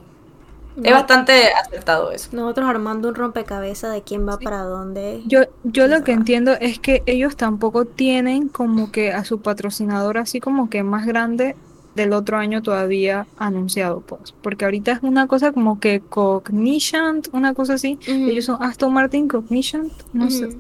es 0.82 0.92
bastante 0.92 1.52
acertado 1.54 2.12
eso. 2.12 2.30
Nosotros 2.32 2.70
armando 2.70 3.10
un 3.10 3.16
rompecabezas 3.16 3.94
de 3.94 4.04
quién 4.04 4.28
va 4.28 4.38
para 4.38 4.64
dónde. 4.64 5.22
Yo, 5.26 5.42
yo 5.64 5.88
lo 5.88 6.04
que 6.04 6.14
entiendo 6.14 6.54
es 6.54 6.80
que 6.80 7.04
ellos 7.06 7.36
tampoco 7.36 7.86
tienen 7.86 8.48
como 8.48 8.92
que 8.92 9.12
a 9.12 9.26
su 9.26 9.42
patrocinador 9.42 10.18
así 10.18 10.40
como 10.40 10.70
que 10.70 10.84
más 10.84 11.06
grande 11.06 11.56
del 11.96 12.14
otro 12.14 12.38
año 12.38 12.62
todavía 12.62 13.28
anunciado, 13.38 14.02
pues. 14.02 14.34
Porque 14.42 14.66
ahorita 14.66 14.94
es 14.94 15.04
una 15.04 15.28
cosa 15.28 15.52
como 15.52 15.80
que 15.80 16.00
Cognizant, 16.00 17.28
una 17.34 17.54
cosa 17.54 17.74
así. 17.74 18.00
Ellos 18.08 18.46
son 18.46 18.62
Aston 18.64 18.94
Martin 18.94 19.28
Cognizant, 19.28 19.92
no 20.14 20.30
sé. 20.30 20.58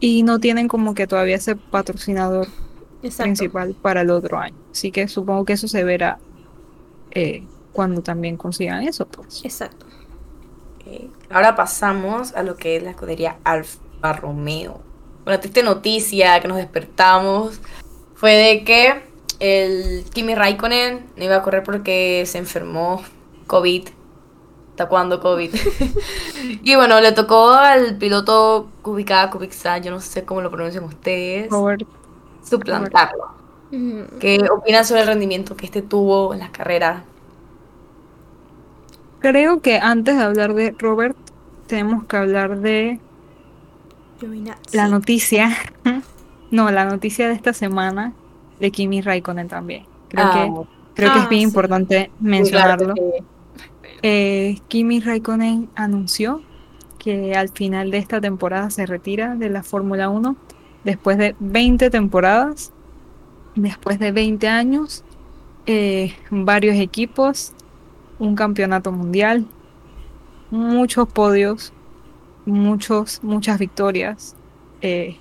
Y 0.00 0.22
no 0.22 0.38
tienen 0.38 0.68
como 0.68 0.94
que 0.94 1.06
todavía 1.06 1.36
ese 1.36 1.56
patrocinador 1.56 2.48
Exacto. 3.02 3.24
principal 3.24 3.74
para 3.80 4.02
el 4.02 4.10
otro 4.10 4.38
año. 4.38 4.56
Así 4.70 4.90
que 4.92 5.08
supongo 5.08 5.44
que 5.44 5.54
eso 5.54 5.68
se 5.68 5.84
verá 5.84 6.18
eh, 7.10 7.44
cuando 7.72 8.02
también 8.02 8.36
consigan 8.36 8.82
eso, 8.82 9.06
pues. 9.06 9.44
Exacto. 9.44 9.86
Ok, 10.76 11.10
Ahora 11.30 11.54
pasamos 11.54 12.34
a 12.34 12.42
lo 12.42 12.56
que 12.56 12.76
es 12.76 12.82
la 12.82 12.90
escudería 12.90 13.38
Alfa 13.44 14.12
Romeo. 14.12 14.80
Una 15.26 15.38
triste 15.40 15.62
noticia 15.62 16.40
que 16.40 16.48
nos 16.48 16.56
despertamos 16.56 17.60
fue 18.14 18.32
de 18.32 18.64
que 18.64 19.09
el 19.40 20.04
Kimi 20.12 20.34
Raikkonen 20.34 21.06
no 21.16 21.24
iba 21.24 21.36
a 21.36 21.42
correr 21.42 21.62
porque 21.62 22.24
se 22.26 22.38
enfermó 22.38 23.02
COVID. 23.46 23.88
¿Hasta 24.70 24.88
cuándo 24.88 25.20
COVID? 25.20 25.54
y 26.62 26.74
bueno, 26.76 27.00
le 27.00 27.12
tocó 27.12 27.50
al 27.50 27.96
piloto 27.96 28.70
Kubica, 28.82 29.28
Kubica, 29.30 29.78
yo 29.78 29.90
no 29.90 30.00
sé 30.00 30.24
cómo 30.24 30.40
lo 30.42 30.50
pronuncian 30.50 30.84
ustedes, 30.84 31.50
Robert, 31.50 31.82
suplantarlo. 32.44 33.40
¿Qué 34.18 34.48
opinan 34.50 34.84
sobre 34.84 35.02
el 35.02 35.06
rendimiento 35.06 35.56
que 35.56 35.66
este 35.66 35.82
tuvo 35.82 36.32
en 36.34 36.40
las 36.40 36.50
carreras? 36.50 37.02
creo 39.20 39.60
que 39.60 39.78
antes 39.78 40.16
de 40.16 40.22
hablar 40.22 40.54
de 40.54 40.74
Robert, 40.78 41.16
tenemos 41.66 42.04
que 42.04 42.16
hablar 42.16 42.58
de 42.60 42.98
Giovinazzi. 44.18 44.76
la 44.76 44.88
noticia. 44.88 45.56
no, 46.50 46.70
la 46.70 46.84
noticia 46.86 47.28
de 47.28 47.34
esta 47.34 47.52
semana 47.52 48.12
de 48.60 48.70
Kimi 48.72 49.00
Raikkonen 49.02 49.48
también. 49.48 49.86
Creo 50.08 50.24
Ah, 50.26 50.30
que, 50.30 50.54
creo 50.94 51.10
que 51.10 51.18
Ah, 51.18 51.22
es 51.24 51.28
bien 51.28 51.42
sí. 51.42 51.48
importante 51.48 52.12
mencionarlo. 52.20 52.94
claro 52.94 52.94
Eh, 54.02 54.58
Kimi 54.68 55.00
Raikkonen 55.00 55.70
anunció 55.74 56.46
que 56.98 57.34
al 57.34 57.50
final 57.50 57.90
de 57.90 57.98
esta 57.98 58.20
temporada 58.20 58.70
se 58.70 58.86
retira 58.86 59.36
de 59.36 59.50
la 59.50 59.62
Fórmula 59.62 60.08
1 60.10 60.36
después 60.84 61.18
de 61.18 61.36
20 61.38 61.90
temporadas, 61.90 62.72
después 63.54 63.98
de 63.98 64.12
20 64.12 64.48
años 64.48 65.04
eh, 65.66 66.16
varios 66.30 66.76
equipos, 66.76 67.54
un 68.18 68.34
campeonato 68.36 68.92
mundial, 68.92 69.50
muchos 70.50 71.08
podios, 71.08 71.74
muchos, 72.44 73.22
muchas 73.22 73.58
victorias. 73.58 74.36
eh, 74.80 75.20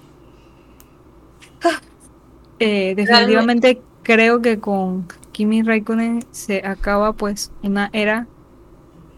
eh, 2.60 2.94
definitivamente 2.96 3.82
creo 4.04 4.42
que 4.42 4.60
con 4.60 5.08
Kimi 5.32 5.62
Raikkonen 5.64 6.26
se 6.32 6.66
acaba 6.66 7.14
pues 7.14 7.52
una 7.64 7.90
era 7.94 8.28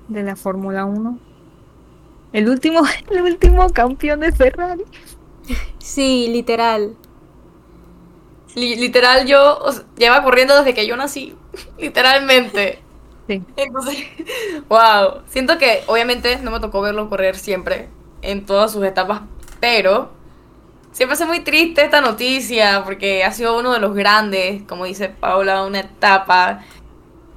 de 0.08 0.24
la 0.24 0.36
Fórmula 0.36 0.86
1. 0.86 1.20
El 2.34 2.50
último, 2.50 2.82
el 3.12 3.22
último 3.22 3.70
campeón 3.70 4.20
de 4.22 4.32
Ferrari. 4.32 4.84
Sí, 5.80 6.28
literal. 6.32 6.96
Li- 8.56 8.76
literal, 8.76 9.26
yo 9.28 9.58
o 9.60 9.72
sea, 9.72 9.84
lleva 9.98 10.24
corriendo 10.24 10.58
desde 10.58 10.74
que 10.74 10.86
yo 10.86 10.96
nací. 10.98 11.36
Literalmente. 11.80 12.80
Sí. 13.28 13.42
Entonces, 13.56 13.98
wow. 14.70 15.22
Siento 15.28 15.58
que 15.58 15.84
obviamente 15.88 16.38
no 16.38 16.52
me 16.52 16.60
tocó 16.60 16.82
verlo 16.82 17.10
correr 17.10 17.38
siempre, 17.38 17.88
en 18.22 18.46
todas 18.46 18.72
sus 18.72 18.84
etapas, 18.84 19.22
pero 19.60 20.12
siempre 20.92 21.16
es 21.16 21.28
muy 21.28 21.40
triste 21.42 21.84
esta 21.84 22.02
noticia 22.02 22.84
porque 22.84 23.24
ha 23.24 23.32
sido 23.32 23.58
uno 23.58 23.74
de 23.74 23.80
los 23.80 23.96
grandes, 23.96 24.64
como 24.64 24.86
dice 24.86 25.10
Paula, 25.10 25.64
una 25.64 25.80
etapa. 25.80 26.64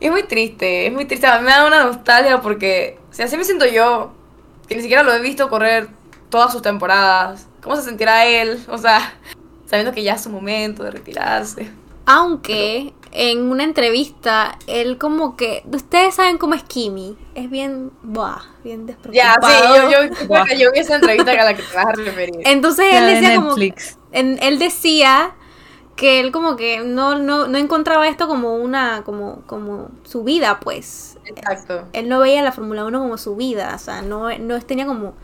Y 0.01 0.07
es 0.07 0.13
muy 0.13 0.25
triste, 0.25 0.87
es 0.87 0.93
muy 0.93 1.05
triste. 1.05 1.27
A 1.27 1.39
mí 1.39 1.45
me 1.45 1.51
da 1.51 1.67
una 1.67 1.85
nostalgia 1.85 2.41
porque, 2.41 2.99
o 3.11 3.15
sea, 3.15 3.27
así 3.27 3.37
me 3.37 3.45
siento 3.45 3.67
yo, 3.67 4.13
que 4.69 4.77
ni 4.77 4.83
siquiera 4.83 5.03
lo 5.03 5.13
he 5.13 5.21
visto 5.21 5.49
correr 5.49 5.89
todas 6.29 6.53
sus 6.53 6.63
temporadas. 6.63 7.47
¿Cómo 7.63 7.77
se 7.77 7.83
sentirá 7.83 8.27
él? 8.27 8.63
O 8.69 8.79
sea, 8.79 9.15
sabiendo 9.67 9.93
que 9.93 10.03
ya 10.03 10.15
es 10.15 10.23
su 10.23 10.31
momento 10.31 10.83
de 10.83 10.91
retirarse. 10.91 11.71
Aunque 12.07 12.93
en 13.13 13.51
una 13.51 13.65
entrevista, 13.65 14.59
él 14.67 14.99
como 14.99 15.37
que. 15.37 15.63
Ustedes 15.73 16.17
saben 16.17 16.37
cómo 16.37 16.55
es 16.55 16.63
Kimi. 16.65 17.17
Es 17.35 17.49
bien. 17.49 17.91
Buah, 18.03 18.43
bien 18.65 18.87
Ya, 19.13 19.37
despreocupado. 19.37 19.89
sí, 19.89 19.93
yo, 19.93 20.57
yo, 20.59 20.73
vi 20.73 20.79
esa 20.81 20.97
entrevista 20.97 21.31
a 21.33 21.45
la 21.45 21.55
que 21.55 21.63
te 21.63 21.77
vas 21.77 21.87
a 21.87 21.93
referir. 21.93 22.41
Entonces 22.45 22.87
él 22.93 23.07
de 23.07 23.13
decía 23.15 23.35
como. 23.37 23.49
Netflix. 23.51 23.99
en- 24.13 24.39
él 24.43 24.59
decía 24.59 25.33
que 25.97 26.19
él 26.19 26.33
como 26.33 26.57
que 26.57 26.81
no, 26.81 27.17
no, 27.19 27.47
no 27.47 27.59
encontraba 27.59 28.09
esto 28.09 28.27
como 28.27 28.57
una. 28.57 29.03
como, 29.05 29.43
como 29.47 29.91
su 30.05 30.25
vida, 30.25 30.59
pues. 30.61 31.19
Exacto. 31.27 31.87
Él 31.93 32.09
no 32.09 32.19
veía 32.21 32.43
la 32.43 32.51
Fórmula 32.53 32.85
1 32.85 32.99
como 32.99 33.17
su 33.19 33.37
vida. 33.37 33.73
O 33.75 33.79
sea, 33.79 34.03
no, 34.03 34.37
no 34.39 34.61
tenía 34.63 34.87
como. 34.87 35.15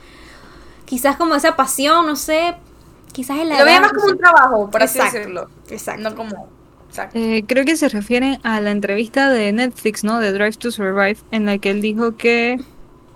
Quizás 0.84 1.16
como 1.16 1.34
esa 1.34 1.56
pasión, 1.56 2.06
no 2.06 2.16
sé. 2.16 2.54
Quizás 3.12 3.38
en 3.38 3.48
la 3.48 3.58
Lo 3.58 3.64
veía 3.64 3.80
más 3.80 3.92
como 3.92 4.06
un 4.12 4.18
trabajo, 4.18 4.70
por 4.70 4.82
así 4.82 4.98
Exacto. 4.98 5.18
decirlo. 5.18 5.48
Exacto. 5.70 6.02
No 6.02 6.14
como. 6.14 6.48
Exacto. 6.88 7.18
Eh, 7.18 7.44
creo 7.46 7.64
que 7.64 7.76
se 7.76 7.88
refieren 7.88 8.38
a 8.42 8.60
la 8.60 8.70
entrevista 8.72 9.30
de 9.30 9.52
Netflix, 9.52 10.02
¿no? 10.04 10.18
De 10.18 10.32
Drive 10.32 10.52
to 10.54 10.70
Survive, 10.72 11.18
en 11.30 11.46
la 11.46 11.58
que 11.58 11.70
él 11.70 11.80
dijo 11.82 12.16
que 12.16 12.58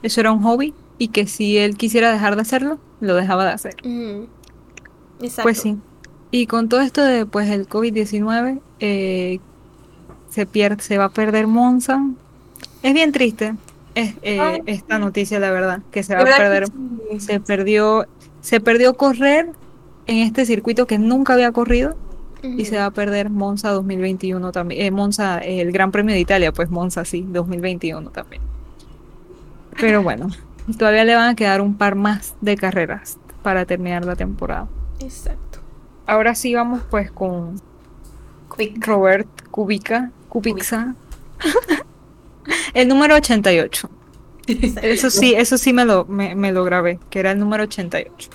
eso 0.05 0.21
era 0.21 0.33
un 0.33 0.43
hobby 0.43 0.75
y 0.99 1.09
que 1.09 1.27
si 1.27 1.59
él 1.59 1.77
quisiera 1.77 2.13
dejar 2.13 2.37
de 2.37 2.43
hacerlo, 2.43 2.79
lo 3.01 3.15
dejaba 3.15 3.45
de 3.45 3.51
hacer. 3.51 3.75
Exacto. 5.21 5.43
Pues 5.43 5.59
sí. 5.59 5.79
Y 6.31 6.47
con 6.47 6.69
todo 6.69 6.81
esto 6.81 7.03
de 7.03 7.27
pues 7.27 7.51
el 7.51 7.69
COVID-19, 7.69 8.61
eh, 8.81 9.41
se 10.31 10.47
pierde, 10.47 10.83
se 10.83 10.99
va 10.99 11.05
a 11.05 11.09
perder 11.09 11.47
Monza. 11.47 12.01
Es 12.83 12.93
bien 12.93 13.13
triste 13.13 13.55
es, 13.95 14.15
eh, 14.23 14.63
esta 14.67 14.99
noticia, 14.99 15.39
la 15.39 15.51
verdad, 15.51 15.81
que 15.91 16.03
se 16.03 16.15
va 16.15 16.23
a 16.23 16.25
perder. 16.25 16.67
Se 17.19 17.41
perdió, 17.41 18.07
se 18.41 18.61
perdió 18.61 18.95
correr 18.95 19.51
en 20.07 20.19
este 20.19 20.45
circuito 20.47 20.87
que 20.87 20.99
nunca 20.99 21.35
había 21.35 21.53
corrido 21.53 21.97
y 22.43 22.67
se 22.67 22.77
va 22.77 22.87
a 22.87 22.91
perder 22.91 23.31
Monza 23.31 23.71
2021 23.71 24.53
también. 24.53 24.83
Eh, 24.83 24.91
Monza, 24.91 25.39
el 25.39 25.73
Gran 25.73 25.93
Premio 25.93 26.15
de 26.15 26.21
Italia, 26.21 26.53
pues 26.53 26.71
Monza 26.71 27.05
sí, 27.05 27.25
2021 27.27 28.11
también. 28.11 28.43
Pero 29.81 30.03
bueno, 30.03 30.29
todavía 30.79 31.05
le 31.05 31.15
van 31.15 31.31
a 31.31 31.35
quedar 31.35 31.61
un 31.61 31.77
par 31.77 31.95
más 31.95 32.35
de 32.41 32.57
carreras 32.57 33.19
para 33.43 33.65
terminar 33.67 34.05
la 34.05 34.17
temporada. 34.17 34.69
Exacto. 35.01 35.59
Ahora 36.07 36.35
sí 36.35 36.55
vamos 36.55 36.83
pues 36.91 37.11
con 37.11 37.61
Quick. 38.57 38.87
Robert 38.87 39.29
Kubica, 39.51 40.11
Kubica. 40.29 40.95
el 42.75 42.89
número 42.89 43.15
88. 43.17 43.91
Eso 44.83 45.09
sí, 45.11 45.35
eso 45.35 45.57
sí 45.57 45.73
me 45.73 45.87
lo, 45.87 46.05
me, 46.05 46.35
me 46.35 46.53
lo 46.53 46.65
grabé, 46.65 46.99
que 47.09 47.19
era 47.21 47.31
el 47.33 47.39
número 47.39 47.63
88. 47.65 48.29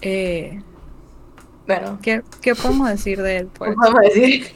Eh, 0.00 0.62
Bueno, 1.66 1.98
¿qué, 2.02 2.22
¿Qué 2.40 2.54
podemos 2.54 2.88
decir 2.88 3.20
de 3.22 3.38
él? 3.38 3.48
Pues? 3.52 3.70
¿qué 3.70 3.76
podemos 3.76 4.00
decir? 4.02 4.46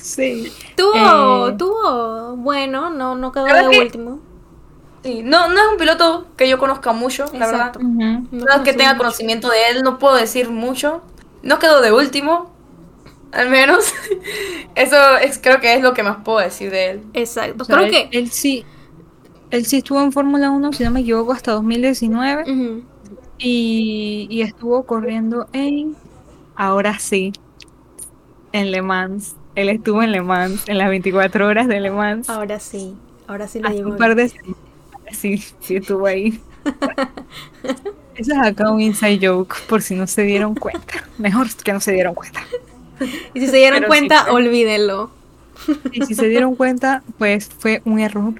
Sí. 0.00 0.52
Tuvo, 0.76 1.48
Eh, 1.48 1.54
tuvo, 1.58 2.36
bueno, 2.36 2.90
no, 2.90 3.14
no 3.14 3.32
quedó 3.32 3.44
¿Verdad 3.44 3.64
de 3.64 3.70
que- 3.70 3.80
último. 3.80 4.20
Sí, 5.02 5.22
no, 5.24 5.48
no 5.48 5.54
es 5.60 5.66
un 5.72 5.78
piloto 5.78 6.26
que 6.36 6.48
yo 6.48 6.58
conozca 6.58 6.92
mucho, 6.92 7.24
la 7.32 7.46
verdad. 7.46 7.74
No 7.80 8.26
No 8.30 8.46
es 8.54 8.60
que 8.62 8.72
tenga 8.72 8.90
mucho. 8.92 8.98
conocimiento 8.98 9.48
de 9.50 9.56
él, 9.70 9.82
no 9.82 9.98
puedo 9.98 10.14
decir 10.16 10.48
mucho. 10.50 11.02
No 11.42 11.58
quedó 11.58 11.80
de 11.80 11.90
último, 11.92 12.52
al 13.32 13.48
menos. 13.48 13.92
Eso 14.76 15.16
es, 15.18 15.38
creo 15.42 15.60
que 15.60 15.74
es 15.74 15.82
lo 15.82 15.92
que 15.92 16.02
más 16.04 16.18
puedo 16.24 16.38
decir 16.38 16.70
de 16.70 16.90
él. 16.90 17.02
Exacto. 17.14 17.62
O 17.62 17.64
sea, 17.64 17.76
Creo 17.76 17.86
él, 17.88 17.92
que. 18.10 18.18
él 18.18 18.30
sí, 18.30 18.64
él 19.50 19.66
sí 19.66 19.78
estuvo 19.78 20.00
en 20.00 20.12
Fórmula 20.12 20.50
1, 20.50 20.72
si 20.72 20.84
no 20.84 20.90
me 20.92 21.00
equivoco, 21.00 21.32
hasta 21.32 21.50
2019 21.52 22.42
Ujú. 22.44 22.82
y, 23.38 24.28
y 24.30 24.42
estuvo 24.42 24.84
corriendo 24.84 25.48
en, 25.52 25.96
ahora 26.54 26.98
sí, 27.00 27.32
en 28.52 28.70
Le 28.70 28.82
Mans. 28.82 29.34
Él 29.56 29.68
estuvo 29.68 30.02
en 30.02 30.12
Le 30.12 30.22
Mans, 30.22 30.68
en 30.68 30.78
las 30.78 30.88
24 30.88 31.46
horas 31.46 31.66
de 31.66 31.80
Le 31.80 31.90
Mans. 31.90 32.30
Ahora 32.30 32.60
sí. 32.60 32.94
Ahora 33.26 33.48
sí 33.48 33.58
lo 33.60 33.66
Hace 33.68 33.76
digo. 33.78 33.90
un 33.90 33.96
par 33.96 34.14
de 34.14 34.28
semanas. 34.28 34.56
Sí, 35.12 35.38
sí 35.60 35.76
estuvo 35.76 36.06
ahí. 36.06 36.40
Eso 38.14 38.32
es 38.32 38.38
acá 38.38 38.70
un 38.70 38.80
inside 38.80 39.26
joke, 39.26 39.56
por 39.68 39.82
si 39.82 39.94
no 39.94 40.06
se 40.06 40.22
dieron 40.22 40.54
cuenta. 40.54 41.08
Mejor 41.18 41.48
que 41.56 41.72
no 41.72 41.80
se 41.80 41.92
dieron 41.92 42.14
cuenta. 42.14 42.42
Y 43.34 43.40
si 43.40 43.48
se 43.48 43.56
dieron 43.56 43.80
Pero 43.80 43.92
sí, 43.98 44.08
cuenta, 44.08 44.22
pues. 44.24 44.34
olvídenlo. 44.34 45.10
Y 45.92 46.02
si 46.02 46.14
se 46.14 46.28
dieron 46.28 46.54
cuenta, 46.56 47.02
pues 47.18 47.48
fue 47.58 47.82
un 47.84 48.00
error. 48.00 48.34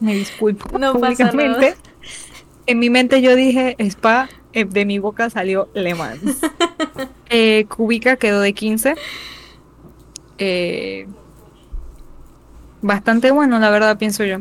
Me 0.00 0.14
disculpo 0.14 0.78
No 0.78 0.98
pasa 0.98 1.30
públicamente. 1.30 1.76
En 2.66 2.78
mi 2.78 2.90
mente 2.90 3.22
yo 3.22 3.34
dije 3.36 3.76
Spa, 3.78 4.28
eh, 4.52 4.64
de 4.64 4.84
mi 4.84 4.98
boca 4.98 5.30
salió 5.30 5.68
Le 5.74 5.94
Mans. 5.94 6.40
Eh, 7.34 7.64
Kubica 7.68 8.16
quedó 8.16 8.40
de 8.42 8.52
15. 8.52 8.98
Eh, 10.38 11.06
bastante 12.82 13.30
bueno, 13.30 13.58
la 13.58 13.70
verdad, 13.70 13.98
pienso 13.98 14.24
yo. 14.24 14.40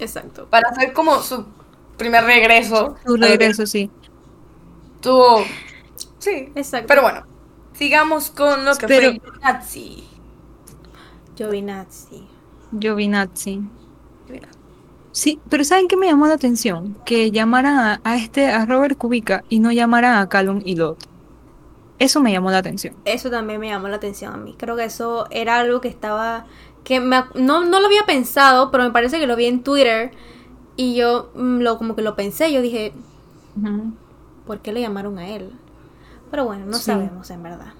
Exacto. 0.00 0.46
Para 0.48 0.68
hacer 0.70 0.92
como 0.92 1.20
su 1.22 1.44
primer 1.96 2.24
regreso. 2.24 2.96
Su 3.06 3.16
regreso, 3.16 3.66
sí. 3.66 3.90
Tuvo. 5.00 5.44
Sí. 6.18 6.50
Exacto. 6.54 6.86
Pero 6.88 7.02
bueno, 7.02 7.24
sigamos 7.74 8.30
con 8.30 8.64
lo 8.64 8.74
que 8.76 8.86
Pero- 8.86 9.10
fue 9.12 9.20
Nazi. 9.42 10.04
Giovinazzi. 11.36 12.26
Giovinazzi. 12.78 13.62
Sí, 15.12 15.40
pero 15.48 15.64
¿saben 15.64 15.88
qué 15.88 15.96
me 15.96 16.06
llamó 16.06 16.26
la 16.28 16.34
atención? 16.34 16.96
Que 17.04 17.32
llamaran 17.32 17.76
a, 17.78 18.00
a 18.04 18.16
este, 18.16 18.46
a 18.48 18.64
Robert 18.64 18.96
Kubica 18.96 19.42
y 19.48 19.58
no 19.58 19.72
llamaran 19.72 20.18
a 20.18 20.28
Callum 20.28 20.62
Ilott. 20.64 21.04
Eso 22.00 22.20
me 22.20 22.32
llamó 22.32 22.50
la 22.50 22.58
atención. 22.58 22.96
Eso 23.04 23.30
también 23.30 23.60
me 23.60 23.68
llamó 23.68 23.86
la 23.88 23.96
atención 23.96 24.34
a 24.34 24.36
mí. 24.36 24.56
Creo 24.58 24.74
que 24.76 24.84
eso 24.84 25.26
era 25.30 25.58
algo 25.58 25.80
que 25.80 25.88
estaba. 25.88 26.46
que 26.82 26.98
me 26.98 27.22
no, 27.34 27.64
no 27.64 27.80
lo 27.80 27.86
había 27.86 28.04
pensado, 28.06 28.70
pero 28.72 28.82
me 28.84 28.90
parece 28.90 29.20
que 29.20 29.26
lo 29.28 29.36
vi 29.36 29.46
en 29.46 29.62
Twitter. 29.62 30.10
Y 30.76 30.96
yo 30.96 31.30
mm, 31.34 31.60
lo, 31.60 31.78
como 31.78 31.94
que 31.94 32.02
lo 32.02 32.16
pensé. 32.16 32.52
Yo 32.52 32.62
dije. 32.62 32.92
¿por 34.46 34.60
qué 34.60 34.72
le 34.72 34.80
llamaron 34.80 35.18
a 35.18 35.28
él? 35.28 35.50
Pero 36.30 36.44
bueno, 36.44 36.66
no 36.66 36.74
Sí. 36.74 36.84
sabemos 36.84 37.30
en 37.30 37.42
verdad. 37.42 37.72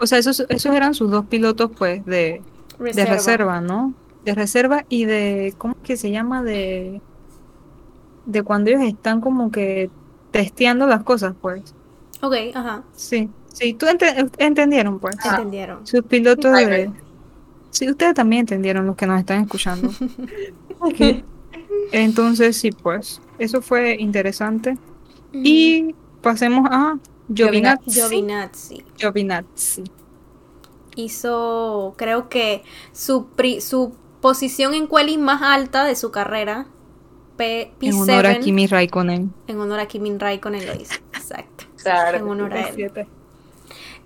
O 0.00 0.06
sea, 0.06 0.18
esos, 0.18 0.40
esos 0.48 0.74
eran 0.74 0.94
sus 0.94 1.10
dos 1.10 1.26
pilotos, 1.26 1.70
pues, 1.76 2.04
de, 2.04 2.42
de 2.78 3.06
reserva, 3.06 3.60
¿no? 3.60 3.94
De 4.24 4.34
reserva 4.34 4.84
y 4.88 5.04
de, 5.04 5.54
¿cómo 5.58 5.74
es 5.74 5.80
que 5.86 5.96
se 5.96 6.10
llama? 6.10 6.42
De, 6.42 7.02
de 8.26 8.42
cuando 8.42 8.70
ellos 8.70 8.82
están 8.82 9.20
como 9.20 9.50
que 9.50 9.90
testeando 10.30 10.86
las 10.86 11.02
cosas, 11.02 11.34
pues. 11.40 11.74
Ok, 12.22 12.34
ajá. 12.54 12.82
Sí, 12.92 13.30
sí, 13.52 13.74
tú 13.74 13.86
ente- 13.86 14.30
entendieron, 14.38 14.98
pues. 14.98 15.16
Ah. 15.24 15.30
Entendieron. 15.36 15.86
Sus 15.86 16.02
pilotos 16.02 16.52
Ay, 16.54 16.64
de... 16.66 16.74
ay. 16.74 16.92
Sí, 17.70 17.88
ustedes 17.90 18.14
también 18.14 18.40
entendieron 18.40 18.86
los 18.86 18.96
que 18.96 19.06
nos 19.06 19.20
están 19.20 19.42
escuchando. 19.42 19.90
Entonces, 21.92 22.56
sí, 22.56 22.70
pues, 22.72 23.20
eso 23.38 23.62
fue 23.62 23.96
interesante. 23.98 24.76
Y 25.32 25.94
pasemos 26.22 26.66
a 26.70 26.98
Giovinazzi. 27.32 27.90
Giovinazzi 27.90 28.84
Giovinazzi. 28.96 29.84
hizo, 30.96 31.94
creo 31.96 32.28
que 32.28 32.62
su, 32.92 33.26
pri- 33.28 33.60
su 33.60 33.94
posición 34.20 34.74
en 34.74 34.86
quali 34.86 35.18
más 35.18 35.42
alta 35.42 35.84
de 35.84 35.94
su 35.96 36.10
carrera. 36.10 36.66
P, 37.36 37.72
En 37.80 37.94
honor 37.94 38.26
a 38.26 38.32
P7 38.34 38.40
Kimi 38.40 38.66
Raikkonen. 38.66 39.32
en 39.46 39.60
honor 39.60 39.78
a 39.78 39.86
Kimi 39.86 40.16
Raikkonen 40.18 40.66
lo 40.66 40.74
hizo. 40.74 40.94
Exacto. 41.12 41.66
Claro. 41.80 42.18
En 42.18 42.24
honor 42.28 42.52
a 42.54 42.68
él. 42.68 43.06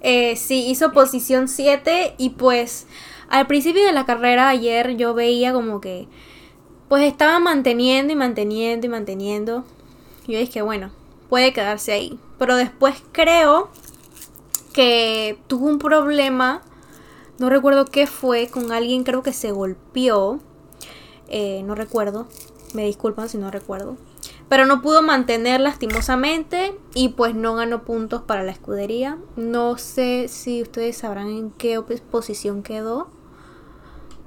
Eh, 0.03 0.37
sí, 0.37 0.67
hizo 0.69 0.93
posición 0.93 1.49
7 1.49 2.15
y 2.19 2.31
pues 2.31 2.87
al 3.29 3.47
principio 3.47 3.85
de 3.87 3.93
la 3.93 4.05
carrera 4.05 4.49
ayer 4.49 4.97
yo 4.97 5.15
veía 5.15 5.53
como 5.53 5.81
que 5.81 6.09
pues 6.89 7.05
estaba 7.05 7.39
manteniendo 7.39 8.13
y 8.13 8.17
manteniendo 8.17 8.87
y 8.87 8.91
manteniendo. 8.91 9.65
Yo 10.27 10.39
dije, 10.39 10.61
bueno, 10.61 10.91
puede 11.31 11.53
quedarse 11.55 11.93
ahí. 11.93 12.19
Pero 12.39 12.57
después 12.57 13.03
creo 13.13 13.71
que 14.75 15.39
tuvo 15.47 15.69
un 15.69 15.79
problema, 15.79 16.63
no 17.39 17.49
recuerdo 17.49 17.87
qué 17.87 18.07
fue, 18.07 18.49
con 18.49 18.73
alguien 18.73 19.05
creo 19.05 19.23
que 19.23 19.33
se 19.33 19.53
golpeó. 19.53 20.41
Eh, 21.29 21.63
no 21.65 21.75
recuerdo, 21.75 22.27
me 22.75 22.85
disculpan 22.85 23.31
si 23.31 23.39
no 23.39 23.51
recuerdo. 23.51 23.97
Pero 24.53 24.67
no 24.67 24.83
pudo 24.83 25.01
mantener 25.01 25.61
lastimosamente 25.63 26.75
y 26.95 27.09
pues 27.09 27.35
no 27.35 27.55
ganó 27.55 27.85
puntos 27.85 28.21
para 28.21 28.43
la 28.43 28.53
escudería. 28.53 29.17
No 29.35 29.79
sé 29.79 30.29
si 30.29 30.61
ustedes 30.61 30.99
sabrán 30.99 31.29
en 31.31 31.51
qué 31.53 31.81
posición 32.11 32.63
quedó. 32.63 33.09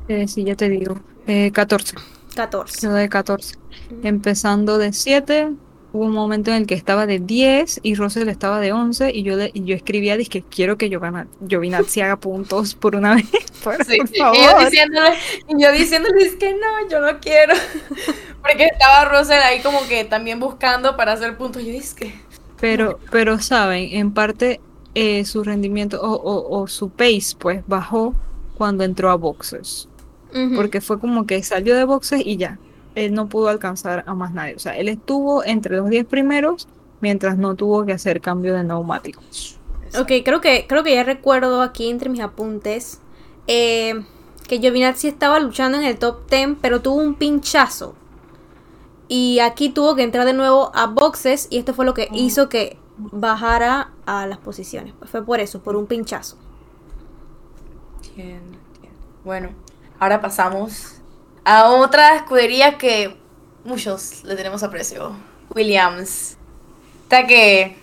Eh, 0.08 0.28
sí, 0.28 0.44
ya 0.44 0.56
te 0.56 0.68
digo. 0.68 0.98
Eh, 1.28 1.52
14. 1.52 1.96
14. 2.36 2.80
Quedó 2.82 2.94
de 2.96 3.08
14. 3.08 3.56
Empezando 4.02 4.80
de 4.80 4.94
7. 4.94 5.52
Hubo 5.94 6.06
un 6.06 6.12
momento 6.14 6.50
en 6.50 6.58
el 6.58 6.66
que 6.68 6.74
estaba 6.74 7.06
de 7.06 7.20
10 7.20 7.82
y 7.84 7.94
Russell 7.94 8.28
estaba 8.28 8.60
de 8.60 8.74
11 8.74 9.12
y 9.14 9.22
yo, 9.22 9.36
le, 9.38 9.52
y 9.54 9.64
yo 9.64 9.76
escribía, 9.76 10.18
dije, 10.18 10.44
quiero 10.50 10.78
que 10.78 10.90
Giovanna- 10.90 11.28
Giovinazzi 11.48 12.02
haga 12.02 12.18
puntos 12.20 12.74
por 12.76 12.96
una 12.96 13.14
vez. 13.16 13.26
Por, 13.64 13.78
Sí, 13.86 13.98
por 13.98 14.10
y 14.12 14.18
yo 14.20 14.50
favor. 14.50 14.66
diciéndole, 14.66 15.10
y 15.48 15.62
yo 15.64 15.72
diciéndole, 15.72 16.22
es 16.26 16.36
que 16.36 16.52
no, 16.54 16.90
yo 16.90 17.00
no 17.00 17.20
quiero. 17.20 17.54
Porque 18.48 18.66
estaba 18.66 19.06
Russell 19.06 19.40
ahí 19.42 19.62
como 19.62 19.86
que 19.88 20.04
también 20.06 20.40
buscando 20.40 20.96
para 20.96 21.14
hacer 21.14 21.38
puntos. 21.38 21.64
Yo 21.64 21.72
dije, 21.72 21.96
que 21.96 22.14
Pero, 22.60 23.00
pero 23.12 23.40
saben, 23.40 23.90
en 23.92 24.14
parte 24.14 24.62
eh, 24.94 25.26
su 25.26 25.44
rendimiento 25.44 26.02
o, 26.02 26.14
o- 26.14 26.62
o 26.62 26.68
su 26.68 26.90
pace 26.90 27.36
pues 27.38 27.64
bajó 27.68 28.14
cuando 28.58 28.84
entró 28.84 29.10
a 29.10 29.16
boxes. 29.16 29.88
Porque 30.54 30.82
fue 30.82 31.00
como 31.00 31.26
que 31.26 31.42
salió 31.44 31.76
de 31.78 31.86
boxes 31.86 32.22
y 32.26 32.36
ya. 32.36 32.60
Él 32.94 33.14
no 33.14 33.28
pudo 33.30 33.48
alcanzar 33.48 34.04
a 34.06 34.14
más 34.14 34.34
nadie. 34.34 34.56
O 34.56 34.60
sea, 34.60 34.78
él 34.78 34.90
estuvo 34.90 35.44
entre 35.46 35.78
los 35.78 35.90
10 35.90 36.06
primeros 36.06 36.68
mientras 37.00 37.38
no 37.38 37.56
tuvo 37.56 37.86
que 37.86 37.94
hacer 37.94 38.20
cambio 38.20 38.54
de 38.54 38.64
neumáticos. 38.64 39.58
Ok, 39.98 40.12
creo 40.26 40.42
que, 40.42 40.66
creo 40.68 40.84
que 40.84 40.94
ya 40.94 41.04
recuerdo 41.04 41.62
aquí 41.62 41.90
entre 41.90 42.10
mis 42.10 42.20
apuntes 42.22 43.00
eh, 43.48 44.02
que 44.48 44.60
Giovinazzi 44.60 45.08
estaba 45.08 45.40
luchando 45.40 45.78
en 45.78 45.86
el 45.86 45.98
top 45.98 46.30
10, 46.30 46.58
pero 46.62 46.82
tuvo 46.82 46.96
un 47.02 47.16
pinchazo. 47.16 47.96
Y 49.08 49.40
aquí 49.40 49.70
tuvo 49.70 49.96
que 49.96 50.04
entrar 50.04 50.26
de 50.26 50.34
nuevo 50.34 50.72
a 50.74 50.88
boxes 50.88 51.48
y 51.50 51.58
esto 51.58 51.74
fue 51.74 51.86
lo 51.86 51.94
que 51.94 52.10
hizo 52.12 52.50
que 52.50 52.78
bajara 52.98 53.92
a 54.06 54.26
las 54.26 54.40
posiciones. 54.40 54.94
Pues 54.98 55.12
fue 55.12 55.24
por 55.24 55.40
eso, 55.40 55.62
por 55.62 55.76
un 55.76 55.86
pinchazo. 55.86 56.38
Entiendo, 57.98 58.58
entiendo. 58.74 59.00
Bueno, 59.24 59.50
ahora 60.00 60.22
pasamos 60.22 61.02
a 61.44 61.70
otra 61.70 62.16
escudería 62.16 62.78
que 62.78 63.16
muchos 63.64 64.24
le 64.24 64.36
tenemos 64.36 64.64
aprecio. 64.64 65.16
Williams. 65.54 66.38
Esta 67.04 67.28
que 67.28 67.78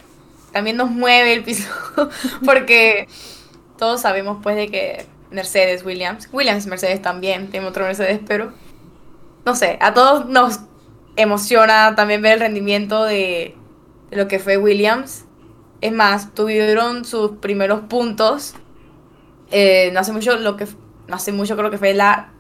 también 0.53 0.77
nos 0.77 0.91
mueve 0.91 1.33
el 1.33 1.45
piso. 1.45 1.71
porque 2.45 3.07
todos 3.79 4.01
sabemos 4.01 4.39
pues 4.43 4.57
de 4.57 4.69
que 4.69 5.07
Mercedes, 5.31 5.85
Williams. 5.85 6.29
Williams, 6.33 6.67
Mercedes 6.67 7.01
también. 7.01 7.51
Tengo 7.51 7.69
otro 7.69 7.85
Mercedes, 7.85 8.21
pero... 8.27 8.53
No 9.45 9.57
sé, 9.57 9.77
a 9.81 9.93
todos 9.93 10.27
nos 10.27 10.61
emociona 11.17 11.95
también 11.95 12.23
ver 12.23 12.35
el 12.35 12.41
rendimiento 12.41 13.05
de, 13.05 13.55
de 14.11 14.17
lo 14.17 14.29
que 14.29 14.39
fue 14.39 14.57
Williams. 14.57 15.25
Es 15.81 15.93
más, 15.93 16.33
tuvieron 16.35 17.05
sus 17.05 17.33
primeros 17.39 17.81
puntos 17.83 18.55
eh, 19.53 19.91
no 19.93 20.01
hace 20.01 20.13
mucho 20.13 20.39
lo 20.39 20.57
que 20.57 20.67
no 21.09 21.15
hace 21.15 21.31
mucho 21.31 21.57
creo 21.59 21.71
que 21.71 21.77
fue 21.77 21.93
la 21.93 22.31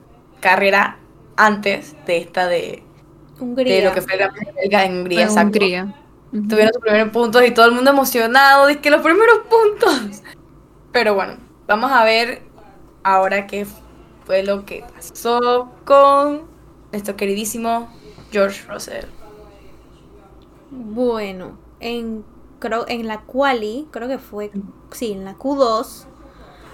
carrera 0.40 0.96
antes 1.36 1.94
de 2.06 2.16
esta 2.16 2.48
de, 2.48 2.82
Hungría. 3.38 3.76
de 3.76 3.82
lo 3.82 3.92
que 3.92 4.00
fue 4.00 4.16
la 4.16 4.32
en 4.84 4.96
Hungría, 4.96 5.24
En. 5.24 5.38
Hungría. 5.38 5.94
Tuvieron 6.30 6.72
sus 6.72 6.80
primeros 6.80 7.10
puntos 7.10 7.44
y 7.46 7.50
todo 7.50 7.66
el 7.66 7.72
mundo 7.72 7.90
emocionado, 7.90 8.66
es 8.70 8.78
que 8.78 8.88
los 8.88 9.02
primeros 9.02 9.40
puntos. 9.40 10.22
Pero 10.90 11.14
bueno, 11.14 11.34
vamos 11.66 11.92
a 11.92 12.02
ver 12.04 12.40
ahora 13.02 13.46
qué 13.46 13.66
fue 14.24 14.42
lo 14.42 14.64
que 14.64 14.82
pasó 14.94 15.70
con 15.84 16.44
nuestro 16.92 17.14
queridísimo 17.16 17.92
George 18.32 18.62
Russell. 18.66 19.04
Bueno, 20.70 21.58
en, 21.80 22.24
creo, 22.58 22.86
en 22.88 23.06
la 23.06 23.20
quali, 23.20 23.86
creo 23.90 24.08
que 24.08 24.18
fue, 24.18 24.50
sí, 24.90 25.12
en 25.12 25.24
la 25.24 25.36
Q2, 25.36 26.06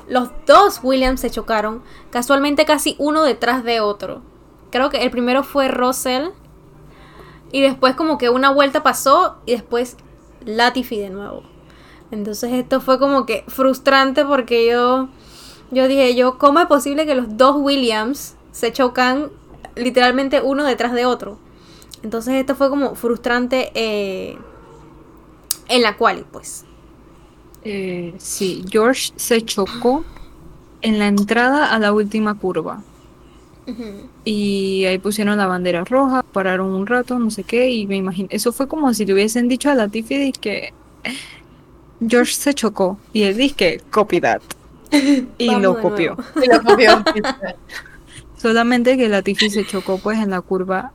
los 0.08 0.30
dos 0.46 0.80
Williams 0.82 1.20
se 1.20 1.30
chocaron, 1.30 1.82
casualmente 2.10 2.64
casi 2.64 2.94
uno 2.98 3.24
detrás 3.24 3.64
de 3.64 3.80
otro. 3.80 4.22
Creo 4.70 4.88
que 4.88 5.02
el 5.02 5.10
primero 5.10 5.42
fue 5.42 5.68
Russell 5.68 6.28
y 7.50 7.60
después 7.60 7.94
como 7.94 8.18
que 8.18 8.30
una 8.30 8.50
vuelta 8.50 8.82
pasó 8.82 9.36
y 9.44 9.52
después 9.52 9.96
Latifi 10.44 10.98
de 10.98 11.10
nuevo. 11.10 11.42
Entonces 12.10 12.52
esto 12.52 12.80
fue 12.80 12.98
como 12.98 13.26
que 13.26 13.44
frustrante 13.48 14.24
porque 14.24 14.66
yo, 14.66 15.08
yo 15.70 15.88
dije 15.88 16.14
yo, 16.14 16.38
¿cómo 16.38 16.60
es 16.60 16.66
posible 16.66 17.04
que 17.04 17.14
los 17.14 17.36
dos 17.36 17.56
Williams 17.58 18.36
se 18.52 18.72
chocan 18.72 19.30
literalmente 19.74 20.40
uno 20.40 20.64
detrás 20.64 20.92
de 20.92 21.04
otro? 21.04 21.38
Entonces 22.02 22.34
esto 22.34 22.54
fue 22.54 22.70
como 22.70 22.94
frustrante 22.94 23.70
eh, 23.74 24.38
en 25.68 25.82
la 25.82 25.96
quali, 25.96 26.24
pues. 26.30 26.64
Eh, 27.64 28.14
sí, 28.18 28.64
George 28.68 29.12
se 29.16 29.42
chocó 29.42 30.04
en 30.80 30.98
la 30.98 31.08
entrada 31.08 31.72
a 31.72 31.78
la 31.78 31.92
última 31.92 32.34
curva. 32.34 32.82
Y 34.24 34.86
ahí 34.86 34.96
pusieron 34.96 35.36
la 35.36 35.46
bandera 35.46 35.84
roja, 35.84 36.22
pararon 36.22 36.70
un 36.70 36.86
rato, 36.86 37.18
no 37.18 37.30
sé 37.30 37.44
qué, 37.44 37.68
y 37.68 37.86
me 37.86 37.96
imagino, 37.96 38.26
eso 38.32 38.50
fue 38.50 38.66
como 38.66 38.94
si 38.94 39.04
le 39.04 39.12
hubiesen 39.12 39.46
dicho 39.46 39.68
a 39.68 39.74
Latifi 39.74 40.32
que 40.32 40.72
George 42.00 42.32
se 42.32 42.54
chocó, 42.54 42.98
y 43.12 43.24
él 43.24 43.36
dice 43.36 43.82
copy 43.90 44.22
that. 44.22 44.40
Y 45.36 45.48
Vamos 45.48 45.62
lo 45.62 45.82
copió. 45.82 46.16
Y 46.42 46.48
lo 46.50 46.62
copió. 46.62 47.04
Solamente 48.38 48.96
que 48.96 49.06
Latifi 49.08 49.50
se 49.50 49.66
chocó 49.66 49.98
pues 49.98 50.18
en 50.18 50.30
la 50.30 50.40
curva 50.40 50.92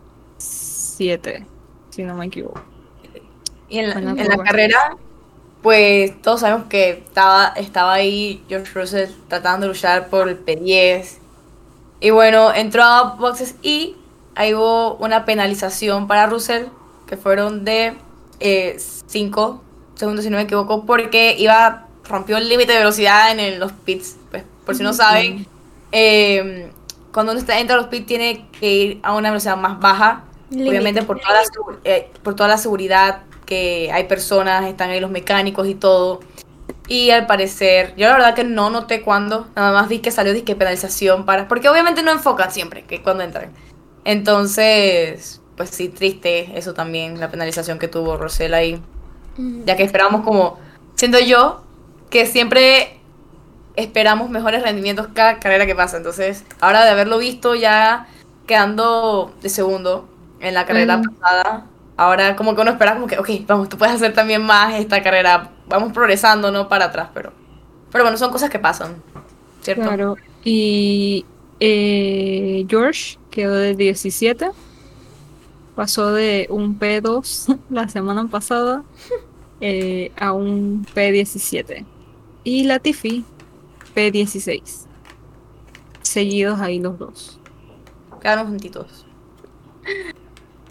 7, 0.96 1.46
si 1.89 2.04
no 2.04 2.16
me 2.16 2.26
equivoco. 2.28 2.62
Y 3.70 3.80
en 3.80 3.89
la, 3.89 3.96
En 4.00 4.06
la 4.06 4.12
en 4.12 4.18
la 4.18 4.36
curva. 4.36 4.44
carrera, 4.44 4.96
pues 5.62 6.22
todos 6.22 6.41
sabemos 6.41 6.68
que 6.68 6.89
estaba, 6.91 7.54
estaba 7.56 7.94
ahí 7.94 8.44
George 8.50 8.72
Russell 8.74 9.10
tratando 9.28 9.66
de 9.68 9.74
luchar 9.74 10.10
por 10.10 10.28
el 10.30 10.44
P10. 10.46 11.18
Y 12.02 12.10
bueno, 12.12 12.54
entró 12.54 12.84
a 12.84 13.16
boxes 13.16 13.56
y 13.62 13.96
ahí 14.36 14.54
hubo 14.54 14.96
una 14.96 15.26
penalización 15.26 16.08
para 16.08 16.28
Russell, 16.28 16.66
que 17.08 17.18
fueron 17.18 17.64
de 17.66 17.94
5 19.08 19.62
segundos, 19.96 20.24
si 20.26 20.30
no 20.30 20.38
me 20.38 20.44
equivoco, 20.44 20.86
porque 20.86 21.36
iba 21.38 21.88
rompió 22.08 22.36
el 22.38 22.50
límite 22.50 22.74
de 22.74 22.80
velocidad 22.80 23.32
en 23.32 23.39
el- 23.39 23.60
los 23.60 23.72
pits. 23.72 24.18
Pues, 24.30 24.44
por 24.66 24.76
si 24.76 24.84
no 24.84 24.91
saben, 24.91 25.48
eh, 25.94 26.70
cuando 27.14 27.32
uno 27.32 27.39
está, 27.39 27.60
entra 27.60 27.76
a 27.78 27.80
los 27.80 27.88
pits 27.88 28.06
tiene 28.06 28.46
que 28.60 28.74
ir 28.74 29.00
a 29.04 29.14
una 29.16 29.30
velocidad 29.30 29.56
más 29.56 29.80
baja, 29.80 30.24
Obviamente 30.56 31.04
por 31.04 31.20
toda, 31.20 31.34
la, 31.34 31.41
eh, 31.84 32.10
por 32.22 32.36
toda 32.36 32.49
la 32.49 32.58
seguridad 32.58 33.24
que 33.45 33.91
hay 33.91 34.06
personas, 34.06 34.66
están 34.66 34.89
ahí 34.89 34.99
los 34.99 35.12
mecánicos 35.12 35.68
y 35.68 35.76
todo. 35.76 36.20
Y 36.88 37.12
al 37.12 37.26
parecer, 37.26 37.93
yo 37.95 38.08
la 38.08 38.14
verdad 38.14 38.36
que 38.36 38.43
no 38.43 38.70
noté 38.70 39.01
cuándo, 39.01 39.47
nada 39.56 39.72
más 39.72 39.89
vi 39.89 39.99
que 39.99 40.12
salió 40.12 40.34
disque 40.34 40.56
penalización 40.56 41.26
para, 41.26 41.47
porque 41.47 41.70
obviamente 41.70 42.04
no 42.04 42.12
enfocan 42.12 42.51
siempre 42.51 42.84
que 42.84 43.01
cuando 43.01 43.24
entran. 43.24 43.51
Entonces, 44.06 45.41
pues 45.56 45.70
sí, 45.70 45.89
triste 45.89 46.58
eso 46.58 46.74
también, 46.74 47.20
la 47.20 47.32
penalización 47.32 47.80
que 47.80 47.88
tuvo 47.88 48.18
Rosell 48.18 48.54
ahí, 48.54 48.82
ya 49.66 49.76
que 49.76 49.84
esperamos 49.84 50.24
como, 50.24 50.60
siendo 50.95 51.20
yo, 51.20 51.64
que 52.10 52.26
siempre 52.26 52.99
esperamos 53.76 54.30
mejores 54.30 54.62
rendimientos 54.62 55.08
cada 55.14 55.39
carrera 55.39 55.66
que 55.66 55.76
pasa. 55.76 55.97
Entonces, 55.97 56.43
ahora 56.60 56.84
de 56.84 56.91
haberlo 56.91 57.18
visto 57.18 57.56
ya 57.56 58.08
quedando 58.45 59.34
de 59.41 59.49
segundo 59.49 60.08
en 60.44 60.54
la 60.54 60.66
carrera 60.66 60.98
Mm. 60.98 61.04
pasada, 61.16 61.66
ahora 61.98 62.36
como 62.36 62.54
que 62.56 62.62
uno 62.62 62.72
espera 62.72 62.94
como 62.94 63.08
que, 63.08 63.18
ok, 63.18 63.30
vamos, 63.48 63.70
tú 63.70 63.78
puedes 63.78 63.96
hacer 63.96 64.14
también 64.14 64.44
más 64.44 64.74
esta 64.76 65.02
carrera, 65.02 65.52
vamos 65.68 65.94
progresando, 65.94 66.52
no 66.52 66.68
para 66.68 66.86
atrás, 66.86 67.10
pero, 67.14 67.34
pero 67.91 68.04
bueno, 68.04 68.18
son 68.18 68.32
cosas 68.32 68.50
que 68.50 68.60
pasan, 68.60 69.02
¿cierto? 69.62 69.84
Claro. 69.84 70.16
Y 70.44 71.26
eh, 71.60 72.66
George 72.70 73.18
quedó 73.32 73.56
de 73.56 73.76
17. 73.76 74.50
Pasó 75.76 76.12
de 76.12 76.46
un 76.50 76.78
P2 76.78 77.58
la 77.70 77.88
semana 77.89 78.28
pasada 78.28 78.84
eh, 79.62 80.12
a 80.18 80.34
un 80.34 80.86
P17. 80.94 81.86
Y 82.44 82.64
Latifi, 82.66 83.24
P16. 83.96 84.86
Seguidos 86.02 86.60
ahí 86.60 86.80
los 86.80 87.00
dos. 87.00 87.39
Quedaron 88.22 88.48
juntitos. 88.48 89.06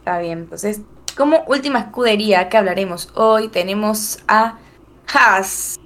Está 0.02 0.18
bien, 0.18 0.38
entonces, 0.40 0.80
como 1.16 1.44
última 1.46 1.78
escudería 1.78 2.48
que 2.48 2.56
hablaremos 2.56 3.08
hoy, 3.14 3.48
tenemos 3.48 4.18
a 4.26 4.58
Haas. 5.14 5.78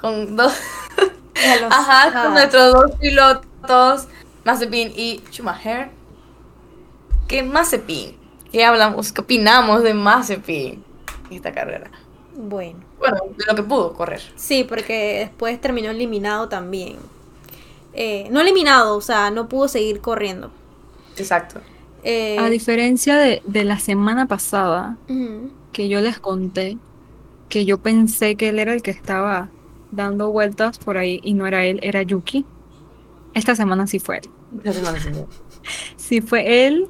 Con 0.00 0.36
dos. 0.36 0.54
Ajá, 1.70 2.08
con 2.08 2.16
Haas. 2.16 2.32
nuestros 2.32 2.72
dos 2.72 2.90
pilotos, 2.98 4.08
Mazepin 4.44 4.92
y 4.96 5.22
Schumacher. 5.30 5.90
¿Qué 7.28 7.42
Mazepin? 7.42 8.16
¿Qué 8.50 8.64
hablamos? 8.64 9.12
¿Qué 9.12 9.20
opinamos 9.20 9.82
de 9.82 9.92
Mazepin 9.94 10.84
en 11.30 11.36
esta 11.36 11.52
carrera? 11.52 11.90
Bueno, 12.36 12.80
Bueno, 12.98 13.18
de 13.36 13.44
lo 13.46 13.54
que 13.54 13.62
pudo 13.62 13.92
correr. 13.94 14.20
sí, 14.36 14.64
porque 14.64 15.18
después 15.20 15.60
terminó 15.60 15.90
eliminado 15.90 16.48
también. 16.48 16.96
Eh, 17.92 18.28
no 18.30 18.40
eliminado, 18.40 18.96
o 18.96 19.00
sea, 19.00 19.30
no 19.30 19.48
pudo 19.48 19.68
seguir 19.68 20.00
corriendo. 20.00 20.50
Exacto. 21.16 21.60
Eh, 22.04 22.36
A 22.38 22.50
diferencia 22.50 23.16
de, 23.16 23.42
de 23.46 23.64
la 23.64 23.78
semana 23.78 24.26
pasada, 24.26 24.96
que 25.72 25.88
yo 25.88 26.00
les 26.00 26.18
conté 26.18 26.78
que 27.48 27.64
yo 27.64 27.78
pensé 27.78 28.36
que 28.36 28.48
él 28.48 28.58
era 28.58 28.74
el 28.74 28.82
que 28.82 28.90
estaba 28.90 29.48
dando 29.92 30.30
vueltas 30.32 30.78
por 30.78 30.96
ahí 30.98 31.20
y 31.22 31.34
no 31.34 31.46
era 31.46 31.64
él, 31.64 31.78
era 31.82 32.02
Yuki. 32.02 32.44
Esta 33.32 33.54
semana 33.54 33.86
sí 33.86 33.98
fue 34.00 34.18
él. 34.18 34.30
Esta 34.58 34.72
semana 34.72 34.98
sí. 35.00 35.08
Sí 35.96 36.20
fue 36.20 36.66
él 36.66 36.88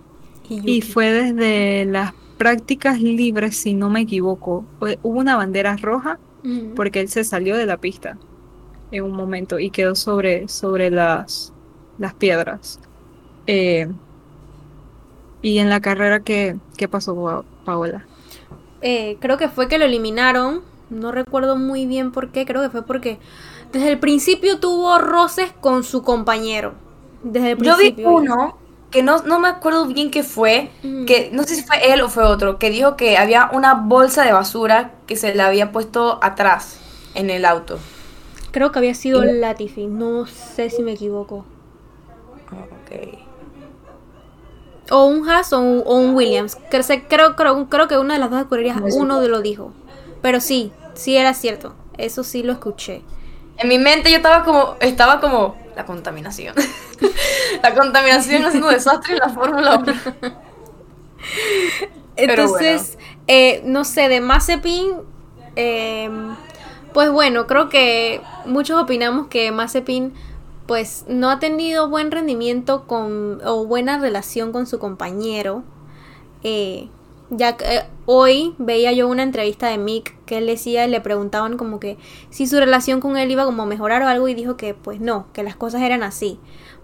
Y 0.48 0.80
fue 0.82 1.12
desde 1.12 1.84
las 1.84 2.12
prácticas 2.38 3.00
libres, 3.00 3.56
si 3.56 3.74
no 3.74 3.88
me 3.90 4.00
equivoco. 4.00 4.64
Fue- 4.78 4.98
Hubo 5.02 5.18
una 5.20 5.36
bandera 5.36 5.76
roja 5.76 6.18
porque 6.74 7.00
él 7.00 7.08
se 7.08 7.24
salió 7.24 7.56
de 7.56 7.66
la 7.66 7.76
pista 7.78 8.18
en 8.90 9.04
un 9.04 9.12
momento 9.12 9.58
y 9.58 9.70
quedó 9.70 9.94
sobre, 9.94 10.48
sobre 10.48 10.90
las, 10.90 11.52
las 11.98 12.14
piedras. 12.14 12.80
Eh, 13.46 13.88
y 15.44 15.58
en 15.58 15.68
la 15.68 15.80
carrera, 15.80 16.20
¿qué, 16.20 16.56
qué 16.76 16.88
pasó, 16.88 17.14
Pa- 17.14 17.44
Paola? 17.64 18.04
Eh, 18.80 19.16
creo 19.20 19.36
que 19.38 19.48
fue 19.48 19.68
que 19.68 19.78
lo 19.78 19.84
eliminaron. 19.84 20.62
No 20.90 21.12
recuerdo 21.12 21.56
muy 21.56 21.86
bien 21.86 22.10
por 22.12 22.30
qué. 22.30 22.44
Creo 22.44 22.60
que 22.62 22.68
fue 22.70 22.82
porque 22.84 23.18
desde 23.72 23.90
el 23.92 23.98
principio 23.98 24.58
tuvo 24.58 24.98
roces 24.98 25.52
con 25.60 25.84
su 25.84 26.02
compañero. 26.02 26.74
Desde 27.22 27.52
el 27.52 27.58
Yo 27.62 27.76
vi 27.76 27.92
principio. 27.92 28.10
uno 28.10 28.58
que 28.90 29.02
no, 29.02 29.22
no 29.22 29.40
me 29.40 29.48
acuerdo 29.48 29.86
bien 29.86 30.10
qué 30.10 30.22
fue, 30.22 30.70
Ujú. 30.84 31.04
que 31.06 31.30
no 31.32 31.42
sé 31.44 31.56
si 31.56 31.62
fue 31.64 31.92
él 31.92 32.00
o 32.02 32.08
fue 32.08 32.24
otro, 32.24 32.58
que 32.58 32.70
dijo 32.70 32.96
que 32.96 33.16
había 33.16 33.50
una 33.52 33.74
bolsa 33.74 34.22
de 34.24 34.32
basura 34.32 34.92
que 35.06 35.16
se 35.16 35.34
le 35.34 35.42
había 35.42 35.72
puesto 35.72 36.20
atrás 36.22 36.78
en 37.14 37.30
el 37.30 37.44
auto. 37.44 37.78
Creo 38.52 38.70
que 38.70 38.78
había 38.78 38.94
sido 38.94 39.24
Y- 39.24 39.32
Latifi. 39.40 39.86
No 39.86 40.26
sé 40.26 40.70
si 40.70 40.82
me 40.82 40.92
equivoco. 40.92 41.44
Ok. 42.52 43.23
O 44.90 45.06
un 45.06 45.28
Haas 45.28 45.52
o 45.52 45.60
un, 45.60 45.82
o 45.84 45.96
un 45.96 46.14
Williams. 46.14 46.56
Creo, 46.70 47.36
creo, 47.36 47.68
creo 47.68 47.88
que 47.88 47.98
una 47.98 48.14
de 48.14 48.20
las 48.20 48.30
dos 48.30 48.40
escuderías, 48.40 48.76
uno 48.94 49.20
de 49.20 49.28
lo 49.28 49.40
dijo. 49.40 49.72
Pero 50.22 50.40
sí, 50.40 50.72
sí 50.94 51.16
era 51.16 51.34
cierto. 51.34 51.74
Eso 51.96 52.24
sí 52.24 52.42
lo 52.42 52.52
escuché. 52.52 53.02
En 53.56 53.68
mi 53.68 53.78
mente 53.78 54.10
yo 54.10 54.16
estaba 54.16 54.44
como, 54.44 54.76
estaba 54.80 55.20
como 55.20 55.56
la 55.76 55.84
contaminación. 55.84 56.54
la 57.62 57.74
contaminación 57.74 58.44
haciendo 58.44 58.68
desastre 58.68 59.14
en 59.14 59.18
la 59.20 59.28
Fórmula 59.28 59.76
1. 59.76 59.94
Pero 62.16 62.44
Entonces, 62.44 62.98
eh, 63.26 63.62
no 63.64 63.84
sé, 63.84 64.08
de 64.08 64.20
Mazepin, 64.20 64.92
eh, 65.56 66.10
pues 66.92 67.10
bueno, 67.10 67.46
creo 67.46 67.68
que 67.68 68.20
muchos 68.46 68.80
opinamos 68.80 69.26
que 69.26 69.50
Mazepin 69.50 70.14
pues 70.66 71.04
no 71.08 71.30
ha 71.30 71.38
tenido 71.38 71.88
buen 71.88 72.10
rendimiento 72.10 72.86
con 72.86 73.40
o 73.44 73.66
buena 73.66 73.98
relación 73.98 74.52
con 74.52 74.66
su 74.66 74.78
compañero. 74.78 75.62
Eh, 76.42 76.88
ya 77.30 77.56
que 77.56 77.64
eh, 77.64 77.82
hoy 78.06 78.54
veía 78.58 78.92
yo 78.92 79.08
una 79.08 79.22
entrevista 79.22 79.68
de 79.68 79.78
Mick 79.78 80.14
que 80.24 80.38
él 80.38 80.46
decía, 80.46 80.86
le 80.86 81.00
preguntaban 81.00 81.56
como 81.56 81.80
que 81.80 81.96
si 82.30 82.46
su 82.46 82.58
relación 82.58 83.00
con 83.00 83.16
él 83.16 83.30
iba 83.30 83.44
como 83.44 83.62
a 83.62 83.66
mejorar 83.66 84.02
o 84.02 84.08
algo 84.08 84.28
y 84.28 84.34
dijo 84.34 84.56
que 84.56 84.74
pues 84.74 85.00
no, 85.00 85.26
que 85.32 85.42
las 85.42 85.56
cosas 85.56 85.82
eran 85.82 86.02
así. 86.02 86.38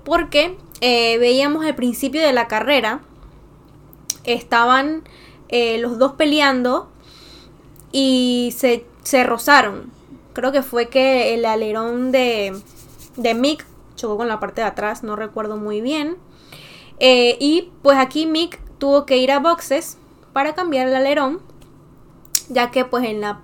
Porque 0.05 0.57
eh, 0.81 1.19
veíamos 1.19 1.65
al 1.65 1.75
principio 1.75 2.23
de 2.23 2.33
la 2.33 2.49
carrera, 2.49 3.01
estaban 4.25 5.03
eh, 5.49 5.79
los 5.79 5.99
dos 5.99 6.13
peleando 6.13 6.91
y 7.93 8.55
se, 8.57 8.85
se 9.03 9.25
rozaron. 9.25 9.91
Creo 10.33 10.53
que 10.53 10.63
fue 10.63 10.89
que 10.89 11.35
el 11.35 11.45
alerón 11.45 12.13
de, 12.13 12.59
de 13.17 13.35
Mick 13.35 13.67
chocó 14.01 14.17
con 14.17 14.29
la 14.29 14.41
parte 14.41 14.63
de 14.63 14.67
atrás, 14.67 15.03
no 15.03 15.17
recuerdo 15.17 15.57
muy 15.57 15.81
bien. 15.81 16.17
Eh, 16.99 17.37
y 17.41 17.71
pues 17.83 17.99
aquí 17.99 18.27
Mick 18.27 18.61
tuvo 18.79 19.07
que 19.07 19.19
ir 19.19 19.31
a 19.33 19.39
boxes 19.39 19.99
para 20.33 20.55
cambiar 20.55 20.89
el 20.89 20.95
alerón, 20.95 21.41
ya 22.49 22.71
que 22.71 22.85
pues 22.85 23.05
en 23.05 23.21
la 23.21 23.41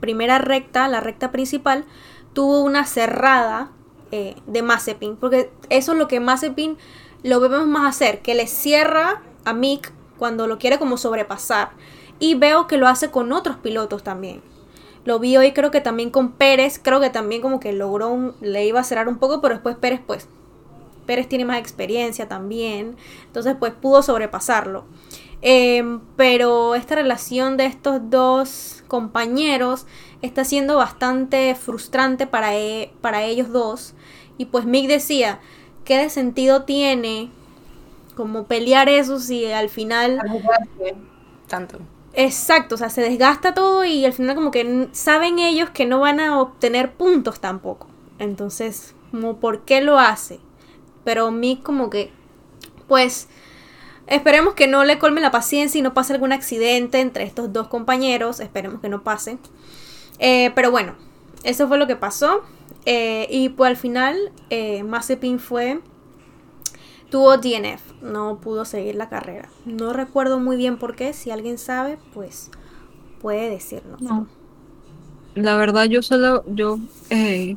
primera 0.00 0.38
recta, 0.38 0.88
la 0.88 1.00
recta 1.00 1.32
principal, 1.32 1.84
tuvo 2.32 2.60
una 2.60 2.84
cerrada 2.84 3.70
eh, 4.10 4.36
de 4.46 4.62
Mazepin, 4.62 5.16
porque 5.16 5.50
eso 5.70 5.92
es 5.92 5.98
lo 5.98 6.08
que 6.08 6.20
Mazepin 6.20 6.76
lo 7.22 7.40
vemos 7.40 7.66
más 7.66 7.88
hacer, 7.96 8.20
que 8.20 8.34
le 8.34 8.46
cierra 8.46 9.22
a 9.44 9.54
Mick 9.54 9.92
cuando 10.18 10.46
lo 10.46 10.58
quiere 10.58 10.78
como 10.78 10.96
sobrepasar. 10.96 11.70
Y 12.20 12.34
veo 12.34 12.66
que 12.66 12.76
lo 12.76 12.86
hace 12.86 13.10
con 13.10 13.32
otros 13.32 13.56
pilotos 13.56 14.02
también. 14.02 14.42
Lo 15.04 15.18
vi 15.18 15.36
hoy 15.36 15.52
creo 15.52 15.70
que 15.70 15.80
también 15.80 16.10
con 16.10 16.32
Pérez, 16.32 16.80
creo 16.82 17.00
que 17.00 17.10
también 17.10 17.42
como 17.42 17.60
que 17.60 17.72
logró, 17.72 18.10
un- 18.10 18.34
le 18.40 18.66
iba 18.66 18.80
a 18.80 18.84
cerrar 18.84 19.08
un 19.08 19.18
poco, 19.18 19.40
pero 19.40 19.54
después 19.54 19.76
Pérez 19.76 20.00
pues, 20.06 20.28
Pérez 21.06 21.28
tiene 21.28 21.44
más 21.44 21.58
experiencia 21.58 22.28
también, 22.28 22.96
entonces 23.26 23.56
pues 23.58 23.72
pudo 23.74 24.02
sobrepasarlo. 24.02 24.84
Em, 25.42 26.00
pero 26.16 26.74
esta 26.74 26.94
relación 26.94 27.58
de 27.58 27.66
estos 27.66 28.00
dos 28.10 28.82
compañeros 28.88 29.86
está 30.22 30.44
siendo 30.44 30.76
bastante 30.76 31.54
frustrante 31.54 32.26
para, 32.26 32.56
e- 32.56 32.92
para 33.02 33.24
ellos 33.24 33.50
dos. 33.52 33.94
Y 34.38 34.46
pues 34.46 34.64
Mick 34.64 34.88
decía, 34.88 35.40
¿qué 35.84 35.98
de 35.98 36.08
sentido 36.10 36.62
tiene 36.64 37.30
como 38.16 38.44
pelear 38.46 38.88
eso 38.88 39.18
si 39.20 39.46
al 39.52 39.68
final... 39.70 40.20
Tanto. 41.48 41.78
Exacto, 42.16 42.76
o 42.76 42.78
sea, 42.78 42.90
se 42.90 43.00
desgasta 43.00 43.54
todo 43.54 43.84
y 43.84 44.04
al 44.04 44.12
final 44.12 44.36
como 44.36 44.52
que 44.52 44.88
saben 44.92 45.40
ellos 45.40 45.70
que 45.70 45.84
no 45.84 46.00
van 46.00 46.20
a 46.20 46.40
obtener 46.40 46.92
puntos 46.92 47.40
tampoco. 47.40 47.88
Entonces, 48.20 48.94
como 49.10 49.40
por 49.40 49.64
qué 49.64 49.80
lo 49.80 49.98
hace. 49.98 50.38
Pero 51.02 51.30
Mick 51.32 51.62
como 51.62 51.90
que, 51.90 52.12
pues, 52.86 53.28
esperemos 54.06 54.54
que 54.54 54.68
no 54.68 54.84
le 54.84 54.98
colme 54.98 55.20
la 55.20 55.32
paciencia 55.32 55.78
y 55.78 55.82
no 55.82 55.92
pase 55.92 56.12
algún 56.12 56.32
accidente 56.32 57.00
entre 57.00 57.24
estos 57.24 57.52
dos 57.52 57.66
compañeros. 57.66 58.38
Esperemos 58.38 58.80
que 58.80 58.88
no 58.88 59.02
pase. 59.02 59.38
Eh, 60.20 60.52
pero 60.54 60.70
bueno, 60.70 60.94
eso 61.42 61.66
fue 61.66 61.78
lo 61.78 61.88
que 61.88 61.96
pasó. 61.96 62.42
Eh, 62.86 63.26
y 63.30 63.48
pues 63.48 63.70
al 63.70 63.76
final, 63.76 64.32
eh, 64.50 64.84
Mazepin 64.84 65.38
fue 65.40 65.80
tuvo 67.14 67.36
DNF, 67.36 67.80
no 68.02 68.38
pudo 68.40 68.64
seguir 68.64 68.96
la 68.96 69.08
carrera. 69.08 69.48
No 69.66 69.92
recuerdo 69.92 70.40
muy 70.40 70.56
bien 70.56 70.78
por 70.78 70.96
qué, 70.96 71.12
si 71.12 71.30
alguien 71.30 71.58
sabe, 71.58 71.96
pues 72.12 72.50
puede 73.20 73.48
decirnos. 73.50 74.00
No. 74.02 74.26
La 75.36 75.56
verdad, 75.56 75.84
yo 75.84 76.02
solo, 76.02 76.42
yo 76.48 76.80
eh, 77.10 77.56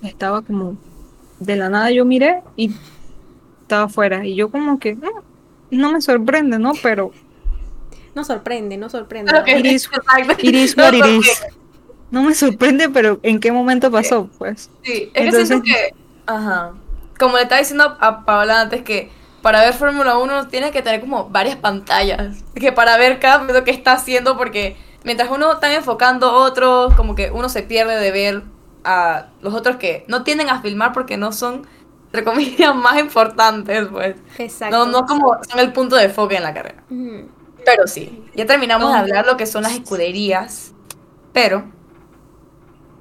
estaba 0.00 0.40
como, 0.40 0.78
de 1.38 1.56
la 1.56 1.68
nada 1.68 1.90
yo 1.90 2.06
miré 2.06 2.42
y 2.56 2.72
estaba 3.60 3.82
afuera. 3.82 4.24
Y 4.24 4.36
yo 4.36 4.50
como 4.50 4.78
que, 4.78 4.94
"Mm, 4.94 5.02
no 5.72 5.92
me 5.92 6.00
sorprende, 6.00 6.58
¿no? 6.58 6.72
Pero 6.82 7.10
No 8.14 8.24
sorprende, 8.24 8.78
no 8.78 8.88
sorprende. 8.88 9.30
Pero 9.32 9.44
que- 9.44 9.58
It 9.58 9.66
is- 9.66 9.84
exacto. 9.92 10.32
it 10.38 10.54
is 10.54 10.76
No, 10.78 10.84
what 10.84 10.94
it 10.94 11.04
is. 11.04 11.42
No 12.10 12.22
me 12.22 12.34
sorprende, 12.34 12.88
pero 12.88 13.20
¿en 13.22 13.38
qué 13.38 13.52
momento 13.52 13.90
pasó? 13.90 14.30
Pues. 14.38 14.70
Sí, 14.82 14.92
es 14.92 15.10
que 15.12 15.20
Entonces- 15.24 15.48
siento 15.48 15.64
que, 15.66 15.94
ajá, 16.24 16.72
como 17.24 17.36
le 17.36 17.42
estaba 17.42 17.60
diciendo 17.60 17.96
a 18.00 18.24
Paola 18.24 18.60
antes 18.60 18.82
que 18.82 19.10
para 19.42 19.60
ver 19.60 19.74
Fórmula 19.74 20.16
1 20.18 20.48
tienes 20.48 20.70
que 20.70 20.82
tener 20.82 21.00
como 21.00 21.28
varias 21.28 21.56
pantallas, 21.56 22.44
que 22.54 22.72
para 22.72 22.96
ver 22.96 23.18
cada 23.18 23.38
momento 23.38 23.64
que 23.64 23.72
está 23.72 23.92
haciendo 23.92 24.36
porque 24.36 24.76
mientras 25.04 25.30
uno 25.30 25.52
está 25.52 25.72
enfocando 25.74 26.32
otros, 26.32 26.94
como 26.94 27.14
que 27.14 27.30
uno 27.30 27.48
se 27.48 27.62
pierde 27.62 28.00
de 28.00 28.10
ver 28.10 28.42
a 28.84 29.26
los 29.40 29.54
otros 29.54 29.76
que 29.76 30.04
no 30.08 30.24
tienden 30.24 30.48
a 30.48 30.60
filmar 30.60 30.92
porque 30.92 31.16
no 31.16 31.32
son, 31.32 31.66
entre 32.06 32.24
comillas, 32.24 32.74
más 32.76 32.98
importantes, 32.98 33.86
pues. 33.90 34.16
Exacto. 34.38 34.76
No, 34.76 34.86
no 34.86 35.06
como 35.06 35.36
son 35.48 35.60
el 35.60 35.72
punto 35.72 35.96
de 35.96 36.04
enfoque 36.04 36.36
en 36.36 36.42
la 36.42 36.54
carrera. 36.54 36.82
Pero 37.64 37.86
sí, 37.86 38.24
ya 38.34 38.46
terminamos 38.46 38.92
de 38.92 38.98
hablar 38.98 39.26
lo 39.26 39.36
que 39.36 39.46
son 39.46 39.62
las 39.62 39.72
escuderías, 39.72 40.72
pero... 41.32 41.64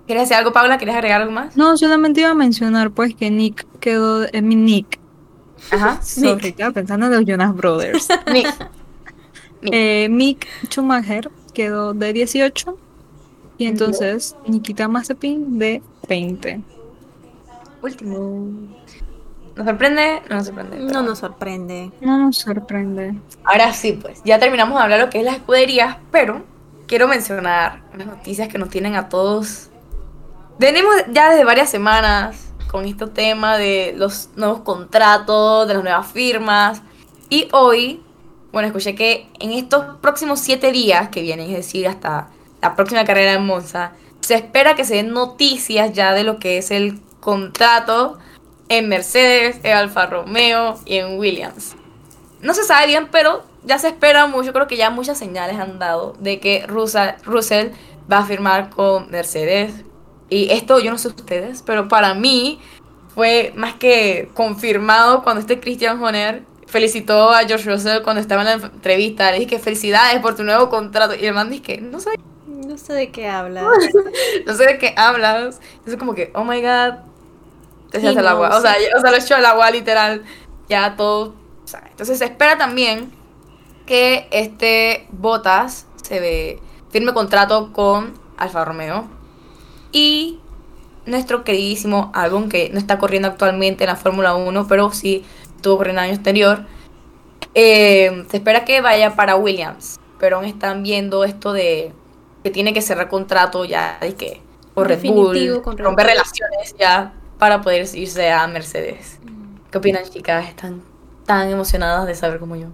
¿Quieres 0.06 0.24
decir 0.24 0.36
algo, 0.36 0.52
Paula? 0.52 0.78
¿Quieres 0.78 0.96
agregar 0.96 1.22
algo 1.22 1.32
más? 1.32 1.56
No, 1.56 1.78
solamente 1.78 2.22
iba 2.22 2.32
a 2.32 2.36
mencionar 2.36 2.92
pues 2.92 3.16
que 3.16 3.32
Nick 3.32 3.66
quedó, 3.80 4.26
eh, 4.26 4.42
mi 4.42 4.56
Nick, 4.56 5.00
Ajá. 5.72 6.02
sorry, 6.04 6.50
estaba 6.50 6.72
pensando 6.72 7.06
en 7.08 7.14
los 7.14 7.26
Jonas 7.26 7.56
Brothers. 7.56 8.08
Nick. 8.32 8.48
Eh, 9.72 10.10
Mick 10.10 10.46
Schumacher 10.68 11.32
quedó 11.54 11.94
de 11.94 12.12
18 12.12 12.78
y 13.58 13.68
entonces 13.68 14.36
Nikita 14.46 14.90
Mazepin 14.90 15.58
de 15.58 15.82
20. 16.10 16.62
Último. 17.82 18.74
¿Nos 19.56 19.66
sorprende? 19.66 20.22
No 20.30 20.36
nos 20.36 20.48
sorprende. 20.48 20.80
No 20.80 21.02
nos 21.04 21.20
sorprende. 21.20 21.92
No 22.02 22.18
nos 22.18 22.38
sorprende. 22.38 23.16
Ahora 23.44 23.72
sí, 23.72 23.94
pues, 24.02 24.22
ya 24.26 24.40
terminamos 24.40 24.76
de 24.76 24.84
hablar 24.84 25.00
lo 25.00 25.10
que 25.10 25.20
es 25.20 25.26
las 25.26 25.36
escuderías, 25.36 25.98
pero 26.12 26.44
quiero 26.88 27.08
mencionar 27.08 27.84
unas 27.94 28.08
noticias 28.08 28.48
que 28.48 28.58
nos 28.58 28.70
tienen 28.70 28.96
a 28.96 29.10
todos. 29.10 29.70
Venimos 30.60 30.94
ya 31.12 31.32
desde 31.32 31.46
varias 31.46 31.70
semanas 31.70 32.54
con 32.70 32.86
este 32.86 33.08
tema 33.08 33.58
de 33.58 33.94
los 33.98 34.30
nuevos 34.36 34.62
contratos, 34.62 35.68
de 35.68 35.74
las 35.74 35.84
nuevas 35.84 36.12
firmas. 36.12 36.82
Y 37.30 37.48
hoy, 37.52 38.02
bueno, 38.52 38.68
escuché 38.68 38.96
que 38.96 39.28
en 39.40 39.52
estos 39.52 39.98
próximos 40.02 40.40
siete 40.40 40.72
días 40.72 41.10
que 41.10 41.22
vienen, 41.22 41.50
es 41.50 41.58
decir, 41.58 41.88
hasta 41.88 42.30
la 42.62 42.76
próxima 42.76 43.04
carrera 43.04 43.34
en 43.34 43.46
Monza, 43.46 43.94
se 44.22 44.36
espera 44.36 44.76
que 44.76 44.86
se 44.86 44.96
den 44.96 45.12
noticias 45.12 45.94
ya 45.94 46.14
de 46.14 46.24
lo 46.24 46.40
que 46.40 46.58
es 46.58 46.72
el 46.72 47.00
contrato 47.20 48.18
en 48.70 48.90
Mercedes, 48.90 49.60
en 49.64 49.76
Alfa 49.76 50.06
Romeo 50.06 50.80
y 50.86 50.98
en 50.98 51.20
Williams. 51.20 51.76
No 52.42 52.54
se 52.54 52.64
sabe 52.64 52.88
bien, 52.88 53.08
pero 53.12 53.44
ya 53.64 53.80
se 53.80 53.88
espera 53.88 54.28
mucho. 54.28 54.54
Creo 54.54 54.68
que 54.68 54.78
ya 54.78 54.90
muchas 54.90 55.18
señales 55.18 55.58
han 55.60 55.80
dado 55.80 56.14
de 56.20 56.40
que 56.40 56.66
Russell, 56.68 57.70
va 58.12 58.20
a 58.20 58.26
firmar 58.26 58.70
con 58.70 59.10
Mercedes. 59.12 59.74
Y 60.34 60.52
esto, 60.52 60.80
yo 60.80 60.92
no 60.92 60.98
sé 60.98 61.10
ustedes, 61.10 61.62
pero 61.62 61.88
para 61.88 62.14
mí 62.14 62.60
fue 63.14 63.54
más 63.56 63.76
que 63.76 64.30
confirmado 64.34 65.24
cuando 65.24 65.42
este 65.42 65.60
Christian 65.60 66.02
Horner 66.02 66.44
felicitó 66.68 67.30
a 67.30 67.46
George 67.46 67.70
Russell 67.70 68.02
cuando 68.02 68.20
estaba 68.20 68.42
en 68.42 68.48
la 68.48 68.68
entrevista. 68.68 69.32
Le 69.32 69.40
dije 69.40 69.52
que 69.52 69.60
felicidades 69.60 70.20
por 70.22 70.36
tu 70.36 70.44
nuevo 70.44 70.70
contrato. 70.70 71.14
Y 71.16 71.26
el 71.26 71.34
man 71.34 71.50
dice 71.52 71.62
que 71.62 71.78
no 71.82 72.00
sé, 72.00 72.10
No 72.48 72.78
sé 72.78 72.94
de 72.94 73.12
qué 73.12 73.28
hablas. 73.28 73.66
no 74.46 74.54
sé 74.56 74.66
de 74.66 74.78
qué 74.80 74.94
hablas. 74.98 75.60
Es 75.86 75.96
como 75.98 76.16
que, 76.16 76.32
oh 76.34 76.44
my 76.44 76.62
god. 76.62 76.96
Te 77.92 78.00
Sí, 78.00 78.08
echaste 78.08 78.20
el 78.22 78.26
no, 78.26 78.32
agua. 78.32 78.58
O 78.58 78.62
sea, 78.62 78.74
sí. 78.74 78.86
o 78.98 79.02
sea, 79.02 79.12
lo 79.12 79.18
echó 79.18 79.36
al 79.36 79.46
agua 79.46 79.70
literal. 79.70 80.24
Ya 80.68 80.96
todo. 80.96 81.36
o 81.64 81.68
sea, 81.68 81.84
entonces 81.92 82.18
se 82.18 82.26
espera 82.26 82.58
también 82.58 83.12
que 83.86 84.28
este 84.32 85.08
Botas 85.12 85.86
se 86.02 86.20
ve, 86.20 86.60
firme 86.90 87.14
contrato 87.14 87.72
con 87.74 88.14
Alfa 88.38 88.66
Romeo. 88.66 89.08
Y 89.94 90.42
nuestro 91.06 91.46
queridísimo 91.46 92.12
álbum 92.16 92.50
que 92.50 92.70
no 92.72 92.80
está 92.80 93.00
corriendo 93.00 93.30
actualmente 93.30 93.86
en 93.86 93.90
la 93.92 93.98
Fórmula 93.98 94.36
1, 94.36 94.68
pero 94.68 94.92
sí 94.94 95.26
estuvo 95.56 95.78
corriendo 95.78 96.02
el 96.04 96.10
año 96.10 96.18
anterior. 96.18 96.68
eh, 97.56 98.26
se 98.32 98.38
espera 98.38 98.66
que 98.66 98.82
vaya 98.82 99.16
para 99.16 99.36
Williams, 99.38 100.00
pero 100.20 100.38
aún 100.38 100.46
están 100.46 100.84
viendo 100.84 101.24
esto 101.26 101.54
de 101.54 101.94
que 102.44 102.52
tiene 102.52 102.74
que 102.74 102.82
cerrar 102.82 103.10
contrato 103.10 103.66
ya 103.66 104.00
de 104.02 104.16
que 104.16 104.42
o 104.76 104.84
Red 104.84 105.04
Bull, 105.06 105.44
Definitivo 105.44 105.62
con 105.64 105.78
Red 105.78 105.86
romper 105.86 106.08
Bull. 106.08 106.08
relaciones 106.08 106.76
ya 106.80 107.22
para 107.40 107.62
poder 107.62 107.88
irse 107.96 108.32
a 108.32 108.48
Mercedes. 108.48 109.22
¿Qué 109.72 109.78
opinan, 109.80 110.04
chicas? 110.10 110.48
¿Están 110.48 110.84
tan 111.26 111.50
emocionadas 111.50 112.08
de 112.08 112.16
saber 112.16 112.40
como 112.40 112.56
yo? 112.56 112.70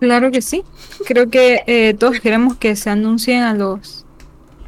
Claro 0.00 0.30
que 0.30 0.42
sí. 0.42 0.64
Creo 1.06 1.30
que 1.30 1.62
eh, 1.66 1.94
todos 1.94 2.20
queremos 2.20 2.56
que 2.56 2.76
se 2.76 2.90
anuncien 2.90 3.42
a 3.42 3.54
los 3.54 4.01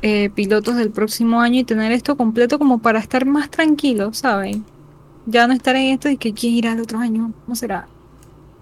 eh, 0.05 0.31
pilotos 0.31 0.77
del 0.77 0.91
próximo 0.91 1.41
año 1.41 1.61
y 1.61 1.65
tener 1.65 1.91
esto 1.93 2.17
completo 2.17 2.59
como 2.59 2.79
para 2.81 2.99
estar 3.01 3.25
más 3.27 3.51
tranquilos, 3.51 4.19
¿saben? 4.19 4.65
Ya 5.27 5.47
no 5.47 5.55
estar 5.55 5.75
en 5.77 5.95
esto 5.95 6.11
y 6.11 6.19
que 6.19 6.35
quién 6.35 6.55
irá 6.55 6.73
el 6.73 6.81
otro 6.83 6.99
año, 6.99 7.33
¿cómo 7.45 7.57
será? 7.57 7.89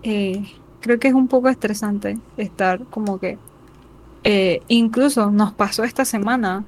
Eh, 0.05 0.45
creo 0.81 0.99
que 1.01 1.09
es 1.09 1.15
un 1.15 1.29
poco 1.29 1.49
estresante 1.49 2.19
estar 2.37 2.85
como 2.87 3.19
que... 3.19 3.39
eh, 4.25 4.63
incluso 4.69 5.31
nos 5.33 5.53
pasó 5.53 5.85
esta 5.85 6.05
semana 6.05 6.65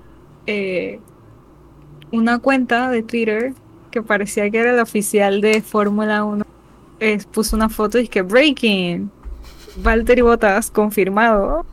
una 2.13 2.39
cuenta 2.41 2.91
de 2.91 3.03
Twitter 3.03 3.55
que 3.91 4.03
parecía 4.03 4.51
que 4.51 4.59
era 4.59 4.73
la 4.73 4.83
oficial 4.83 5.41
de 5.41 5.63
Fórmula 5.63 6.25
1. 6.25 6.45
eh, 7.01 7.19
puso 7.33 7.57
una 7.57 7.69
foto 7.69 7.99
y 7.99 8.05
es 8.05 8.09
que 8.11 8.23
Breaking. 8.23 9.11
Valtteri 9.77 10.23
Bottas 10.23 10.71
confirmado. 10.71 11.65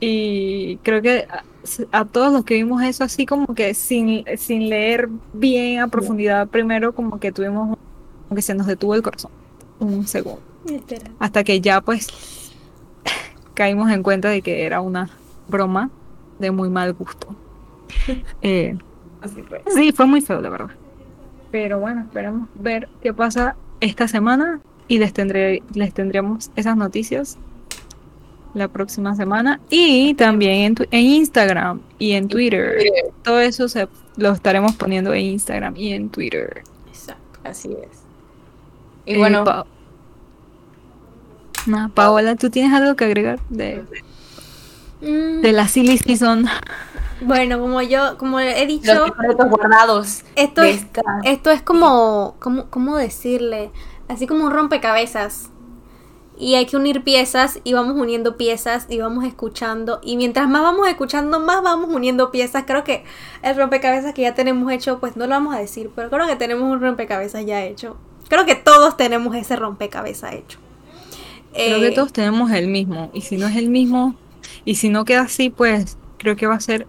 Y 0.00 0.78
creo 0.78 1.02
que 1.02 1.26
a, 1.92 2.04
todos 2.04 2.32
los 2.32 2.44
que 2.44 2.54
vimos 2.54 2.82
eso 2.82 3.04
así 3.04 3.26
como 3.26 3.54
que 3.54 3.74
sin, 3.74 4.24
sin 4.36 4.68
leer 4.68 5.08
bien 5.32 5.80
a 5.80 5.88
profundidad 5.88 6.48
primero 6.48 6.94
como 6.94 7.20
que 7.20 7.32
tuvimos 7.32 7.78
como 8.28 8.36
que 8.36 8.42
se 8.42 8.54
nos 8.54 8.66
detuvo 8.66 8.94
el 8.94 9.02
corazón 9.02 9.30
un 9.78 10.06
segundo. 10.06 10.42
Literal. 10.64 11.12
Hasta 11.18 11.44
que 11.44 11.60
ya 11.60 11.80
pues 11.80 12.52
caímos 13.54 13.90
en 13.90 14.02
cuenta 14.02 14.28
de 14.28 14.42
que 14.42 14.64
era 14.64 14.80
una 14.80 15.10
broma 15.48 15.90
de 16.38 16.50
muy 16.50 16.68
mal 16.68 16.92
gusto. 16.94 17.34
Eh, 18.42 18.76
Así 19.20 19.42
fue. 19.42 19.62
Sí, 19.68 19.92
fue 19.92 20.06
muy 20.06 20.20
feo, 20.20 20.40
la 20.40 20.48
verdad. 20.48 20.70
Pero 21.52 21.78
bueno, 21.78 22.00
esperamos 22.00 22.48
ver 22.54 22.88
qué 23.00 23.14
pasa 23.14 23.54
esta 23.80 24.08
semana 24.08 24.60
y 24.88 24.98
les, 24.98 25.12
tendré, 25.12 25.62
les 25.74 25.94
tendremos 25.94 26.50
esas 26.56 26.76
noticias 26.76 27.38
la 28.54 28.68
próxima 28.68 29.14
semana. 29.16 29.60
Y 29.70 30.14
también 30.14 30.52
en, 30.56 30.74
tu- 30.74 30.86
en 30.90 31.00
Instagram 31.00 31.80
y 31.98 32.12
en 32.12 32.28
Twitter. 32.28 32.76
Todo 33.22 33.40
eso 33.40 33.68
se, 33.68 33.88
lo 34.16 34.30
estaremos 34.32 34.74
poniendo 34.76 35.12
en 35.14 35.20
Instagram 35.26 35.74
y 35.76 35.92
en 35.92 36.08
Twitter. 36.10 36.62
Exacto, 36.88 37.40
así 37.44 37.70
es. 37.72 37.98
Y 39.06 39.14
Eh, 39.14 39.18
bueno, 39.18 39.44
Pa- 39.44 39.66
Nah, 41.66 41.88
Paola, 41.88 42.34
¿tú 42.36 42.50
tienes 42.50 42.72
algo 42.72 42.96
que 42.96 43.04
agregar 43.04 43.38
de, 43.48 43.84
Mm, 45.00 45.40
de 45.42 45.52
la 45.52 45.66
silly 45.68 45.96
season? 45.98 46.46
Bueno, 47.20 47.60
como 47.60 47.80
yo, 47.82 48.18
como 48.18 48.40
he 48.40 48.58
los 48.58 48.66
dicho, 48.68 49.04
secretos 49.06 49.48
guardados 49.48 50.22
esto 50.34 50.62
es, 50.62 50.76
esta. 50.82 51.02
esto 51.22 51.50
es 51.52 51.62
como, 51.62 52.34
como, 52.40 52.66
¿cómo 52.68 52.96
decirle? 52.96 53.70
Así 54.08 54.26
como 54.26 54.44
un 54.44 54.50
rompecabezas. 54.50 55.50
Y 56.42 56.56
hay 56.56 56.66
que 56.66 56.76
unir 56.76 57.04
piezas 57.04 57.60
y 57.62 57.72
vamos 57.72 57.94
uniendo 57.96 58.36
piezas 58.36 58.86
y 58.88 58.98
vamos 58.98 59.24
escuchando. 59.24 60.00
Y 60.02 60.16
mientras 60.16 60.48
más 60.48 60.62
vamos 60.62 60.88
escuchando, 60.88 61.38
más 61.38 61.62
vamos 61.62 61.88
uniendo 61.94 62.32
piezas. 62.32 62.64
Creo 62.66 62.82
que 62.82 63.04
el 63.42 63.56
rompecabezas 63.56 64.12
que 64.12 64.22
ya 64.22 64.34
tenemos 64.34 64.72
hecho, 64.72 64.98
pues 64.98 65.16
no 65.16 65.26
lo 65.28 65.30
vamos 65.30 65.54
a 65.54 65.60
decir, 65.60 65.90
pero 65.94 66.10
creo 66.10 66.26
que 66.26 66.34
tenemos 66.34 66.64
un 66.68 66.80
rompecabezas 66.80 67.46
ya 67.46 67.62
hecho. 67.64 67.96
Creo 68.28 68.44
que 68.44 68.56
todos 68.56 68.96
tenemos 68.96 69.36
ese 69.36 69.54
rompecabezas 69.54 70.32
hecho. 70.34 70.58
Creo 71.52 71.76
Eh, 71.76 71.80
que 71.80 71.90
todos 71.92 72.12
tenemos 72.12 72.50
el 72.50 72.66
mismo. 72.66 73.10
Y 73.12 73.20
si 73.20 73.36
no 73.36 73.46
es 73.46 73.54
el 73.56 73.70
mismo, 73.70 74.16
y 74.64 74.74
si 74.74 74.88
no 74.88 75.04
queda 75.04 75.20
así, 75.22 75.48
pues 75.48 75.96
creo 76.18 76.34
que 76.34 76.48
va 76.48 76.56
a 76.56 76.60
ser 76.60 76.88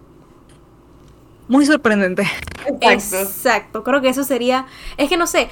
muy 1.46 1.64
sorprendente. 1.64 2.24
Exacto. 2.66 3.16
Exacto, 3.18 3.84
creo 3.84 4.00
que 4.00 4.08
eso 4.08 4.24
sería, 4.24 4.66
es 4.96 5.08
que 5.08 5.16
no 5.16 5.26
sé, 5.28 5.48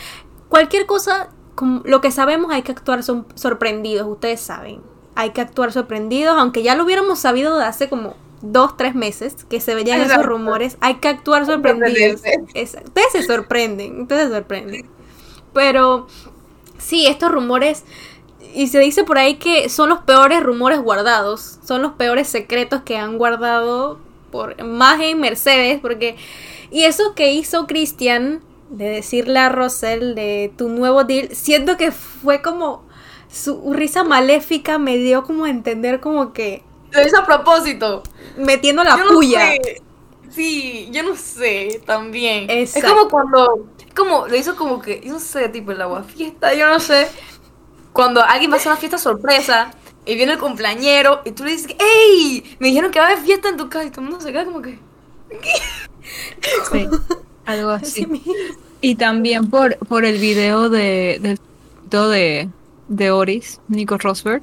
cualquier 0.49 0.87
cosa, 0.87 1.31
como 1.55 1.83
lo 1.85 2.01
que 2.01 2.11
sabemos 2.11 2.53
hay 2.53 2.63
que 2.63 2.73
actuar 2.73 3.03
son 3.03 3.27
sorprendidos, 3.35 4.07
ustedes 4.07 4.41
saben, 4.41 4.81
hay 5.15 5.31
que 5.31 5.41
actuar 5.41 5.73
sorprendidos, 5.73 6.37
aunque 6.39 6.63
ya 6.63 6.75
lo 6.75 6.85
hubiéramos 6.85 7.19
sabido 7.19 7.59
de 7.59 7.65
hace 7.65 7.89
como 7.89 8.17
dos, 8.41 8.77
tres 8.77 8.95
meses 8.95 9.45
que 9.49 9.61
se 9.61 9.75
veían 9.75 10.01
esos 10.01 10.25
rumores, 10.25 10.77
hay 10.81 10.97
que 10.97 11.09
actuar 11.09 11.47
sorprendidos. 11.47 12.23
Exacto. 12.55 12.89
Ustedes 12.89 13.13
se 13.13 13.23
sorprenden, 13.23 14.03
ustedes 14.03 14.29
se 14.29 14.35
sorprenden. 14.35 14.87
Pero 15.53 16.07
sí, 16.79 17.07
estos 17.07 17.31
rumores, 17.31 17.85
y 18.55 18.69
se 18.69 18.79
dice 18.81 19.05
por 19.05 19.19
ahí 19.19 19.37
que 19.37 19.69
son 19.69 19.89
los 19.89 20.01
peores 20.01 20.43
rumores 20.43 20.81
guardados, 20.81 21.59
son 21.65 21.83
los 21.83 21.93
peores 21.93 22.29
secretos 22.29 22.83
que 22.83 22.97
han 22.97 23.19
guardado 23.19 23.99
por 24.31 24.63
más 24.65 25.01
en 25.01 25.21
Mercedes, 25.21 25.79
porque 25.81 26.17
y 26.71 26.85
eso 26.85 27.15
que 27.15 27.33
hizo 27.33 27.67
Christian 27.67 28.41
de 28.73 28.87
decirle 28.89 29.39
a 29.39 29.49
Russell 29.49 30.14
de 30.14 30.53
tu 30.57 30.68
nuevo 30.68 31.05
deal, 31.05 31.29
siento 31.35 31.77
que 31.77 31.93
fue 31.93 32.43
como 32.43 32.85
su 33.31 33.73
risa 33.73 34.05
maléfica 34.05 34.79
me 34.79 34.99
dio 34.99 35.25
como 35.25 35.45
a 35.47 35.51
entender 35.51 36.01
como 36.01 36.33
que 36.33 36.62
Lo 36.91 37.01
hizo 37.07 37.18
a 37.18 37.25
propósito. 37.27 38.03
metiendo 38.37 38.85
la 38.85 38.97
Yo 38.97 39.05
no 39.05 39.12
puya. 39.12 39.41
sé. 39.41 39.83
Sí, 40.31 40.89
yo 40.93 41.03
no 41.03 41.14
sé, 41.16 41.83
también. 41.85 42.49
Exacto. 42.51 42.89
Es 42.89 42.93
como 42.95 43.09
cuando, 43.11 43.66
como, 43.95 44.27
lo 44.27 44.37
hizo 44.37 44.57
como 44.57 44.81
que, 44.81 45.01
yo 45.05 45.12
no 45.12 45.20
sé, 45.20 45.49
tipo 45.51 45.73
el 45.73 45.81
agua 45.83 46.03
fiesta, 46.05 46.55
yo 46.55 46.68
no 46.68 46.81
sé. 46.81 47.09
Cuando 47.93 48.23
alguien 48.23 48.51
va 48.51 48.55
a 48.55 48.59
hacer 48.59 48.73
una 48.73 48.81
fiesta 48.81 48.97
sorpresa 48.99 49.70
y 50.07 50.14
viene 50.14 50.33
el 50.33 50.39
cumpleañero 50.39 51.20
y 51.27 51.33
tú 51.33 51.45
le 51.45 51.51
dices, 51.53 51.77
¡Ey! 51.79 52.57
Me 52.59 52.68
dijeron 52.68 52.91
que 52.91 52.99
va 53.01 53.07
a 53.07 53.11
haber 53.11 53.23
fiesta 53.23 53.49
en 53.51 53.59
tu 53.59 53.68
casa 53.68 53.85
y 53.85 53.91
todo 53.91 54.01
el 54.03 54.09
mundo 54.11 54.25
se 54.25 54.33
queda 54.33 54.45
como 54.47 54.62
que... 54.62 54.79
Sí, 56.70 56.89
algo 57.45 57.70
así. 57.70 58.07
Y 58.80 58.97
también 58.97 59.49
por, 59.49 59.76
por 59.78 60.05
el 60.05 60.18
video 60.18 60.68
de, 60.68 61.18
del 61.20 61.38
de, 61.90 62.49
de 62.88 63.11
Oris, 63.11 63.61
Nico 63.68 63.99
Rosberg, 63.99 64.43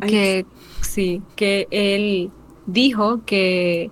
que 0.00 0.46
sí, 0.80 1.22
que 1.36 1.66
él 1.70 2.30
dijo 2.66 3.20
que 3.24 3.90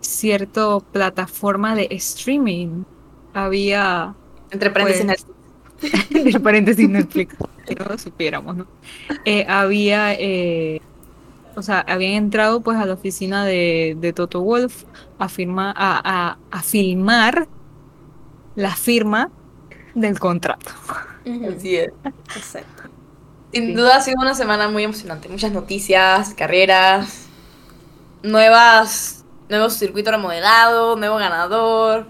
cierta 0.00 0.80
plataforma 0.80 1.74
de 1.74 1.88
streaming 1.90 2.84
había 3.32 4.14
Entre 4.50 4.70
paréntesis, 4.70 5.26
Pues, 5.80 5.94
entre 6.10 6.40
paréntesis 6.40 6.88
Netflix, 6.88 7.36
que 7.66 7.74
no 7.74 7.84
lo 7.84 7.98
supiéramos, 7.98 8.56
¿no? 8.56 8.66
Eh, 9.24 9.46
había, 9.48 10.14
eh, 10.14 10.80
o 11.56 11.62
sea, 11.62 11.80
habían 11.80 12.12
entrado 12.14 12.62
pues 12.62 12.78
a 12.78 12.86
la 12.86 12.94
oficina 12.94 13.44
de, 13.44 13.96
de 13.98 14.12
Toto 14.12 14.42
Wolf 14.42 14.84
a, 15.18 15.28
firma, 15.28 15.72
a, 15.76 16.30
a, 16.32 16.38
a 16.50 16.62
filmar 16.62 17.48
la 18.54 18.74
firma 18.76 19.30
del 19.94 20.18
contrato. 20.18 20.72
Así 21.42 21.76
es. 21.76 21.92
Exacto. 22.34 22.84
Sin 23.52 23.74
Sí. 23.74 23.74
duda 23.74 23.96
ha 23.96 24.00
sido 24.02 24.16
una 24.20 24.34
semana 24.34 24.68
muy 24.68 24.84
emocionante. 24.84 25.28
Muchas 25.28 25.52
noticias, 25.52 26.34
carreras, 26.34 27.32
nuevas, 28.22 29.26
nuevo 29.48 29.70
circuito 29.70 30.10
remodelado, 30.10 30.96
nuevo 30.96 31.16
ganador. 31.16 32.08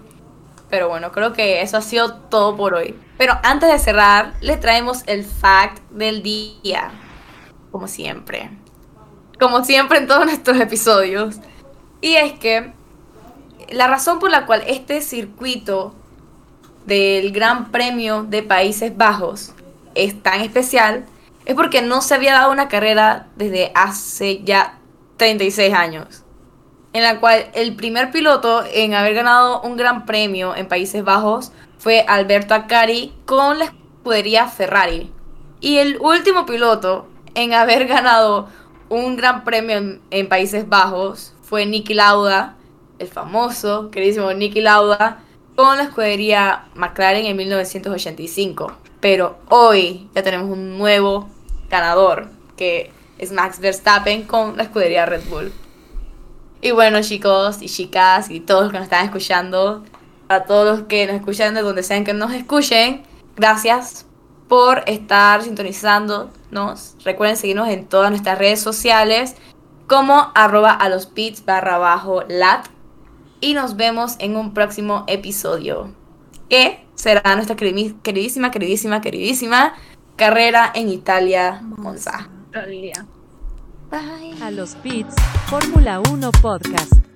Pero 0.69 0.89
bueno, 0.89 1.11
creo 1.11 1.33
que 1.33 1.61
eso 1.61 1.77
ha 1.77 1.81
sido 1.81 2.15
todo 2.29 2.55
por 2.57 2.75
hoy. 2.75 2.99
Pero 3.17 3.39
antes 3.43 3.71
de 3.71 3.79
cerrar, 3.79 4.37
le 4.41 4.57
traemos 4.57 5.03
el 5.07 5.25
fact 5.25 5.83
del 5.91 6.23
día. 6.23 6.91
Como 7.71 7.87
siempre. 7.87 8.62
Como 9.43 9.65
siempre 9.65 9.97
en 9.97 10.07
todos 10.07 10.25
nuestros 10.25 10.57
episodios. 10.57 11.35
Y 11.99 12.15
es 12.15 12.31
que 12.39 12.71
la 13.69 13.87
razón 13.87 14.19
por 14.19 14.31
la 14.31 14.45
cual 14.45 14.63
este 14.67 15.01
circuito 15.01 15.93
del 16.85 17.33
Gran 17.33 17.69
Premio 17.69 18.23
de 18.23 18.41
Países 18.41 18.95
Bajos 18.95 19.51
es 19.95 20.23
tan 20.23 20.39
especial 20.39 21.05
es 21.43 21.55
porque 21.55 21.81
no 21.81 22.01
se 22.01 22.15
había 22.15 22.31
dado 22.31 22.53
una 22.53 22.69
carrera 22.69 23.27
desde 23.35 23.73
hace 23.75 24.41
ya 24.43 24.79
36 25.17 25.73
años, 25.73 26.23
en 26.93 27.03
la 27.03 27.19
cual 27.19 27.47
el 27.53 27.75
primer 27.75 28.11
piloto 28.11 28.63
en 28.71 28.93
haber 28.93 29.13
ganado 29.13 29.59
un 29.59 29.75
Gran 29.75 30.05
Premio 30.05 30.55
en 30.55 30.69
Países 30.69 31.03
Bajos 31.03 31.51
fue 31.79 32.05
Alberto 32.07 32.53
Acari 32.53 33.13
con 33.25 33.59
la 33.59 33.65
escudería 33.65 34.47
Ferrari. 34.47 35.11
Y 35.59 35.79
el 35.79 35.97
último 35.99 36.45
piloto 36.45 37.09
en 37.35 37.53
haber 37.53 37.87
ganado 37.87 38.47
un 38.93 39.15
Gran 39.15 39.43
Premio 39.43 39.99
en, 40.11 40.29
Países 40.29 40.67
Bajos 40.69 41.33
fue 41.41 41.65
Niki 41.65 41.93
Lauda, 41.93 42.55
el 42.99 43.07
famoso, 43.07 43.89
queridísimo 43.91 44.31
Niki 44.33 44.61
Lauda, 44.61 45.19
con 45.55 45.77
la 45.77 45.83
escudería 45.83 46.65
McLaren 46.75 47.25
en 47.25 47.35
1985. 47.35 48.71
Pero 48.99 49.37
hoy 49.49 50.09
ya 50.15 50.23
tenemos 50.23 50.49
un 50.49 50.77
nuevo 50.77 51.27
ganador, 51.69 52.29
que 52.55 52.91
es 53.17 53.31
Max 53.31 53.59
Verstappen 53.59 54.23
con 54.23 54.57
la 54.57 54.63
escudería 54.63 55.05
Red 55.05 55.23
Bull. 55.29 55.51
Y 56.61 56.71
bueno, 56.71 57.01
chicos 57.01 57.61
y 57.61 57.67
chicas 57.67 58.29
y 58.29 58.39
todos 58.39 58.63
los 58.63 58.71
que 58.71 58.77
nos 58.77 58.85
están 58.85 59.05
escuchando, 59.05 59.83
a 60.29 60.43
todos 60.43 60.79
los 60.79 60.87
que 60.87 61.05
nos 61.07 61.17
escuchan 61.17 61.53
de 61.53 61.61
donde 61.61 61.83
sean 61.83 62.05
que 62.05 62.13
nos 62.13 62.31
escuchen, 62.31 63.03
gracias 63.35 64.05
por 64.47 64.83
estar 64.87 65.41
sintonizándonos. 65.41 66.95
Recuerden 67.03 67.37
seguirnos 67.37 67.69
en 67.69 67.85
todas 67.85 68.09
nuestras 68.09 68.37
redes 68.37 68.61
sociales 68.61 69.35
como 69.87 70.31
arroba 70.35 70.71
a 70.71 70.89
los 70.89 71.05
pits 71.05 71.45
barra 71.45 71.77
bajo 71.77 72.23
lat. 72.27 72.67
Y 73.41 73.53
nos 73.53 73.75
vemos 73.75 74.15
en 74.19 74.37
un 74.37 74.53
próximo 74.53 75.03
episodio. 75.07 75.93
Que 76.49 76.85
será 76.95 77.35
nuestra 77.35 77.55
queridísima, 77.55 78.51
queridísima, 78.51 79.01
queridísima 79.01 79.73
carrera 80.15 80.71
en 80.73 80.89
Italia, 80.89 81.61
Monza. 81.61 82.29
Italia. 82.49 83.05
Bye. 83.89 84.41
A 84.41 84.51
los 84.51 84.75
pits, 84.75 85.13
Fórmula 85.47 85.99
1 85.99 86.31
Podcast. 86.41 87.12